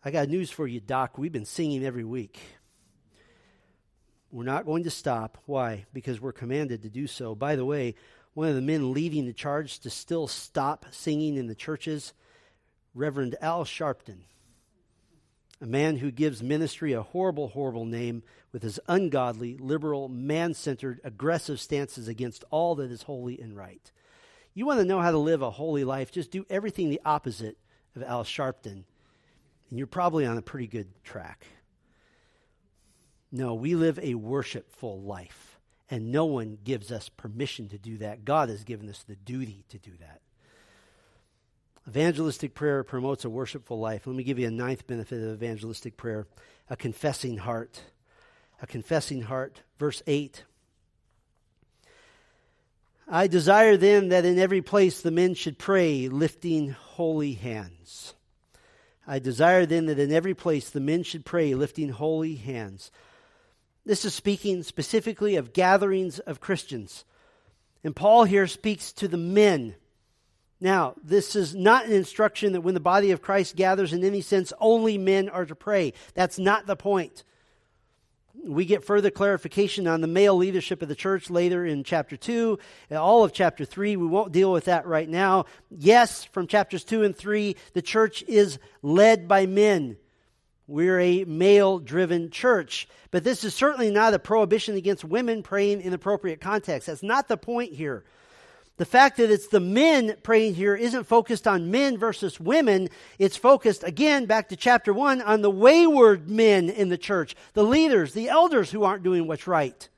I 0.05 0.11
got 0.11 0.28
news 0.28 0.50
for 0.50 0.66
you, 0.66 0.80
Doc. 0.80 1.16
We've 1.16 1.30
been 1.30 1.44
singing 1.44 1.84
every 1.84 2.02
week. 2.02 2.40
We're 4.32 4.42
not 4.42 4.66
going 4.66 4.82
to 4.82 4.90
stop. 4.90 5.38
Why? 5.46 5.86
Because 5.92 6.20
we're 6.20 6.32
commanded 6.32 6.82
to 6.82 6.90
do 6.90 7.07
so. 7.07 7.36
By 7.36 7.55
the 7.55 7.64
way, 7.64 7.94
one 8.32 8.48
of 8.48 8.57
the 8.57 8.62
men 8.62 8.92
leading 8.92 9.26
the 9.26 9.32
charge 9.32 9.78
to 9.80 9.90
still 9.90 10.26
stop 10.26 10.86
singing 10.90 11.36
in 11.36 11.46
the 11.46 11.55
churches, 11.55 12.14
Reverend 12.94 13.36
Al 13.40 13.64
Sharpton 13.64 14.22
a 15.61 15.66
man 15.66 15.96
who 15.96 16.11
gives 16.11 16.42
ministry 16.42 16.92
a 16.92 17.02
horrible, 17.02 17.48
horrible 17.48 17.84
name 17.84 18.22
with 18.52 18.62
his 18.62 18.80
ungodly, 18.88 19.57
liberal, 19.57 20.09
man 20.09 20.55
centered, 20.55 21.00
aggressive 21.05 21.61
stances 21.61 22.09
against 22.09 22.44
all 22.50 22.74
that 22.76 22.90
is 22.90 23.02
holy 23.02 23.40
and 23.40 23.57
right. 23.57 23.92
You 24.52 24.66
want 24.66 24.80
to 24.80 24.86
know 24.86 25.00
how 25.00 25.11
to 25.11 25.18
live 25.18 25.42
a 25.42 25.50
holy 25.50 25.84
life, 25.84 26.12
just 26.12 26.30
do 26.30 26.46
everything 26.48 26.88
the 26.88 27.00
opposite 27.05 27.57
of 27.96 28.02
Al 28.02 28.24
Sharpton, 28.24 28.84
and 29.70 29.78
you're 29.78 29.86
probably 29.86 30.26
on 30.26 30.38
a 30.38 30.42
pretty 30.42 30.66
good 30.66 30.88
track. 31.05 31.46
No, 33.32 33.55
we 33.55 33.74
live 33.74 33.98
a 34.00 34.14
worshipful 34.14 35.00
life, 35.00 35.59
and 35.90 36.12
no 36.12 36.24
one 36.24 36.59
gives 36.62 36.92
us 36.92 37.09
permission 37.09 37.68
to 37.70 37.78
do 37.78 37.98
that. 37.98 38.24
God 38.24 38.48
has 38.48 38.62
given 38.62 38.88
us 38.88 39.02
the 39.02 39.16
duty 39.16 39.64
to 39.70 39.78
do 39.78 39.90
that. 39.98 40.20
Evangelistic 41.87 42.55
prayer 42.55 42.82
promotes 42.82 43.24
a 43.24 43.30
worshipful 43.30 43.78
life. 43.78 44.07
Let 44.07 44.16
me 44.16 44.24
give 44.24 44.39
you 44.39 44.49
a 44.49 44.51
ninth 44.51 44.87
benefit 44.87 45.22
of 45.22 45.35
evangelistic 45.35 45.97
prayer 45.97 46.26
a 46.70 46.76
confessing 46.76 47.37
heart. 47.37 47.82
A 48.62 48.66
confessing 48.66 49.22
heart. 49.22 49.61
Verse 49.78 50.03
8. 50.07 50.45
I 53.07 53.26
desire 53.26 53.76
then 53.76 54.09
that 54.09 54.24
in 54.24 54.39
every 54.39 54.62
place 54.62 55.03
the 55.03 55.11
men 55.11 55.35
should 55.35 55.59
pray, 55.59 56.09
lifting 56.09 56.70
holy 56.70 57.35
hands. 57.35 58.14
I 59.07 59.18
desire 59.18 59.66
then 59.66 59.87
that 59.87 59.99
in 59.99 60.11
every 60.11 60.32
place 60.32 60.70
the 60.70 60.80
men 60.80 61.03
should 61.03 61.26
pray, 61.26 61.55
lifting 61.55 61.91
holy 61.91 62.37
hands. 62.37 62.91
This 63.85 64.07
is 64.07 64.14
speaking 64.14 64.62
specifically 64.62 65.37
of 65.37 65.53
gatherings 65.53 66.18
of 66.20 66.41
Christians. 66.41 67.05
And 67.82 67.95
Paul 67.95 68.24
here 68.24 68.47
speaks 68.47 68.93
to 68.95 69.09
the 69.09 69.18
men 69.18 69.74
now, 70.65 70.95
this 71.05 71.37
is 71.37 71.55
not 71.55 71.85
an 71.85 71.93
instruction 71.93 72.55
that 72.55 72.62
when 72.62 72.73
the 72.73 72.81
body 72.81 73.11
of 73.11 73.21
Christ 73.21 73.55
gathers 73.55 73.93
in 73.93 74.03
any 74.03 74.23
sense, 74.23 74.51
only 74.59 74.97
men 74.97 75.29
are 75.29 75.45
to 75.45 75.55
pray. 75.55 75.93
That's 76.15 76.39
not 76.39 76.67
the 76.67 76.75
point. 76.75 77.23
We 78.43 78.65
get 78.65 78.83
further 78.83 79.11
clarification 79.11 79.87
on 79.87 80.01
the 80.01 80.07
male 80.07 80.35
leadership 80.35 80.81
of 80.81 80.89
the 80.89 80.95
church 80.95 81.29
later 81.29 81.67
in 81.67 81.85
chapter 81.85 82.17
2, 82.17 82.59
all 82.93 83.25
of 83.25 83.35
chapter 83.35 83.67
3. 83.67 83.97
We 83.97 84.07
won't 84.07 84.33
deal 84.33 84.51
with 84.51 84.65
that 84.65 84.87
right 84.87 85.09
now. 85.09 85.45
Yes, 85.71 86.25
from 86.25 86.47
chapters 86.47 86.83
2 86.83 87.05
and 87.05 87.15
3, 87.15 87.57
the 87.75 87.83
church 87.83 88.25
is 88.27 88.59
led 88.81 89.29
by 89.29 89.45
men. 89.45 89.99
We're 90.67 90.99
a 90.99 91.25
male 91.25 91.79
driven 91.79 92.31
church. 92.31 92.89
But 93.11 93.23
this 93.23 93.45
is 93.45 93.55
certainly 93.55 93.91
not 93.91 94.15
a 94.15 94.19
prohibition 94.19 94.77
against 94.77 95.05
women 95.05 95.43
praying 95.43 95.83
in 95.83 95.93
appropriate 95.93 96.41
context. 96.41 96.87
That's 96.87 97.03
not 97.03 97.29
the 97.29 97.37
point 97.37 97.75
here. 97.75 98.03
The 98.77 98.85
fact 98.85 99.18
that 99.18 99.31
it's 99.31 99.47
the 99.47 99.61
men 99.61 100.16
praying 100.25 100.55
here 100.55 100.75
isn't 100.75 101.05
focused 101.05 101.47
on 101.47 101.70
men 101.70 101.97
versus 101.97 102.41
women. 102.41 102.89
It's 103.20 103.37
focused, 103.37 103.85
again, 103.85 104.27
back 104.27 104.49
to 104.49 104.57
chapter 104.57 104.93
1, 104.93 105.22
on 105.22 105.43
the 105.43 105.51
wayward 105.51 106.29
men 106.29 106.68
in 106.68 106.89
the 106.89 106.99
church, 106.99 107.37
the 107.53 107.62
leaders, 107.62 108.14
the 108.14 108.29
elders 108.29 108.72
who 108.72 108.83
aren't 108.83 109.05
doing 109.05 109.29
what's 109.29 109.47
right. 109.47 109.89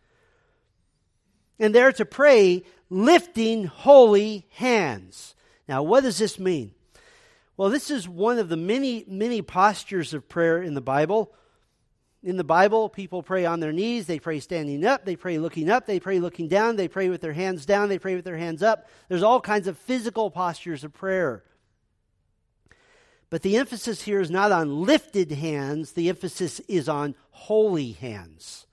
And 1.59 1.75
they're 1.75 1.93
to 1.93 2.05
pray 2.05 2.65
lifting 2.91 3.65
holy 3.65 4.47
hands. 4.51 5.35
Now, 5.67 5.83
what 5.83 6.03
does 6.03 6.19
this 6.19 6.39
mean? 6.39 6.73
Well, 7.57 7.71
this 7.71 7.91
is 7.91 8.07
one 8.07 8.39
of 8.39 8.51
the 8.51 8.59
many, 8.59 9.07
many 9.09 9.41
postures 9.41 10.13
of 10.13 10.29
prayer 10.29 10.63
in 10.63 10.75
the 10.75 10.83
Bible. 10.83 11.33
In 12.27 12.37
the 12.37 12.43
Bible, 12.43 12.89
people 12.89 13.23
pray 13.23 13.45
on 13.45 13.61
their 13.61 13.73
knees, 13.73 14.09
they 14.09 14.19
pray 14.19 14.41
standing 14.41 14.85
up, 14.85 15.05
they 15.05 15.15
pray 15.15 15.39
looking 15.39 15.71
up, 15.71 15.87
they 15.87 16.01
pray 16.01 16.19
looking 16.19 16.49
down, 16.49 16.75
they 16.75 16.89
pray 16.89 17.09
with 17.09 17.21
their 17.21 17.33
hands 17.33 17.65
down, 17.65 17.89
they 17.89 18.01
pray 18.01 18.17
with 18.17 18.25
their 18.25 18.37
hands 18.37 18.65
up. 18.65 18.89
There's 19.09 19.23
all 19.23 19.41
kinds 19.41 19.69
of 19.69 19.79
physical 19.79 20.29
postures 20.29 20.83
of 20.83 20.93
prayer. 20.93 21.45
But 23.31 23.43
the 23.43 23.57
emphasis 23.57 24.03
here 24.03 24.21
is 24.21 24.29
not 24.29 24.51
on 24.51 24.83
lifted 24.83 25.31
hands, 25.31 25.93
the 25.93 26.09
emphasis 26.09 26.59
is 26.67 26.89
on 26.89 27.15
holy 27.31 27.93
hands. 27.93 28.67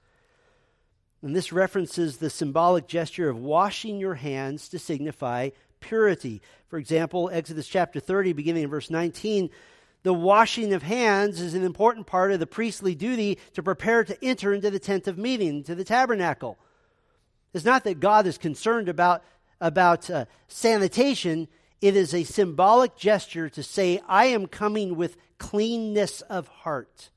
And 1.22 1.36
this 1.36 1.54
references 1.54 2.18
the 2.18 2.32
symbolic 2.32 2.88
gesture 2.88 3.30
of 3.30 3.38
washing 3.38 4.00
your 4.00 4.16
hands 4.16 4.68
to 4.70 4.80
signify 4.80 5.52
purity. 5.80 6.42
For 6.70 6.80
example, 6.80 7.30
Exodus 7.32 7.68
chapter 7.68 8.00
30, 8.00 8.34
beginning 8.34 8.64
in 8.64 8.70
verse 8.72 8.90
19, 8.90 9.52
the 10.04 10.14
washing 10.14 10.74
of 10.74 10.84
hands 10.84 11.40
is 11.40 11.54
an 11.54 11.64
important 11.64 12.06
part 12.06 12.32
of 12.32 12.40
the 12.40 12.48
priestly 12.48 12.94
duty 12.94 13.40
to 13.54 13.64
prepare 13.64 14.04
to 14.04 14.24
enter 14.24 14.54
into 14.54 14.70
the 14.70 14.80
tent 14.80 15.08
of 15.08 15.18
meeting, 15.18 15.64
to 15.64 15.76
the 15.76 15.86
tabernacle. 15.86 16.58
It's 17.54 17.66
not 17.66 17.86
that 17.86 18.00
God 18.00 18.28
is 18.28 18.38
concerned 18.38 18.90
about, 18.90 19.24
about 19.62 20.10
uh, 20.10 20.26
sanitation, 20.48 21.48
it 21.82 21.96
is 21.96 22.14
a 22.14 22.24
symbolic 22.24 22.96
gesture 22.96 23.50
to 23.50 23.64
say, 23.64 24.02
I 24.08 24.26
am 24.26 24.48
coming 24.48 24.96
with 24.96 25.18
cleanness 25.38 26.22
of 26.22 26.48
heart. 26.48 27.10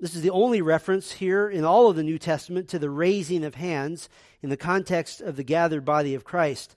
This 0.00 0.16
is 0.16 0.22
the 0.22 0.30
only 0.30 0.62
reference 0.62 1.12
here 1.12 1.48
in 1.48 1.64
all 1.64 1.88
of 1.88 1.94
the 1.94 2.02
New 2.02 2.18
Testament 2.18 2.68
to 2.70 2.80
the 2.80 2.90
raising 2.90 3.44
of 3.44 3.54
hands 3.54 4.08
in 4.42 4.50
the 4.50 4.56
context 4.56 5.20
of 5.20 5.36
the 5.36 5.44
gathered 5.44 5.84
body 5.84 6.16
of 6.16 6.24
Christ. 6.24 6.74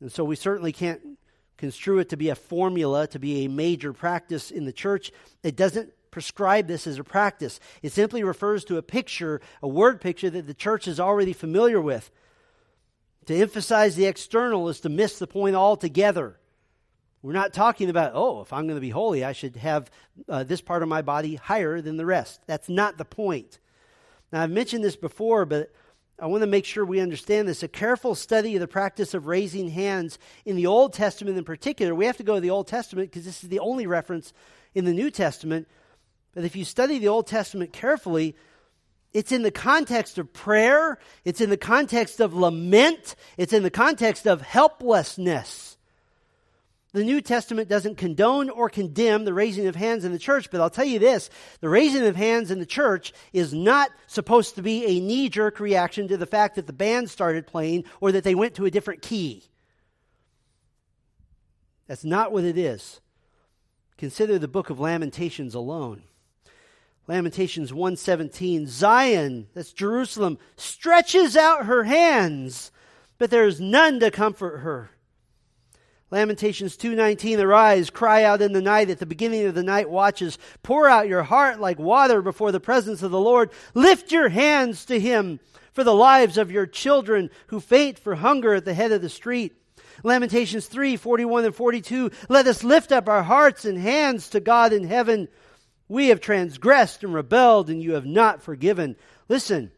And 0.00 0.10
so 0.10 0.24
we 0.24 0.34
certainly 0.34 0.72
can't 0.72 1.18
construe 1.58 1.98
it 1.98 2.08
to 2.08 2.16
be 2.16 2.30
a 2.30 2.34
formula, 2.34 3.06
to 3.08 3.18
be 3.18 3.44
a 3.44 3.48
major 3.48 3.92
practice 3.92 4.50
in 4.50 4.64
the 4.64 4.72
church. 4.72 5.12
It 5.42 5.56
doesn't 5.56 5.92
prescribe 6.10 6.66
this 6.66 6.86
as 6.86 6.98
a 6.98 7.04
practice. 7.04 7.60
It 7.82 7.92
simply 7.92 8.24
refers 8.24 8.64
to 8.64 8.78
a 8.78 8.82
picture, 8.82 9.40
a 9.62 9.68
word 9.68 10.00
picture 10.00 10.30
that 10.30 10.46
the 10.46 10.54
church 10.54 10.88
is 10.88 10.98
already 10.98 11.32
familiar 11.32 11.80
with. 11.80 12.10
To 13.26 13.36
emphasize 13.36 13.94
the 13.94 14.06
external 14.06 14.68
is 14.68 14.80
to 14.80 14.88
miss 14.88 15.18
the 15.18 15.26
point 15.26 15.54
altogether. 15.54 16.38
We're 17.20 17.32
not 17.32 17.52
talking 17.52 17.90
about, 17.90 18.12
oh, 18.14 18.40
if 18.40 18.52
I'm 18.52 18.66
going 18.66 18.76
to 18.76 18.80
be 18.80 18.90
holy, 18.90 19.24
I 19.24 19.32
should 19.32 19.56
have 19.56 19.90
uh, 20.28 20.44
this 20.44 20.60
part 20.60 20.82
of 20.82 20.88
my 20.88 21.02
body 21.02 21.34
higher 21.34 21.80
than 21.80 21.96
the 21.96 22.06
rest. 22.06 22.40
That's 22.46 22.68
not 22.68 22.96
the 22.96 23.04
point. 23.04 23.58
Now, 24.32 24.42
I've 24.42 24.50
mentioned 24.50 24.84
this 24.84 24.96
before, 24.96 25.44
but 25.44 25.72
I 26.20 26.26
want 26.26 26.42
to 26.42 26.48
make 26.48 26.64
sure 26.64 26.84
we 26.84 27.00
understand 27.00 27.46
this. 27.46 27.62
A 27.62 27.68
careful 27.68 28.14
study 28.16 28.56
of 28.56 28.60
the 28.60 28.66
practice 28.66 29.14
of 29.14 29.26
raising 29.26 29.68
hands 29.68 30.18
in 30.44 30.56
the 30.56 30.66
Old 30.66 30.92
Testament 30.92 31.38
in 31.38 31.44
particular, 31.44 31.94
we 31.94 32.06
have 32.06 32.16
to 32.16 32.24
go 32.24 32.34
to 32.34 32.40
the 32.40 32.50
Old 32.50 32.66
Testament 32.66 33.10
because 33.10 33.24
this 33.24 33.44
is 33.44 33.48
the 33.48 33.60
only 33.60 33.86
reference 33.86 34.32
in 34.74 34.84
the 34.84 34.92
New 34.92 35.10
Testament. 35.10 35.68
But 36.34 36.44
if 36.44 36.56
you 36.56 36.64
study 36.64 36.98
the 36.98 37.08
Old 37.08 37.28
Testament 37.28 37.72
carefully, 37.72 38.34
it's 39.12 39.30
in 39.30 39.42
the 39.42 39.52
context 39.52 40.18
of 40.18 40.32
prayer, 40.32 40.98
it's 41.24 41.40
in 41.40 41.50
the 41.50 41.56
context 41.56 42.20
of 42.20 42.34
lament, 42.34 43.14
it's 43.36 43.52
in 43.52 43.62
the 43.62 43.70
context 43.70 44.26
of 44.26 44.42
helplessness. 44.42 45.67
The 46.92 47.04
New 47.04 47.20
Testament 47.20 47.68
doesn't 47.68 47.96
condone 47.96 48.48
or 48.48 48.70
condemn 48.70 49.24
the 49.24 49.34
raising 49.34 49.66
of 49.66 49.76
hands 49.76 50.06
in 50.06 50.12
the 50.12 50.18
church, 50.18 50.50
but 50.50 50.60
I'll 50.60 50.70
tell 50.70 50.86
you 50.86 50.98
this 50.98 51.28
the 51.60 51.68
raising 51.68 52.06
of 52.06 52.16
hands 52.16 52.50
in 52.50 52.60
the 52.60 52.66
church 52.66 53.12
is 53.32 53.52
not 53.52 53.90
supposed 54.06 54.54
to 54.54 54.62
be 54.62 54.86
a 54.86 55.00
knee 55.00 55.28
jerk 55.28 55.60
reaction 55.60 56.08
to 56.08 56.16
the 56.16 56.26
fact 56.26 56.56
that 56.56 56.66
the 56.66 56.72
band 56.72 57.10
started 57.10 57.46
playing 57.46 57.84
or 58.00 58.12
that 58.12 58.24
they 58.24 58.34
went 58.34 58.54
to 58.54 58.64
a 58.64 58.70
different 58.70 59.02
key. 59.02 59.44
That's 61.86 62.04
not 62.04 62.32
what 62.32 62.44
it 62.44 62.56
is. 62.56 63.00
Consider 63.98 64.38
the 64.38 64.48
book 64.48 64.70
of 64.70 64.80
Lamentations 64.80 65.54
alone. 65.54 66.04
Lamentations 67.06 67.72
117 67.72 68.66
Zion, 68.66 69.48
that's 69.54 69.72
Jerusalem, 69.72 70.38
stretches 70.56 71.36
out 71.36 71.66
her 71.66 71.84
hands, 71.84 72.70
but 73.18 73.30
there 73.30 73.46
is 73.46 73.60
none 73.60 73.98
to 74.00 74.10
comfort 74.10 74.58
her. 74.58 74.90
Lamentations 76.10 76.76
2:19 76.76 77.38
Arise 77.38 77.90
cry 77.90 78.24
out 78.24 78.40
in 78.40 78.52
the 78.52 78.62
night. 78.62 78.88
At 78.88 78.98
the 78.98 79.06
beginning 79.06 79.44
of 79.44 79.54
the 79.54 79.62
night 79.62 79.90
watches. 79.90 80.38
Pour 80.62 80.88
out 80.88 81.08
your 81.08 81.22
heart 81.22 81.60
like 81.60 81.78
water 81.78 82.22
before 82.22 82.50
the 82.50 82.60
presence 82.60 83.02
of 83.02 83.10
the 83.10 83.20
Lord. 83.20 83.50
Lift 83.74 84.10
your 84.10 84.30
hands 84.30 84.86
to 84.86 84.98
him 84.98 85.38
for 85.72 85.84
the 85.84 85.94
lives 85.94 86.38
of 86.38 86.50
your 86.50 86.66
children 86.66 87.28
who 87.48 87.60
faint 87.60 87.98
for 87.98 88.14
hunger 88.14 88.54
at 88.54 88.64
the 88.64 88.74
head 88.74 88.90
of 88.90 89.02
the 89.02 89.10
street. 89.10 89.54
Lamentations 90.02 90.66
3:41 90.66 91.44
and 91.44 91.54
42 91.54 92.10
Let 92.30 92.46
us 92.46 92.64
lift 92.64 92.90
up 92.90 93.08
our 93.08 93.22
hearts 93.22 93.66
and 93.66 93.76
hands 93.76 94.30
to 94.30 94.40
God 94.40 94.72
in 94.72 94.84
heaven. 94.84 95.28
We 95.88 96.08
have 96.08 96.20
transgressed 96.20 97.04
and 97.04 97.12
rebelled 97.12 97.68
and 97.68 97.82
you 97.82 97.92
have 97.92 98.06
not 98.06 98.42
forgiven. 98.42 98.96
Listen 99.28 99.72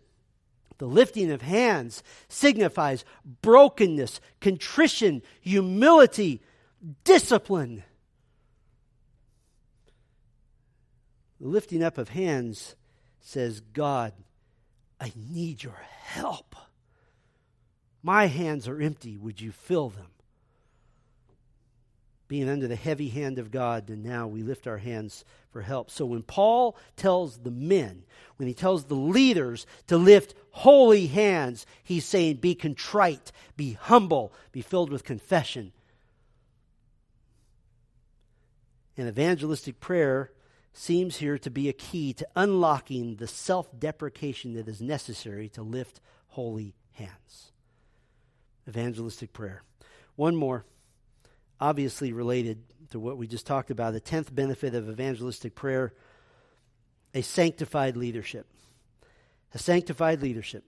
the 0.80 0.86
lifting 0.86 1.30
of 1.30 1.42
hands 1.42 2.02
signifies 2.26 3.04
brokenness, 3.42 4.18
contrition, 4.40 5.20
humility, 5.42 6.40
discipline. 7.04 7.84
The 11.38 11.48
lifting 11.48 11.82
up 11.82 11.98
of 11.98 12.08
hands 12.08 12.76
says, 13.20 13.60
God, 13.60 14.14
I 14.98 15.12
need 15.14 15.62
your 15.62 15.82
help. 16.02 16.56
My 18.02 18.24
hands 18.24 18.66
are 18.66 18.80
empty. 18.80 19.18
Would 19.18 19.38
you 19.38 19.52
fill 19.52 19.90
them? 19.90 20.06
Being 22.30 22.48
under 22.48 22.68
the 22.68 22.76
heavy 22.76 23.08
hand 23.08 23.40
of 23.40 23.50
God, 23.50 23.90
and 23.90 24.04
now 24.04 24.28
we 24.28 24.44
lift 24.44 24.68
our 24.68 24.78
hands 24.78 25.24
for 25.50 25.62
help. 25.62 25.90
So 25.90 26.06
when 26.06 26.22
Paul 26.22 26.76
tells 26.94 27.38
the 27.38 27.50
men, 27.50 28.04
when 28.36 28.46
he 28.46 28.54
tells 28.54 28.84
the 28.84 28.94
leaders 28.94 29.66
to 29.88 29.96
lift 29.96 30.36
holy 30.52 31.08
hands, 31.08 31.66
he's 31.82 32.04
saying, 32.04 32.36
be 32.36 32.54
contrite, 32.54 33.32
be 33.56 33.72
humble, 33.72 34.32
be 34.52 34.62
filled 34.62 34.92
with 34.92 35.02
confession. 35.02 35.72
And 38.96 39.08
evangelistic 39.08 39.80
prayer 39.80 40.30
seems 40.72 41.16
here 41.16 41.36
to 41.36 41.50
be 41.50 41.68
a 41.68 41.72
key 41.72 42.12
to 42.12 42.28
unlocking 42.36 43.16
the 43.16 43.26
self 43.26 43.76
deprecation 43.76 44.54
that 44.54 44.68
is 44.68 44.80
necessary 44.80 45.48
to 45.48 45.62
lift 45.62 46.00
holy 46.28 46.76
hands. 46.92 47.50
Evangelistic 48.68 49.32
prayer. 49.32 49.64
One 50.14 50.36
more 50.36 50.64
obviously 51.60 52.12
related 52.12 52.58
to 52.90 52.98
what 52.98 53.16
we 53.16 53.26
just 53.26 53.46
talked 53.46 53.70
about. 53.70 53.92
The 53.92 54.00
tenth 54.00 54.34
benefit 54.34 54.74
of 54.74 54.88
evangelistic 54.88 55.54
prayer 55.54 55.92
a 57.14 57.22
sanctified 57.22 57.96
leadership. 57.96 58.46
A 59.52 59.58
sanctified 59.58 60.22
leadership. 60.22 60.64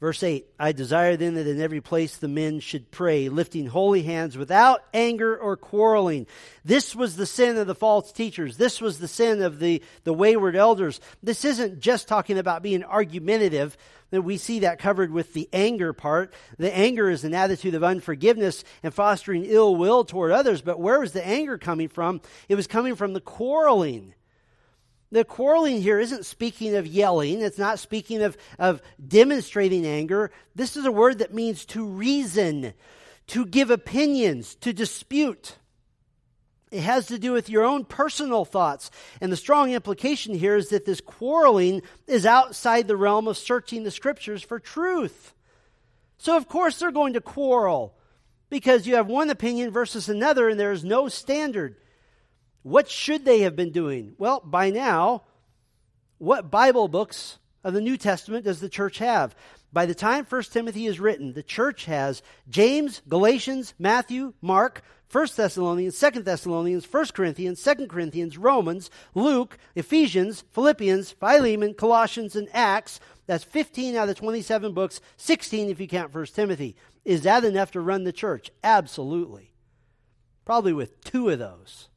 Verse 0.00 0.22
8 0.22 0.46
I 0.58 0.72
desire 0.72 1.16
then 1.16 1.34
that 1.34 1.46
in 1.46 1.60
every 1.60 1.80
place 1.80 2.16
the 2.16 2.28
men 2.28 2.60
should 2.60 2.90
pray, 2.90 3.30
lifting 3.30 3.66
holy 3.66 4.02
hands 4.02 4.36
without 4.36 4.82
anger 4.92 5.36
or 5.36 5.56
quarreling. 5.56 6.26
This 6.64 6.94
was 6.94 7.16
the 7.16 7.24
sin 7.24 7.56
of 7.56 7.66
the 7.66 7.74
false 7.74 8.12
teachers. 8.12 8.58
This 8.58 8.80
was 8.80 8.98
the 8.98 9.08
sin 9.08 9.40
of 9.40 9.58
the, 9.58 9.82
the 10.02 10.12
wayward 10.12 10.56
elders. 10.56 11.00
This 11.22 11.44
isn't 11.44 11.80
just 11.80 12.08
talking 12.08 12.38
about 12.38 12.62
being 12.62 12.84
argumentative. 12.84 13.78
That 14.14 14.22
we 14.22 14.36
see 14.36 14.60
that 14.60 14.78
covered 14.78 15.10
with 15.10 15.32
the 15.32 15.48
anger 15.52 15.92
part. 15.92 16.32
The 16.56 16.72
anger 16.72 17.10
is 17.10 17.24
an 17.24 17.34
attitude 17.34 17.74
of 17.74 17.82
unforgiveness 17.82 18.62
and 18.84 18.94
fostering 18.94 19.44
ill 19.44 19.74
will 19.74 20.04
toward 20.04 20.30
others. 20.30 20.62
But 20.62 20.78
where 20.78 21.00
was 21.00 21.10
the 21.10 21.26
anger 21.26 21.58
coming 21.58 21.88
from? 21.88 22.20
It 22.48 22.54
was 22.54 22.68
coming 22.68 22.94
from 22.94 23.12
the 23.12 23.20
quarreling. 23.20 24.14
The 25.10 25.24
quarreling 25.24 25.82
here 25.82 25.98
isn't 25.98 26.26
speaking 26.26 26.76
of 26.76 26.86
yelling, 26.86 27.40
it's 27.40 27.58
not 27.58 27.80
speaking 27.80 28.22
of, 28.22 28.36
of 28.56 28.82
demonstrating 29.04 29.84
anger. 29.84 30.30
This 30.54 30.76
is 30.76 30.84
a 30.84 30.92
word 30.92 31.18
that 31.18 31.34
means 31.34 31.64
to 31.66 31.84
reason, 31.84 32.72
to 33.28 33.44
give 33.44 33.72
opinions, 33.72 34.54
to 34.60 34.72
dispute. 34.72 35.58
It 36.74 36.82
has 36.82 37.06
to 37.06 37.20
do 37.20 37.30
with 37.30 37.48
your 37.48 37.64
own 37.64 37.84
personal 37.84 38.44
thoughts. 38.44 38.90
And 39.20 39.30
the 39.30 39.36
strong 39.36 39.70
implication 39.70 40.34
here 40.34 40.56
is 40.56 40.70
that 40.70 40.84
this 40.84 41.00
quarreling 41.00 41.82
is 42.08 42.26
outside 42.26 42.88
the 42.88 42.96
realm 42.96 43.28
of 43.28 43.38
searching 43.38 43.84
the 43.84 43.92
scriptures 43.92 44.42
for 44.42 44.58
truth. 44.58 45.34
So, 46.18 46.36
of 46.36 46.48
course, 46.48 46.80
they're 46.80 46.90
going 46.90 47.12
to 47.12 47.20
quarrel 47.20 47.94
because 48.50 48.88
you 48.88 48.96
have 48.96 49.06
one 49.06 49.30
opinion 49.30 49.70
versus 49.70 50.08
another 50.08 50.48
and 50.48 50.58
there 50.58 50.72
is 50.72 50.84
no 50.84 51.06
standard. 51.08 51.76
What 52.64 52.90
should 52.90 53.24
they 53.24 53.42
have 53.42 53.54
been 53.54 53.70
doing? 53.70 54.14
Well, 54.18 54.40
by 54.44 54.70
now, 54.70 55.22
what 56.18 56.50
Bible 56.50 56.88
books 56.88 57.38
of 57.62 57.72
the 57.72 57.80
New 57.80 57.96
Testament 57.96 58.46
does 58.46 58.58
the 58.58 58.68
church 58.68 58.98
have? 58.98 59.36
By 59.72 59.86
the 59.86 59.94
time 59.94 60.24
1 60.24 60.42
Timothy 60.44 60.86
is 60.86 60.98
written, 60.98 61.34
the 61.34 61.42
church 61.44 61.84
has 61.84 62.20
James, 62.48 63.00
Galatians, 63.08 63.74
Matthew, 63.78 64.34
Mark, 64.40 64.82
1 65.14 65.28
Thessalonians, 65.36 65.96
2 65.96 66.22
Thessalonians, 66.22 66.92
1 66.92 67.06
Corinthians, 67.14 67.62
2 67.62 67.86
Corinthians, 67.86 68.36
Romans, 68.36 68.90
Luke, 69.14 69.56
Ephesians, 69.76 70.42
Philippians, 70.50 71.12
Philemon, 71.12 71.72
Colossians, 71.74 72.34
and 72.34 72.48
Acts. 72.52 72.98
That's 73.28 73.44
15 73.44 73.94
out 73.94 74.08
of 74.08 74.08
the 74.08 74.14
27 74.16 74.74
books, 74.74 75.00
16 75.18 75.70
if 75.70 75.78
you 75.78 75.86
count 75.86 76.12
1 76.12 76.26
Timothy. 76.26 76.74
Is 77.04 77.22
that 77.22 77.44
enough 77.44 77.70
to 77.72 77.80
run 77.80 78.02
the 78.02 78.12
church? 78.12 78.50
Absolutely. 78.64 79.52
Probably 80.44 80.72
with 80.72 81.00
two 81.04 81.28
of 81.28 81.38
those. 81.38 81.90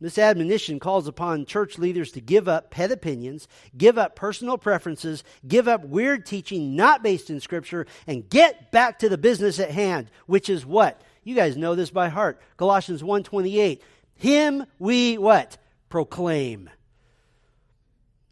This 0.00 0.18
admonition 0.18 0.78
calls 0.78 1.08
upon 1.08 1.44
church 1.44 1.76
leaders 1.76 2.12
to 2.12 2.20
give 2.20 2.46
up 2.46 2.70
pet 2.70 2.92
opinions, 2.92 3.48
give 3.76 3.98
up 3.98 4.14
personal 4.14 4.58
preferences, 4.58 5.24
give 5.48 5.66
up 5.66 5.84
weird 5.86 6.24
teaching 6.24 6.76
not 6.76 7.02
based 7.02 7.30
in 7.30 7.40
Scripture, 7.40 7.84
and 8.06 8.28
get 8.28 8.70
back 8.70 9.00
to 9.00 9.08
the 9.08 9.18
business 9.18 9.58
at 9.58 9.72
hand, 9.72 10.08
which 10.26 10.48
is 10.48 10.64
what? 10.64 11.02
You 11.26 11.34
guys 11.34 11.56
know 11.56 11.74
this 11.74 11.90
by 11.90 12.08
heart. 12.08 12.40
Colossians 12.56 13.02
1.28. 13.02 13.80
Him 14.14 14.64
we 14.78 15.18
what? 15.18 15.58
Proclaim. 15.88 16.70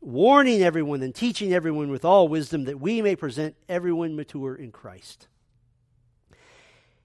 Warning 0.01 0.63
everyone 0.63 1.03
and 1.03 1.13
teaching 1.13 1.53
everyone 1.53 1.91
with 1.91 2.05
all 2.05 2.29
wisdom 2.29 2.67
that 2.67 2.79
we 2.79 3.03
may 3.03 3.17
present 3.17 3.57
everyone 3.69 4.15
mature 4.15 4.55
in 4.55 4.71
Christ. 4.71 5.27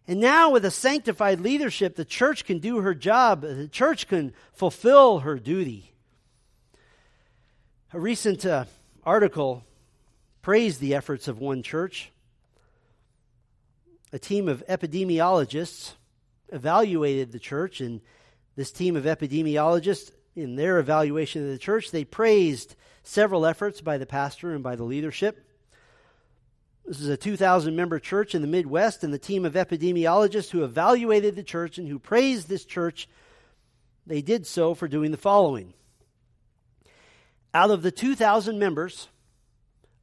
And 0.07 0.19
now, 0.19 0.51
with 0.51 0.63
a 0.63 0.69
sanctified 0.69 1.39
leadership, 1.39 1.95
the 1.95 2.05
church 2.05 2.45
can 2.45 2.59
do 2.59 2.81
her 2.81 2.93
job. 2.93 3.41
The 3.41 3.67
church 3.67 4.07
can 4.07 4.35
fulfill 4.53 5.19
her 5.21 5.39
duty. 5.39 5.95
A 7.93 7.99
recent 7.99 8.45
uh, 8.45 8.65
article 9.03 9.63
praised 10.43 10.81
the 10.81 10.93
efforts 10.93 11.27
of 11.27 11.39
one 11.39 11.63
church. 11.63 12.11
A 14.11 14.19
team 14.19 14.47
of 14.47 14.63
epidemiologists 14.67 15.93
evaluated 16.51 17.31
the 17.31 17.39
church, 17.39 17.79
and 17.79 18.01
this 18.55 18.71
team 18.71 18.95
of 18.95 19.03
epidemiologists, 19.03 20.11
in 20.35 20.55
their 20.55 20.79
evaluation 20.79 21.43
of 21.43 21.49
the 21.49 21.57
church, 21.57 21.91
they 21.91 22.05
praised 22.05 22.75
several 23.03 23.45
efforts 23.45 23.81
by 23.81 23.97
the 23.97 24.05
pastor 24.05 24.53
and 24.53 24.63
by 24.63 24.75
the 24.75 24.83
leadership. 24.83 25.45
This 26.85 27.01
is 27.01 27.09
a 27.09 27.17
2,000 27.17 27.75
member 27.75 27.99
church 27.99 28.33
in 28.33 28.41
the 28.41 28.47
Midwest, 28.47 29.03
and 29.03 29.13
the 29.13 29.19
team 29.19 29.45
of 29.45 29.53
epidemiologists 29.53 30.49
who 30.49 30.63
evaluated 30.63 31.35
the 31.35 31.43
church 31.43 31.77
and 31.77 31.87
who 31.87 31.99
praised 31.99 32.47
this 32.47 32.65
church, 32.65 33.07
they 34.07 34.21
did 34.21 34.47
so 34.47 34.73
for 34.73 34.87
doing 34.87 35.11
the 35.11 35.17
following. 35.17 35.73
Out 37.53 37.69
of 37.69 37.83
the 37.83 37.91
2,000 37.91 38.57
members, 38.57 39.09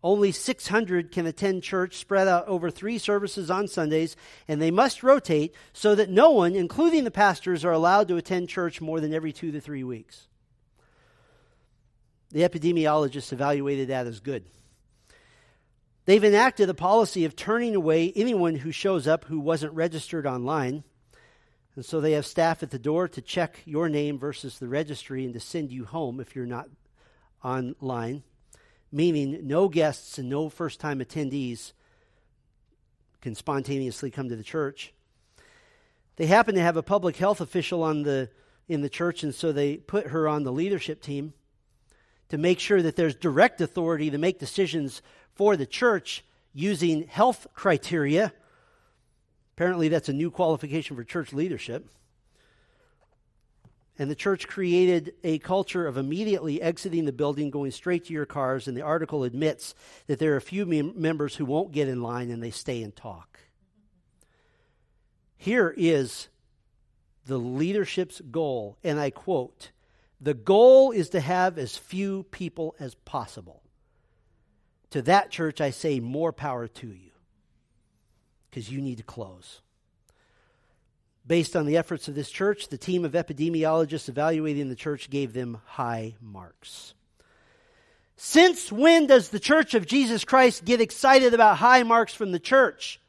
only 0.07 0.31
600 0.31 1.11
can 1.11 1.27
attend 1.27 1.65
church 1.65 1.97
spread 1.97 2.29
out 2.29 2.47
over 2.47 2.71
three 2.71 2.97
services 2.97 3.51
on 3.51 3.67
Sundays, 3.67 4.15
and 4.47 4.63
they 4.63 4.71
must 4.71 5.03
rotate 5.03 5.53
so 5.73 5.97
that 5.97 6.09
no 6.09 6.31
one, 6.31 6.55
including 6.55 7.03
the 7.03 7.11
pastors, 7.11 7.65
are 7.65 7.73
allowed 7.73 8.07
to 8.07 8.17
attend 8.17 8.49
church 8.49 8.81
more 8.81 9.01
than 9.01 9.13
every 9.13 9.33
two 9.33 9.51
to 9.51 9.61
three 9.61 9.83
weeks. 9.83 10.29
The 12.31 12.49
epidemiologists 12.49 13.33
evaluated 13.33 13.89
that 13.89 14.07
as 14.07 14.21
good. 14.21 14.45
They've 16.05 16.23
enacted 16.23 16.71
a 16.71 16.75
policy 16.75 17.25
of 17.25 17.35
turning 17.35 17.75
away 17.75 18.13
anyone 18.15 18.55
who 18.55 18.71
shows 18.71 19.09
up 19.09 19.25
who 19.25 19.41
wasn't 19.41 19.73
registered 19.73 20.25
online. 20.25 20.85
And 21.75 21.85
so 21.85 22.01
they 22.01 22.13
have 22.13 22.27
staff 22.27 22.63
at 22.63 22.71
the 22.71 22.79
door 22.79 23.09
to 23.09 23.21
check 23.21 23.61
your 23.65 23.89
name 23.89 24.21
versus 24.21 24.61
the 24.61 24.69
registry 24.69 25.25
and 25.25 25.35
to 25.35 25.41
send 25.41 25.73
you 25.73 25.85
home 25.85 26.21
if 26.21 26.37
you're 26.37 26.47
not 26.47 26.69
online, 27.43 28.23
meaning 28.93 29.47
no 29.47 29.69
guests 29.69 30.19
and 30.19 30.29
no 30.29 30.49
first 30.49 30.81
time 30.81 31.01
attendees 31.01 31.73
can 33.21 33.35
spontaneously 33.35 34.11
come 34.11 34.29
to 34.29 34.37
the 34.37 34.43
church. 34.43 34.93
They 36.17 36.27
happen 36.27 36.55
to 36.55 36.61
have 36.61 36.77
a 36.77 36.83
public 36.83 37.17
health 37.17 37.41
official 37.41 37.83
on 37.83 38.03
the 38.03 38.31
in 38.69 38.81
the 38.81 38.89
church 38.89 39.23
and 39.23 39.35
so 39.35 39.53
they 39.53 39.77
put 39.77 40.09
her 40.09 40.27
on 40.27 40.43
the 40.43 40.53
leadership 40.53 41.01
team 41.01 41.33
to 42.29 42.39
make 42.39 42.59
sure 42.59 42.83
that 42.83 42.97
there's 42.97 43.15
direct 43.15 43.61
authority 43.61 44.11
to 44.11 44.19
make 44.19 44.39
decisions 44.39 45.03
for 45.35 45.57
the 45.57 45.67
church 45.67 46.25
using 46.53 47.07
health 47.07 47.47
criteria. 47.55 48.33
Apparently, 49.57 49.89
that's 49.89 50.09
a 50.09 50.13
new 50.13 50.31
qualification 50.31 50.97
for 50.97 51.05
church 51.05 51.33
leadership. 51.33 51.89
And 53.99 54.11
the 54.11 54.15
church 54.15 54.47
created 54.47 55.15
a 55.25 55.39
culture 55.39 55.87
of 55.87 55.97
immediately 55.97 56.61
exiting 56.61 57.07
the 57.07 57.13
building, 57.13 57.51
going 57.51 57.71
straight 57.71 58.05
to 58.07 58.13
your 58.13 58.27
cars. 58.27 58.69
And 58.69 58.77
the 58.77 58.83
article 58.83 59.25
admits 59.25 59.75
that 60.07 60.19
there 60.19 60.35
are 60.35 60.37
a 60.37 60.43
few 60.43 60.67
mem- 60.67 60.93
members 61.01 61.37
who 61.37 61.47
won't 61.47 61.73
get 61.73 61.89
in 61.89 62.03
line 62.03 62.31
and 62.31 62.43
they 62.43 62.51
stay 62.51 62.83
and 62.83 62.95
talk. 62.95 63.41
Here 65.37 65.73
is 65.77 66.29
the 67.27 67.39
leadership's 67.39 68.21
goal, 68.31 68.79
and 68.85 68.99
I 68.99 69.11
quote 69.11 69.71
The 70.21 70.35
goal 70.35 70.93
is 70.93 71.11
to 71.11 71.21
have 71.21 71.59
as 71.59 71.77
few 71.77 72.25
people 72.25 72.75
as 72.79 72.95
possible. 72.95 73.63
To 74.91 75.03
that 75.03 75.31
church, 75.31 75.61
I 75.61 75.71
say, 75.71 76.01
more 76.01 76.33
power 76.33 76.69
to 76.69 76.87
you 76.87 77.11
because 78.49 78.71
you 78.71 78.81
need 78.81 78.99
to 78.99 79.03
close. 79.03 79.61
Based 81.27 81.57
on 81.57 81.67
the 81.67 81.77
efforts 81.77 82.07
of 82.07 82.15
this 82.15 82.31
church, 82.31 82.69
the 82.69 82.79
team 82.79 83.05
of 83.05 83.13
epidemiologists 83.13 84.09
evaluating 84.09 84.69
the 84.69 84.77
church 84.77 85.11
gave 85.11 85.33
them 85.33 85.61
high 85.65 86.15
marks. 86.21 86.95
Since 88.17 88.71
when 88.71 89.07
does 89.07 89.31
the 89.31 89.41
church 89.41 89.75
of 89.75 89.87
Jesus 89.87 90.25
Christ 90.25 90.65
get 90.65 90.81
excited 90.81 91.35
about 91.35 91.59
high 91.59 91.83
marks 91.83 92.15
from 92.15 92.33
the 92.33 92.39
church? 92.39 93.01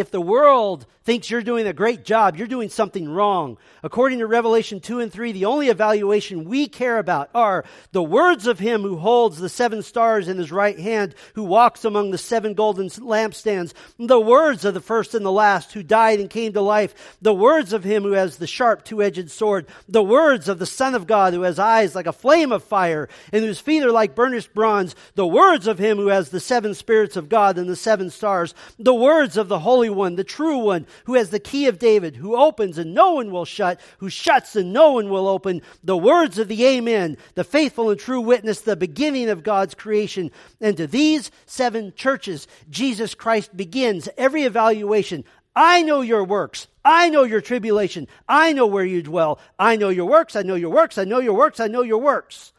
If 0.00 0.10
the 0.10 0.20
world 0.20 0.86
thinks 1.04 1.28
you're 1.28 1.42
doing 1.42 1.66
a 1.66 1.72
great 1.74 2.04
job, 2.04 2.36
you're 2.36 2.46
doing 2.46 2.70
something 2.70 3.06
wrong. 3.06 3.58
According 3.82 4.20
to 4.20 4.26
Revelation 4.26 4.80
2 4.80 5.00
and 5.00 5.12
3, 5.12 5.32
the 5.32 5.44
only 5.44 5.68
evaluation 5.68 6.44
we 6.44 6.68
care 6.68 6.98
about 6.98 7.28
are 7.34 7.64
the 7.92 8.02
words 8.02 8.46
of 8.46 8.58
him 8.58 8.82
who 8.82 8.96
holds 8.96 9.38
the 9.38 9.50
seven 9.50 9.82
stars 9.82 10.26
in 10.26 10.38
his 10.38 10.50
right 10.50 10.78
hand, 10.78 11.14
who 11.34 11.42
walks 11.42 11.84
among 11.84 12.12
the 12.12 12.18
seven 12.18 12.54
golden 12.54 12.86
lampstands, 12.88 13.74
the 13.98 14.20
words 14.20 14.64
of 14.64 14.72
the 14.72 14.80
first 14.80 15.14
and 15.14 15.26
the 15.26 15.32
last, 15.32 15.72
who 15.72 15.82
died 15.82 16.18
and 16.18 16.30
came 16.30 16.54
to 16.54 16.62
life, 16.62 17.18
the 17.20 17.34
words 17.34 17.74
of 17.74 17.84
him 17.84 18.02
who 18.02 18.12
has 18.12 18.38
the 18.38 18.46
sharp 18.46 18.84
two-edged 18.84 19.30
sword, 19.30 19.66
the 19.86 20.02
words 20.02 20.48
of 20.48 20.58
the 20.58 20.64
Son 20.64 20.94
of 20.94 21.06
God 21.06 21.34
who 21.34 21.42
has 21.42 21.58
eyes 21.58 21.94
like 21.94 22.06
a 22.06 22.12
flame 22.12 22.52
of 22.52 22.64
fire 22.64 23.08
and 23.32 23.44
whose 23.44 23.60
feet 23.60 23.82
are 23.82 23.92
like 23.92 24.14
burnished 24.14 24.54
bronze, 24.54 24.94
the 25.14 25.26
words 25.26 25.66
of 25.66 25.78
him 25.78 25.98
who 25.98 26.06
has 26.06 26.30
the 26.30 26.40
seven 26.40 26.72
spirits 26.72 27.16
of 27.16 27.28
God 27.28 27.58
and 27.58 27.68
the 27.68 27.76
seven 27.76 28.10
stars, 28.10 28.54
the 28.78 28.94
words 28.94 29.36
of 29.36 29.48
the 29.48 29.58
Holy 29.58 29.89
One, 29.90 30.16
the 30.16 30.24
true 30.24 30.58
one, 30.58 30.86
who 31.04 31.14
has 31.14 31.30
the 31.30 31.38
key 31.38 31.66
of 31.66 31.78
David, 31.78 32.16
who 32.16 32.36
opens 32.36 32.78
and 32.78 32.94
no 32.94 33.12
one 33.12 33.30
will 33.30 33.44
shut, 33.44 33.80
who 33.98 34.08
shuts 34.08 34.56
and 34.56 34.72
no 34.72 34.92
one 34.92 35.10
will 35.10 35.28
open, 35.28 35.62
the 35.82 35.96
words 35.96 36.38
of 36.38 36.48
the 36.48 36.64
Amen, 36.64 37.16
the 37.34 37.44
faithful 37.44 37.90
and 37.90 38.00
true 38.00 38.20
witness, 38.20 38.60
the 38.60 38.76
beginning 38.76 39.28
of 39.28 39.42
God's 39.42 39.74
creation. 39.74 40.30
And 40.60 40.76
to 40.76 40.86
these 40.86 41.30
seven 41.46 41.92
churches, 41.94 42.46
Jesus 42.68 43.14
Christ 43.14 43.56
begins 43.56 44.08
every 44.16 44.42
evaluation. 44.44 45.24
I 45.54 45.82
know 45.82 46.00
your 46.00 46.24
works. 46.24 46.68
I 46.84 47.10
know 47.10 47.24
your 47.24 47.40
tribulation. 47.40 48.06
I 48.28 48.52
know 48.52 48.66
where 48.66 48.84
you 48.84 49.02
dwell. 49.02 49.40
I 49.58 49.76
know 49.76 49.88
your 49.88 50.06
works. 50.06 50.36
I 50.36 50.42
know 50.42 50.54
your 50.54 50.70
works. 50.70 50.96
I 50.96 51.04
know 51.04 51.18
your 51.18 51.34
works. 51.34 51.60
I 51.60 51.66
know 51.66 51.82
your 51.82 51.98
works. 51.98 52.52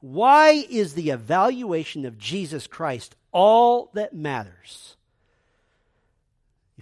Why 0.00 0.64
is 0.70 0.94
the 0.94 1.10
evaluation 1.10 2.04
of 2.04 2.18
Jesus 2.18 2.66
Christ 2.66 3.16
all 3.32 3.90
that 3.94 4.14
matters? 4.14 4.95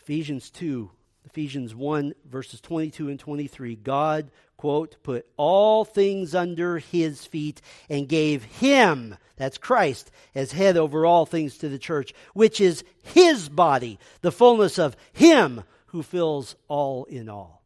Ephesians 0.05 0.51
2, 0.51 0.91
Ephesians 1.25 1.75
1, 1.75 2.13
verses 2.27 2.61
22 2.61 3.09
and 3.09 3.19
23. 3.19 3.75
God, 3.77 4.31
quote, 4.59 5.03
put 5.03 5.27
all 5.39 5.87
things 5.87 6.35
under 6.35 6.79
his 6.79 7.25
feet 7.25 7.63
and 7.89 8.07
gave 8.07 8.45
him, 8.45 9.17
that's 9.37 9.57
Christ, 9.57 10.11
as 10.35 10.53
head 10.53 10.77
over 10.77 11.07
all 11.07 11.25
things 11.25 11.57
to 11.57 11.71
the 11.71 11.79
church, 11.79 12.13
which 12.35 12.61
is 12.61 12.85
his 13.03 13.49
body, 13.49 13.99
the 14.21 14.31
fullness 14.31 14.79
of 14.79 14.95
him 15.15 15.63
who 15.87 16.03
fills 16.03 16.55
all 16.69 17.05
in 17.05 17.31
all. 17.31 17.63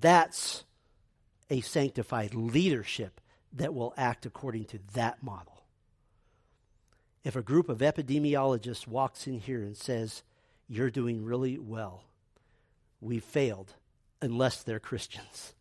That's 0.00 0.64
a 1.48 1.60
sanctified 1.60 2.34
leadership 2.34 3.20
that 3.52 3.72
will 3.72 3.94
act 3.96 4.26
according 4.26 4.64
to 4.64 4.80
that 4.94 5.22
model. 5.22 5.62
If 7.22 7.36
a 7.36 7.42
group 7.42 7.68
of 7.68 7.78
epidemiologists 7.78 8.88
walks 8.88 9.28
in 9.28 9.38
here 9.38 9.62
and 9.62 9.76
says, 9.76 10.24
you're 10.68 10.90
doing 10.90 11.24
really 11.24 11.58
well. 11.58 12.04
We 13.00 13.20
failed 13.20 13.74
unless 14.20 14.62
they're 14.62 14.80
Christians. 14.80 15.54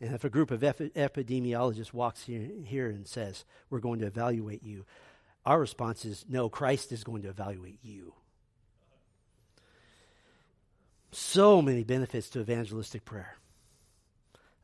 And 0.00 0.14
if 0.14 0.24
a 0.24 0.30
group 0.30 0.50
of 0.50 0.60
epidemiologists 0.60 1.92
walks 1.92 2.24
here, 2.24 2.48
here 2.64 2.88
and 2.88 3.06
says, 3.06 3.44
We're 3.70 3.78
going 3.78 4.00
to 4.00 4.06
evaluate 4.06 4.64
you, 4.64 4.84
our 5.46 5.60
response 5.60 6.04
is, 6.04 6.24
No, 6.28 6.48
Christ 6.48 6.90
is 6.90 7.04
going 7.04 7.22
to 7.22 7.28
evaluate 7.28 7.78
you. 7.82 8.12
So 11.12 11.62
many 11.62 11.84
benefits 11.84 12.30
to 12.30 12.40
evangelistic 12.40 13.04
prayer 13.04 13.36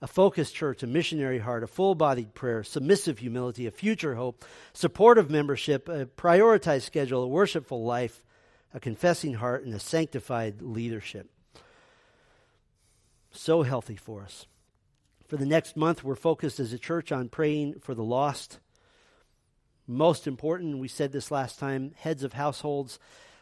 a 0.00 0.06
focused 0.06 0.54
church, 0.54 0.82
a 0.82 0.86
missionary 0.86 1.38
heart, 1.38 1.64
a 1.64 1.66
full 1.66 1.94
bodied 1.94 2.32
prayer, 2.34 2.62
submissive 2.62 3.18
humility, 3.18 3.66
a 3.66 3.70
future 3.70 4.14
hope, 4.14 4.44
supportive 4.72 5.28
membership, 5.28 5.88
a 5.88 6.06
prioritized 6.06 6.82
schedule, 6.82 7.24
a 7.24 7.28
worshipful 7.28 7.84
life, 7.84 8.22
a 8.74 8.80
confessing 8.80 9.34
heart, 9.34 9.64
and 9.64 9.74
a 9.74 9.80
sanctified 9.80 10.60
leadership. 10.60 11.30
So 13.30 13.62
healthy 13.62 13.96
for 13.96 14.22
us. 14.22 14.46
For 15.26 15.36
the 15.36 15.46
next 15.46 15.76
month, 15.76 16.02
we're 16.02 16.14
focused 16.14 16.58
as 16.58 16.72
a 16.72 16.78
church 16.78 17.12
on 17.12 17.28
praying 17.28 17.80
for 17.80 17.94
the 17.94 18.02
lost. 18.02 18.58
Most 19.86 20.26
important, 20.26 20.78
we 20.78 20.88
said 20.88 21.12
this 21.12 21.30
last 21.30 21.58
time, 21.58 21.92
heads 21.96 22.22
of 22.22 22.34
households, 22.34 22.98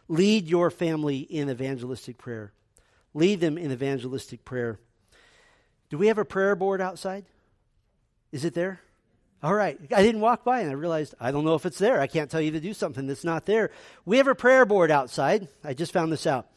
lead 0.08 0.46
your 0.46 0.70
family 0.70 1.18
in 1.18 1.50
evangelistic 1.50 2.18
prayer. 2.18 2.52
Lead 3.14 3.40
them 3.40 3.56
in 3.56 3.72
evangelistic 3.72 4.44
prayer. 4.44 4.78
Do 5.88 5.98
we 5.98 6.08
have 6.08 6.18
a 6.18 6.24
prayer 6.24 6.54
board 6.54 6.80
outside? 6.80 7.24
Is 8.32 8.44
it 8.44 8.54
there? 8.54 8.80
All 9.46 9.54
right. 9.54 9.78
I 9.94 10.02
didn't 10.02 10.22
walk 10.22 10.42
by 10.42 10.58
and 10.62 10.70
I 10.70 10.72
realized 10.72 11.14
I 11.20 11.30
don't 11.30 11.44
know 11.44 11.54
if 11.54 11.64
it's 11.66 11.78
there. 11.78 12.00
I 12.00 12.08
can't 12.08 12.28
tell 12.28 12.40
you 12.40 12.50
to 12.50 12.58
do 12.58 12.74
something 12.74 13.06
that's 13.06 13.22
not 13.22 13.46
there. 13.46 13.70
We 14.04 14.16
have 14.16 14.26
a 14.26 14.34
prayer 14.34 14.66
board 14.66 14.90
outside. 14.90 15.46
I 15.62 15.72
just 15.72 15.92
found 15.92 16.10
this 16.10 16.26
out. 16.26 16.48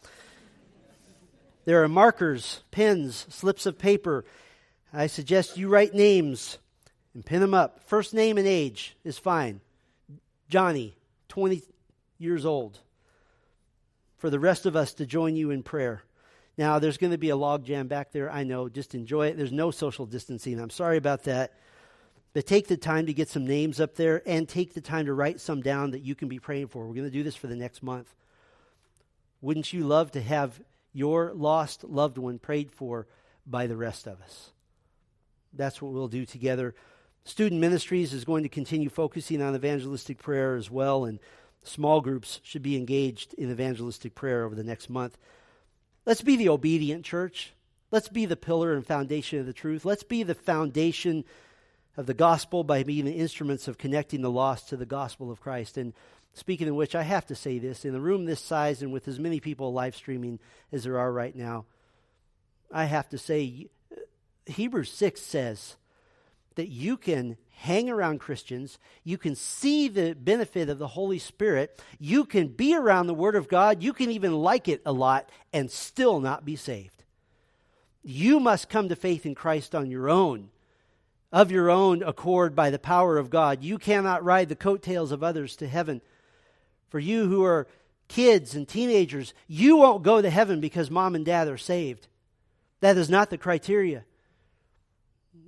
There 1.65 1.83
are 1.83 1.87
markers, 1.87 2.63
pens, 2.71 3.27
slips 3.29 3.67
of 3.67 3.77
paper. 3.77 4.25
I 4.91 5.05
suggest 5.05 5.55
you 5.55 5.69
write 5.69 5.93
names 5.93 6.57
and 7.13 7.23
pin 7.23 7.41
them 7.41 7.53
up. 7.53 7.83
First 7.83 8.15
name 8.15 8.39
and 8.39 8.47
age 8.47 8.97
is 9.03 9.19
fine. 9.19 9.61
Johnny, 10.49 10.97
20 11.27 11.61
years 12.17 12.43
old. 12.43 12.79
For 14.17 14.31
the 14.31 14.39
rest 14.39 14.65
of 14.65 14.75
us 14.75 14.95
to 14.95 15.05
join 15.05 15.35
you 15.35 15.51
in 15.51 15.61
prayer. 15.61 16.01
Now, 16.57 16.79
there's 16.79 16.97
going 16.97 17.11
to 17.11 17.19
be 17.19 17.29
a 17.29 17.35
log 17.35 17.65
jam 17.65 17.87
back 17.87 18.13
there. 18.13 18.31
I 18.31 18.45
know. 18.45 18.67
Just 18.67 18.95
enjoy 18.95 19.27
it. 19.27 19.37
There's 19.37 19.51
no 19.51 19.69
social 19.69 20.07
distancing. 20.07 20.59
I'm 20.59 20.71
sorry 20.71 20.97
about 20.97 21.25
that. 21.25 21.53
But 22.34 22.45
take 22.45 22.67
the 22.67 22.77
time 22.77 23.07
to 23.07 23.13
get 23.13 23.30
some 23.30 23.47
names 23.47 23.80
up 23.80 23.95
there 23.95 24.21
and 24.25 24.47
take 24.47 24.73
the 24.73 24.82
time 24.82 25.07
to 25.07 25.13
write 25.13 25.39
some 25.39 25.61
down 25.61 25.91
that 25.91 26.03
you 26.03 26.15
can 26.15 26.27
be 26.27 26.39
praying 26.39 26.67
for. 26.67 26.86
We're 26.86 26.93
going 26.93 27.05
to 27.05 27.11
do 27.11 27.23
this 27.23 27.36
for 27.36 27.47
the 27.47 27.55
next 27.55 27.82
month. 27.82 28.13
Wouldn't 29.41 29.73
you 29.73 29.84
love 29.84 30.11
to 30.11 30.21
have 30.21 30.61
your 30.93 31.34
lost 31.34 31.84
loved 31.84 32.17
one 32.17 32.39
prayed 32.39 32.71
for 32.71 33.07
by 33.45 33.67
the 33.67 33.77
rest 33.77 34.07
of 34.07 34.21
us. 34.21 34.51
That's 35.53 35.82
what 35.82 35.91
we'll 35.91 36.07
do 36.07 36.25
together. 36.25 36.75
Student 37.23 37.61
Ministries 37.61 38.13
is 38.13 38.25
going 38.25 38.43
to 38.43 38.49
continue 38.49 38.89
focusing 38.89 39.41
on 39.41 39.55
evangelistic 39.55 40.19
prayer 40.19 40.55
as 40.55 40.69
well, 40.69 41.05
and 41.05 41.19
small 41.63 42.01
groups 42.01 42.39
should 42.43 42.61
be 42.61 42.77
engaged 42.77 43.34
in 43.34 43.51
evangelistic 43.51 44.15
prayer 44.15 44.45
over 44.45 44.55
the 44.55 44.63
next 44.63 44.89
month. 44.89 45.17
Let's 46.05 46.21
be 46.21 46.36
the 46.36 46.49
obedient 46.49 47.05
church. 47.05 47.53
Let's 47.91 48.09
be 48.09 48.25
the 48.25 48.36
pillar 48.36 48.73
and 48.73 48.86
foundation 48.86 49.39
of 49.39 49.45
the 49.45 49.53
truth. 49.53 49.86
Let's 49.86 50.03
be 50.03 50.23
the 50.23 50.36
foundation 50.36 51.25
of 52.00 52.06
the 52.06 52.14
gospel 52.14 52.64
by 52.64 52.84
being 52.84 53.06
the 53.06 53.12
instruments 53.12 53.68
of 53.68 53.78
connecting 53.78 54.22
the 54.22 54.32
lost 54.32 54.70
to 54.70 54.78
the 54.78 54.86
gospel 54.86 55.30
of 55.32 55.41
Christ. 55.41 55.78
And 55.78 55.93
Speaking 56.34 56.70
of 56.70 56.76
which, 56.76 56.95
I 56.95 57.04
have 57.04 57.26
to 57.28 57.36
say 57.36 57.60
this. 57.60 57.86
In 57.86 57.95
a 57.95 58.00
room 58.00 58.26
this 58.26 58.39
size 58.39 58.82
and 58.82 58.93
with 58.93 59.08
as 59.08 59.20
many 59.20 59.39
people 59.39 59.74
live 59.74 59.95
streaming 59.95 60.39
as 60.72 60.84
there 60.84 60.97
are 60.97 61.12
right 61.12 61.36
now, 61.36 61.66
I 62.72 62.86
have 62.86 63.10
to 63.10 63.18
say, 63.18 63.68
Hebrews 64.45 64.91
6 64.91 65.22
says 65.22 65.76
that 66.56 66.70
you 66.70 66.97
can 66.97 67.38
hang 67.50 67.89
around 67.89 68.20
Christians, 68.20 68.80
you 69.04 69.18
can 69.18 69.36
see 69.36 69.89
the 69.89 70.14
benefit 70.14 70.70
of 70.70 70.80
the 70.80 70.88
Holy 70.88 71.20
Spirit, 71.20 71.82
you 72.00 72.24
can 72.24 72.47
be 72.47 72.74
around 72.74 73.08
the 73.08 73.14
Word 73.14 73.36
of 73.36 73.50
God, 73.50 73.84
you 73.84 73.91
can 73.91 74.10
even 74.12 74.34
like 74.34 74.70
it 74.70 74.82
a 74.86 74.93
lot 74.93 75.30
and 75.52 75.70
still 75.70 76.22
not 76.22 76.45
be 76.45 76.56
saved. 76.56 77.04
You 78.02 78.39
must 78.39 78.70
come 78.70 78.88
to 78.88 78.95
faith 78.95 79.26
in 79.26 79.36
Christ 79.36 79.76
on 79.76 79.91
your 79.91 80.10
own, 80.10 80.52
of 81.32 81.51
your 81.51 81.69
own 81.69 82.01
accord 82.03 82.55
by 82.55 82.69
the 82.69 82.80
power 82.80 83.17
of 83.17 83.30
God. 83.30 83.63
You 83.63 83.77
cannot 83.77 84.23
ride 84.23 84.49
the 84.49 84.55
coattails 84.55 85.11
of 85.11 85.23
others 85.23 85.55
to 85.57 85.67
heaven. 85.67 86.01
For 86.89 86.99
you 86.99 87.27
who 87.27 87.43
are 87.43 87.67
kids 88.07 88.55
and 88.55 88.67
teenagers, 88.67 89.34
you 89.47 89.77
won't 89.77 90.03
go 90.03 90.21
to 90.21 90.30
heaven 90.30 90.59
because 90.59 90.89
mom 90.89 91.15
and 91.15 91.25
dad 91.25 91.47
are 91.47 91.57
saved. 91.57 92.07
That 92.82 92.97
is 92.97 93.09
not 93.09 93.30
the 93.30 93.38
criteria. 93.38 94.05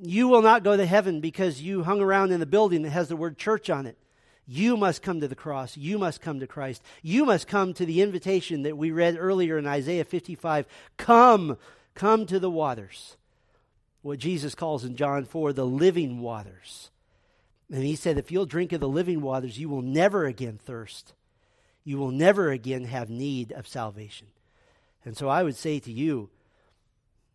You 0.04 0.28
will 0.28 0.42
not 0.42 0.64
go 0.64 0.78
to 0.78 0.86
heaven 0.86 1.20
because 1.20 1.62
you 1.62 1.84
hung 1.84 2.02
around 2.02 2.32
in 2.32 2.42
a 2.42 2.46
building 2.46 2.84
that 2.84 2.90
has 2.92 3.08
the 3.08 3.16
word 3.16 3.38
church 3.38 3.70
on 3.70 3.86
it. 3.86 3.98
You 4.48 4.76
must 4.76 5.02
come 5.02 5.22
to 5.22 5.28
the 5.28 5.36
cross. 5.36 5.78
You 5.78 5.98
must 5.98 6.22
come 6.22 6.40
to 6.40 6.48
Christ. 6.48 6.84
You 7.02 7.26
must 7.26 7.48
come 7.48 7.74
to 7.76 7.86
the 7.86 8.02
invitation 8.02 8.64
that 8.64 8.78
we 8.78 8.92
read 8.92 9.16
earlier 9.18 9.58
in 9.58 9.68
Isaiah 9.68 10.04
55. 10.04 10.66
Come, 10.98 11.58
come 11.94 12.26
to 12.26 12.40
the 12.40 12.50
waters. 12.50 13.16
What 14.02 14.20
Jesus 14.20 14.56
calls 14.56 14.84
in 14.84 14.96
John 14.96 15.26
4 15.26 15.54
the 15.54 15.66
living 15.66 16.20
waters. 16.20 16.90
And 17.72 17.84
he 17.84 17.96
said, 17.96 18.18
if 18.18 18.32
you'll 18.32 18.46
drink 18.46 18.74
of 18.74 18.82
the 18.82 18.90
living 18.90 19.22
waters, 19.22 19.58
you 19.58 19.70
will 19.70 19.82
never 19.82 20.26
again 20.26 20.60
thirst 20.62 21.14
you 21.84 21.98
will 21.98 22.12
never 22.12 22.52
again 22.52 22.86
have 22.86 23.10
need 23.10 23.52
of 23.52 23.68
salvation. 23.68 24.28
And 25.04 25.18
so 25.18 25.28
I 25.28 25.44
would 25.44 25.56
say 25.56 25.80
to 25.80 25.92
you, 25.92 26.30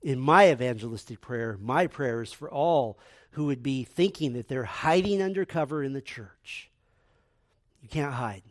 in 0.03 0.21
my 0.21 0.51
evangelistic 0.51 1.21
prayer, 1.21 1.59
my 1.61 1.87
prayer 1.87 2.23
is 2.23 2.33
for 2.33 2.51
all 2.51 2.99
who 3.31 3.47
would 3.47 3.63
be 3.63 3.83
thinking 3.83 4.35
that 4.35 4.49
they're 4.49 4.65
hiding 4.65 5.21
under 5.21 5.45
cover 5.45 5.83
in 5.83 5.93
the 5.93 6.01
church. 6.01 6.71
You 7.83 7.89
can't 7.89 8.15
hide. 8.15 8.43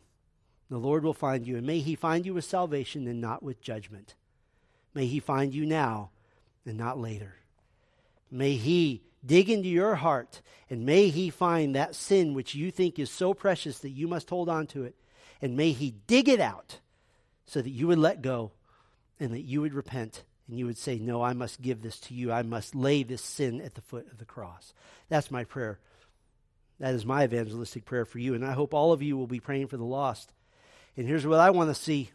The 0.69 0.77
Lord 0.77 1.03
will 1.03 1.13
find 1.13 1.47
you, 1.47 1.57
and 1.57 1.65
may 1.65 1.79
He 1.79 1.95
find 1.95 2.25
you 2.25 2.33
with 2.33 2.43
salvation 2.43 3.07
and 3.07 3.21
not 3.21 3.41
with 3.41 3.61
judgment. 3.61 4.15
May 4.93 5.05
He 5.05 5.19
find 5.19 5.53
you 5.53 5.65
now 5.65 6.09
and 6.65 6.77
not 6.77 6.99
later. 6.99 7.35
May 8.31 8.53
He 8.53 9.03
dig 9.25 9.49
into 9.49 9.69
your 9.69 9.95
heart, 9.95 10.41
and 10.69 10.85
may 10.85 11.09
He 11.09 11.29
find 11.29 11.75
that 11.75 11.95
sin 11.95 12.33
which 12.33 12.55
you 12.55 12.71
think 12.71 12.99
is 12.99 13.09
so 13.09 13.33
precious 13.33 13.79
that 13.79 13.89
you 13.89 14.07
must 14.07 14.29
hold 14.29 14.49
on 14.49 14.67
to 14.67 14.83
it 14.83 14.95
and 15.41 15.57
may 15.57 15.71
He 15.71 15.95
dig 16.07 16.27
it 16.29 16.39
out 16.39 16.79
so 17.45 17.61
that 17.61 17.69
you 17.69 17.87
would 17.87 17.99
let 17.99 18.21
go 18.21 18.51
and 19.19 19.31
that 19.31 19.43
you 19.43 19.61
would 19.61 19.73
repent 19.73 20.23
and 20.47 20.57
you 20.57 20.65
would 20.65 20.77
say, 20.77 20.97
No, 20.97 21.21
I 21.21 21.33
must 21.33 21.61
give 21.61 21.81
this 21.81 21.99
to 22.01 22.13
you. 22.13 22.31
I 22.31 22.41
must 22.41 22.75
lay 22.75 23.03
this 23.03 23.21
sin 23.21 23.61
at 23.61 23.75
the 23.75 23.81
foot 23.81 24.07
of 24.11 24.17
the 24.17 24.25
cross. 24.25 24.73
That's 25.09 25.31
my 25.31 25.43
prayer. 25.43 25.79
That 26.79 26.93
is 26.93 27.05
my 27.05 27.23
evangelistic 27.23 27.85
prayer 27.85 28.05
for 28.05 28.19
you. 28.19 28.33
And 28.33 28.45
I 28.45 28.51
hope 28.51 28.73
all 28.73 28.91
of 28.91 29.01
you 29.01 29.17
will 29.17 29.27
be 29.27 29.39
praying 29.39 29.67
for 29.67 29.77
the 29.77 29.83
lost. 29.83 30.33
And 30.97 31.07
here's 31.07 31.25
what 31.25 31.39
I 31.39 31.49
want 31.51 31.69
to 31.69 31.81
see 31.81 32.11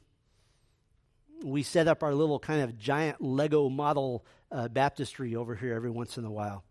we 1.42 1.62
set 1.62 1.88
up 1.88 2.02
our 2.02 2.14
little 2.14 2.38
kind 2.38 2.60
of 2.60 2.78
giant 2.78 3.22
Lego 3.22 3.70
model 3.70 4.24
uh, 4.52 4.68
baptistry 4.68 5.36
over 5.36 5.54
here 5.54 5.74
every 5.74 5.90
once 5.90 6.18
in 6.18 6.24
a 6.24 6.30
while. 6.30 6.64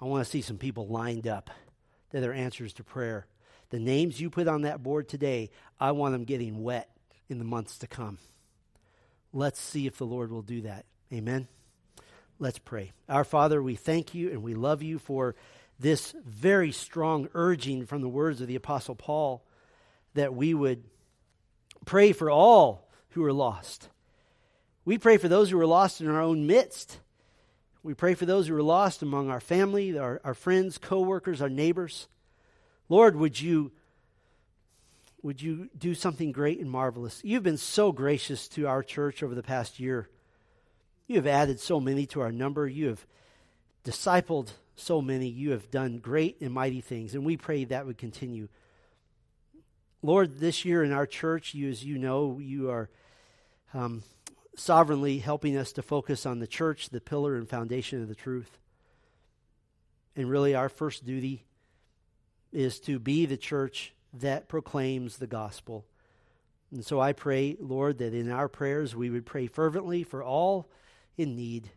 I 0.00 0.06
want 0.06 0.24
to 0.24 0.30
see 0.30 0.42
some 0.42 0.58
people 0.58 0.88
lined 0.88 1.26
up 1.26 1.50
that 2.10 2.24
are 2.24 2.32
answers 2.32 2.72
to 2.74 2.84
prayer. 2.84 3.26
The 3.70 3.78
names 3.78 4.20
you 4.20 4.30
put 4.30 4.48
on 4.48 4.62
that 4.62 4.82
board 4.82 5.08
today, 5.08 5.50
I 5.80 5.92
want 5.92 6.12
them 6.12 6.24
getting 6.24 6.62
wet 6.62 6.90
in 7.28 7.38
the 7.38 7.44
months 7.44 7.78
to 7.78 7.86
come. 7.86 8.18
Let's 9.32 9.60
see 9.60 9.86
if 9.86 9.96
the 9.96 10.04
Lord 10.04 10.30
will 10.30 10.42
do 10.42 10.62
that. 10.62 10.84
Amen. 11.12 11.48
Let's 12.38 12.58
pray. 12.58 12.92
Our 13.08 13.24
Father, 13.24 13.62
we 13.62 13.76
thank 13.76 14.14
you 14.14 14.30
and 14.30 14.42
we 14.42 14.54
love 14.54 14.82
you 14.82 14.98
for 14.98 15.36
this 15.78 16.14
very 16.24 16.72
strong 16.72 17.28
urging 17.34 17.86
from 17.86 18.02
the 18.02 18.08
words 18.08 18.40
of 18.40 18.48
the 18.48 18.56
Apostle 18.56 18.94
Paul 18.94 19.44
that 20.14 20.34
we 20.34 20.52
would 20.52 20.84
pray 21.84 22.12
for 22.12 22.30
all 22.30 22.90
who 23.10 23.24
are 23.24 23.32
lost. 23.32 23.88
We 24.84 24.98
pray 24.98 25.16
for 25.16 25.28
those 25.28 25.50
who 25.50 25.60
are 25.60 25.66
lost 25.66 26.00
in 26.00 26.08
our 26.08 26.20
own 26.20 26.46
midst. 26.46 26.98
We 27.82 27.94
pray 27.94 28.14
for 28.14 28.26
those 28.26 28.48
who 28.48 28.56
are 28.56 28.62
lost 28.62 29.02
among 29.02 29.30
our 29.30 29.40
family, 29.40 29.96
our, 29.96 30.20
our 30.24 30.34
friends, 30.34 30.78
co 30.78 31.00
workers, 31.00 31.40
our 31.40 31.48
neighbors. 31.48 32.08
Lord, 32.88 33.16
would 33.16 33.40
you 33.40 33.72
would 35.22 35.40
you 35.40 35.70
do 35.78 35.94
something 35.94 36.32
great 36.32 36.58
and 36.58 36.68
marvelous? 36.68 37.20
You've 37.22 37.44
been 37.44 37.56
so 37.56 37.92
gracious 37.92 38.48
to 38.48 38.66
our 38.66 38.82
church 38.82 39.22
over 39.22 39.36
the 39.36 39.42
past 39.42 39.78
year. 39.78 40.08
You 41.06 41.16
have 41.16 41.28
added 41.28 41.60
so 41.60 41.78
many 41.78 42.06
to 42.06 42.20
our 42.20 42.32
number. 42.32 42.66
You 42.66 42.88
have 42.88 43.06
discipled 43.84 44.52
so 44.74 45.00
many. 45.00 45.28
You 45.28 45.52
have 45.52 45.70
done 45.70 45.98
great 45.98 46.40
and 46.40 46.52
mighty 46.52 46.80
things, 46.80 47.14
and 47.14 47.24
we 47.24 47.36
pray 47.36 47.64
that 47.64 47.86
would 47.86 47.98
continue. 47.98 48.48
Lord, 50.02 50.40
this 50.40 50.64
year 50.64 50.82
in 50.82 50.92
our 50.92 51.06
church, 51.06 51.54
you, 51.54 51.70
as 51.70 51.84
you 51.84 51.98
know, 51.98 52.40
you 52.40 52.70
are 52.70 52.90
um, 53.72 54.02
sovereignly 54.56 55.18
helping 55.18 55.56
us 55.56 55.72
to 55.72 55.82
focus 55.82 56.26
on 56.26 56.38
the 56.38 56.46
church, 56.46 56.90
the 56.90 57.00
pillar 57.00 57.36
and 57.36 57.48
foundation 57.48 58.02
of 58.02 58.08
the 58.08 58.14
truth. 58.14 58.58
And 60.14 60.28
really, 60.28 60.54
our 60.54 60.68
first 60.68 61.04
duty 61.06 61.44
is 62.52 62.80
to 62.80 62.98
be 62.98 63.24
the 63.26 63.36
church 63.36 63.94
that 64.12 64.48
proclaims 64.48 65.16
the 65.16 65.26
gospel. 65.26 65.86
And 66.70 66.84
so 66.84 67.00
I 67.00 67.12
pray, 67.12 67.56
Lord, 67.58 67.98
that 67.98 68.14
in 68.14 68.30
our 68.30 68.48
prayers 68.48 68.94
we 68.94 69.10
would 69.10 69.26
pray 69.26 69.46
fervently 69.46 70.02
for 70.02 70.22
all 70.22 70.68
in 71.16 71.36
need, 71.36 71.70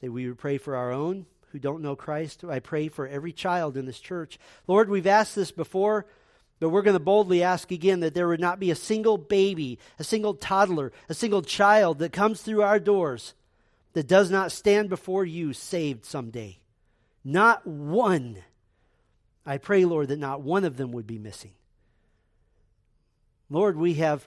that 0.00 0.12
we 0.12 0.26
would 0.26 0.38
pray 0.38 0.58
for 0.58 0.76
our 0.76 0.92
own 0.92 1.26
who 1.54 1.58
don't 1.58 1.82
know 1.82 1.94
Christ. 1.94 2.42
I 2.44 2.58
pray 2.58 2.88
for 2.88 3.06
every 3.06 3.32
child 3.32 3.76
in 3.76 3.86
this 3.86 4.00
church. 4.00 4.40
Lord, 4.66 4.88
we've 4.88 5.06
asked 5.06 5.36
this 5.36 5.52
before, 5.52 6.04
but 6.60 6.68
we're 6.70 6.82
going 6.82 6.94
to 6.94 7.00
boldly 7.00 7.42
ask 7.42 7.70
again 7.70 8.00
that 8.00 8.14
there 8.14 8.28
would 8.28 8.40
not 8.40 8.60
be 8.60 8.70
a 8.70 8.76
single 8.76 9.18
baby, 9.18 9.78
a 9.98 10.04
single 10.04 10.34
toddler, 10.34 10.92
a 11.08 11.14
single 11.14 11.42
child 11.42 11.98
that 11.98 12.12
comes 12.12 12.40
through 12.40 12.62
our 12.62 12.78
doors 12.78 13.34
that 13.92 14.06
does 14.06 14.30
not 14.30 14.52
stand 14.52 14.88
before 14.88 15.24
you 15.24 15.52
saved 15.52 16.04
someday. 16.04 16.58
Not 17.24 17.66
one. 17.66 18.38
I 19.46 19.58
pray, 19.58 19.84
Lord, 19.84 20.08
that 20.08 20.18
not 20.18 20.42
one 20.42 20.64
of 20.64 20.76
them 20.76 20.92
would 20.92 21.06
be 21.06 21.18
missing. 21.18 21.52
Lord, 23.50 23.76
we 23.76 23.94
have 23.94 24.26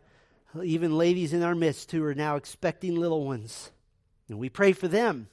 even 0.63 0.97
ladies 0.97 1.34
in 1.34 1.43
our 1.43 1.55
midst 1.55 1.91
who 1.91 2.03
are 2.03 2.15
now 2.15 2.36
expecting 2.36 2.95
little 2.95 3.25
ones, 3.25 3.71
and 4.30 4.39
we 4.39 4.49
pray 4.49 4.73
for 4.73 4.88
them. 4.88 5.28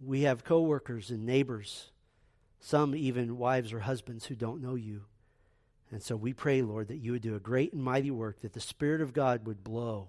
We 0.00 0.22
have 0.22 0.44
coworkers 0.44 1.10
and 1.10 1.24
neighbors, 1.24 1.90
some 2.64 2.94
even 2.94 3.36
wives 3.36 3.74
or 3.74 3.80
husbands 3.80 4.24
who 4.24 4.34
don't 4.34 4.62
know 4.62 4.74
you. 4.74 5.02
And 5.90 6.02
so 6.02 6.16
we 6.16 6.32
pray, 6.32 6.62
Lord, 6.62 6.88
that 6.88 6.96
you 6.96 7.12
would 7.12 7.20
do 7.20 7.36
a 7.36 7.40
great 7.40 7.74
and 7.74 7.84
mighty 7.84 8.10
work, 8.10 8.40
that 8.40 8.54
the 8.54 8.60
Spirit 8.60 9.02
of 9.02 9.12
God 9.12 9.46
would 9.46 9.62
blow, 9.62 10.08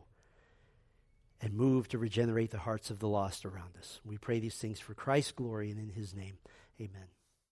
and 1.42 1.54
move 1.54 1.90
to 1.90 1.98
regenerate 1.98 2.52
the 2.52 2.60
hearts 2.60 2.90
of 2.90 3.00
the 3.00 3.10
lost 3.10 3.46
around 3.46 3.76
us. 3.78 4.00
We 4.06 4.18
pray 4.18 4.40
these 4.40 4.56
things 4.56 4.80
for 4.80 4.94
Christ's 4.94 5.34
glory 5.34 5.70
and 5.70 5.78
in 5.78 5.90
his 5.90 6.16
name. 6.16 6.38
Amen. 6.80 7.15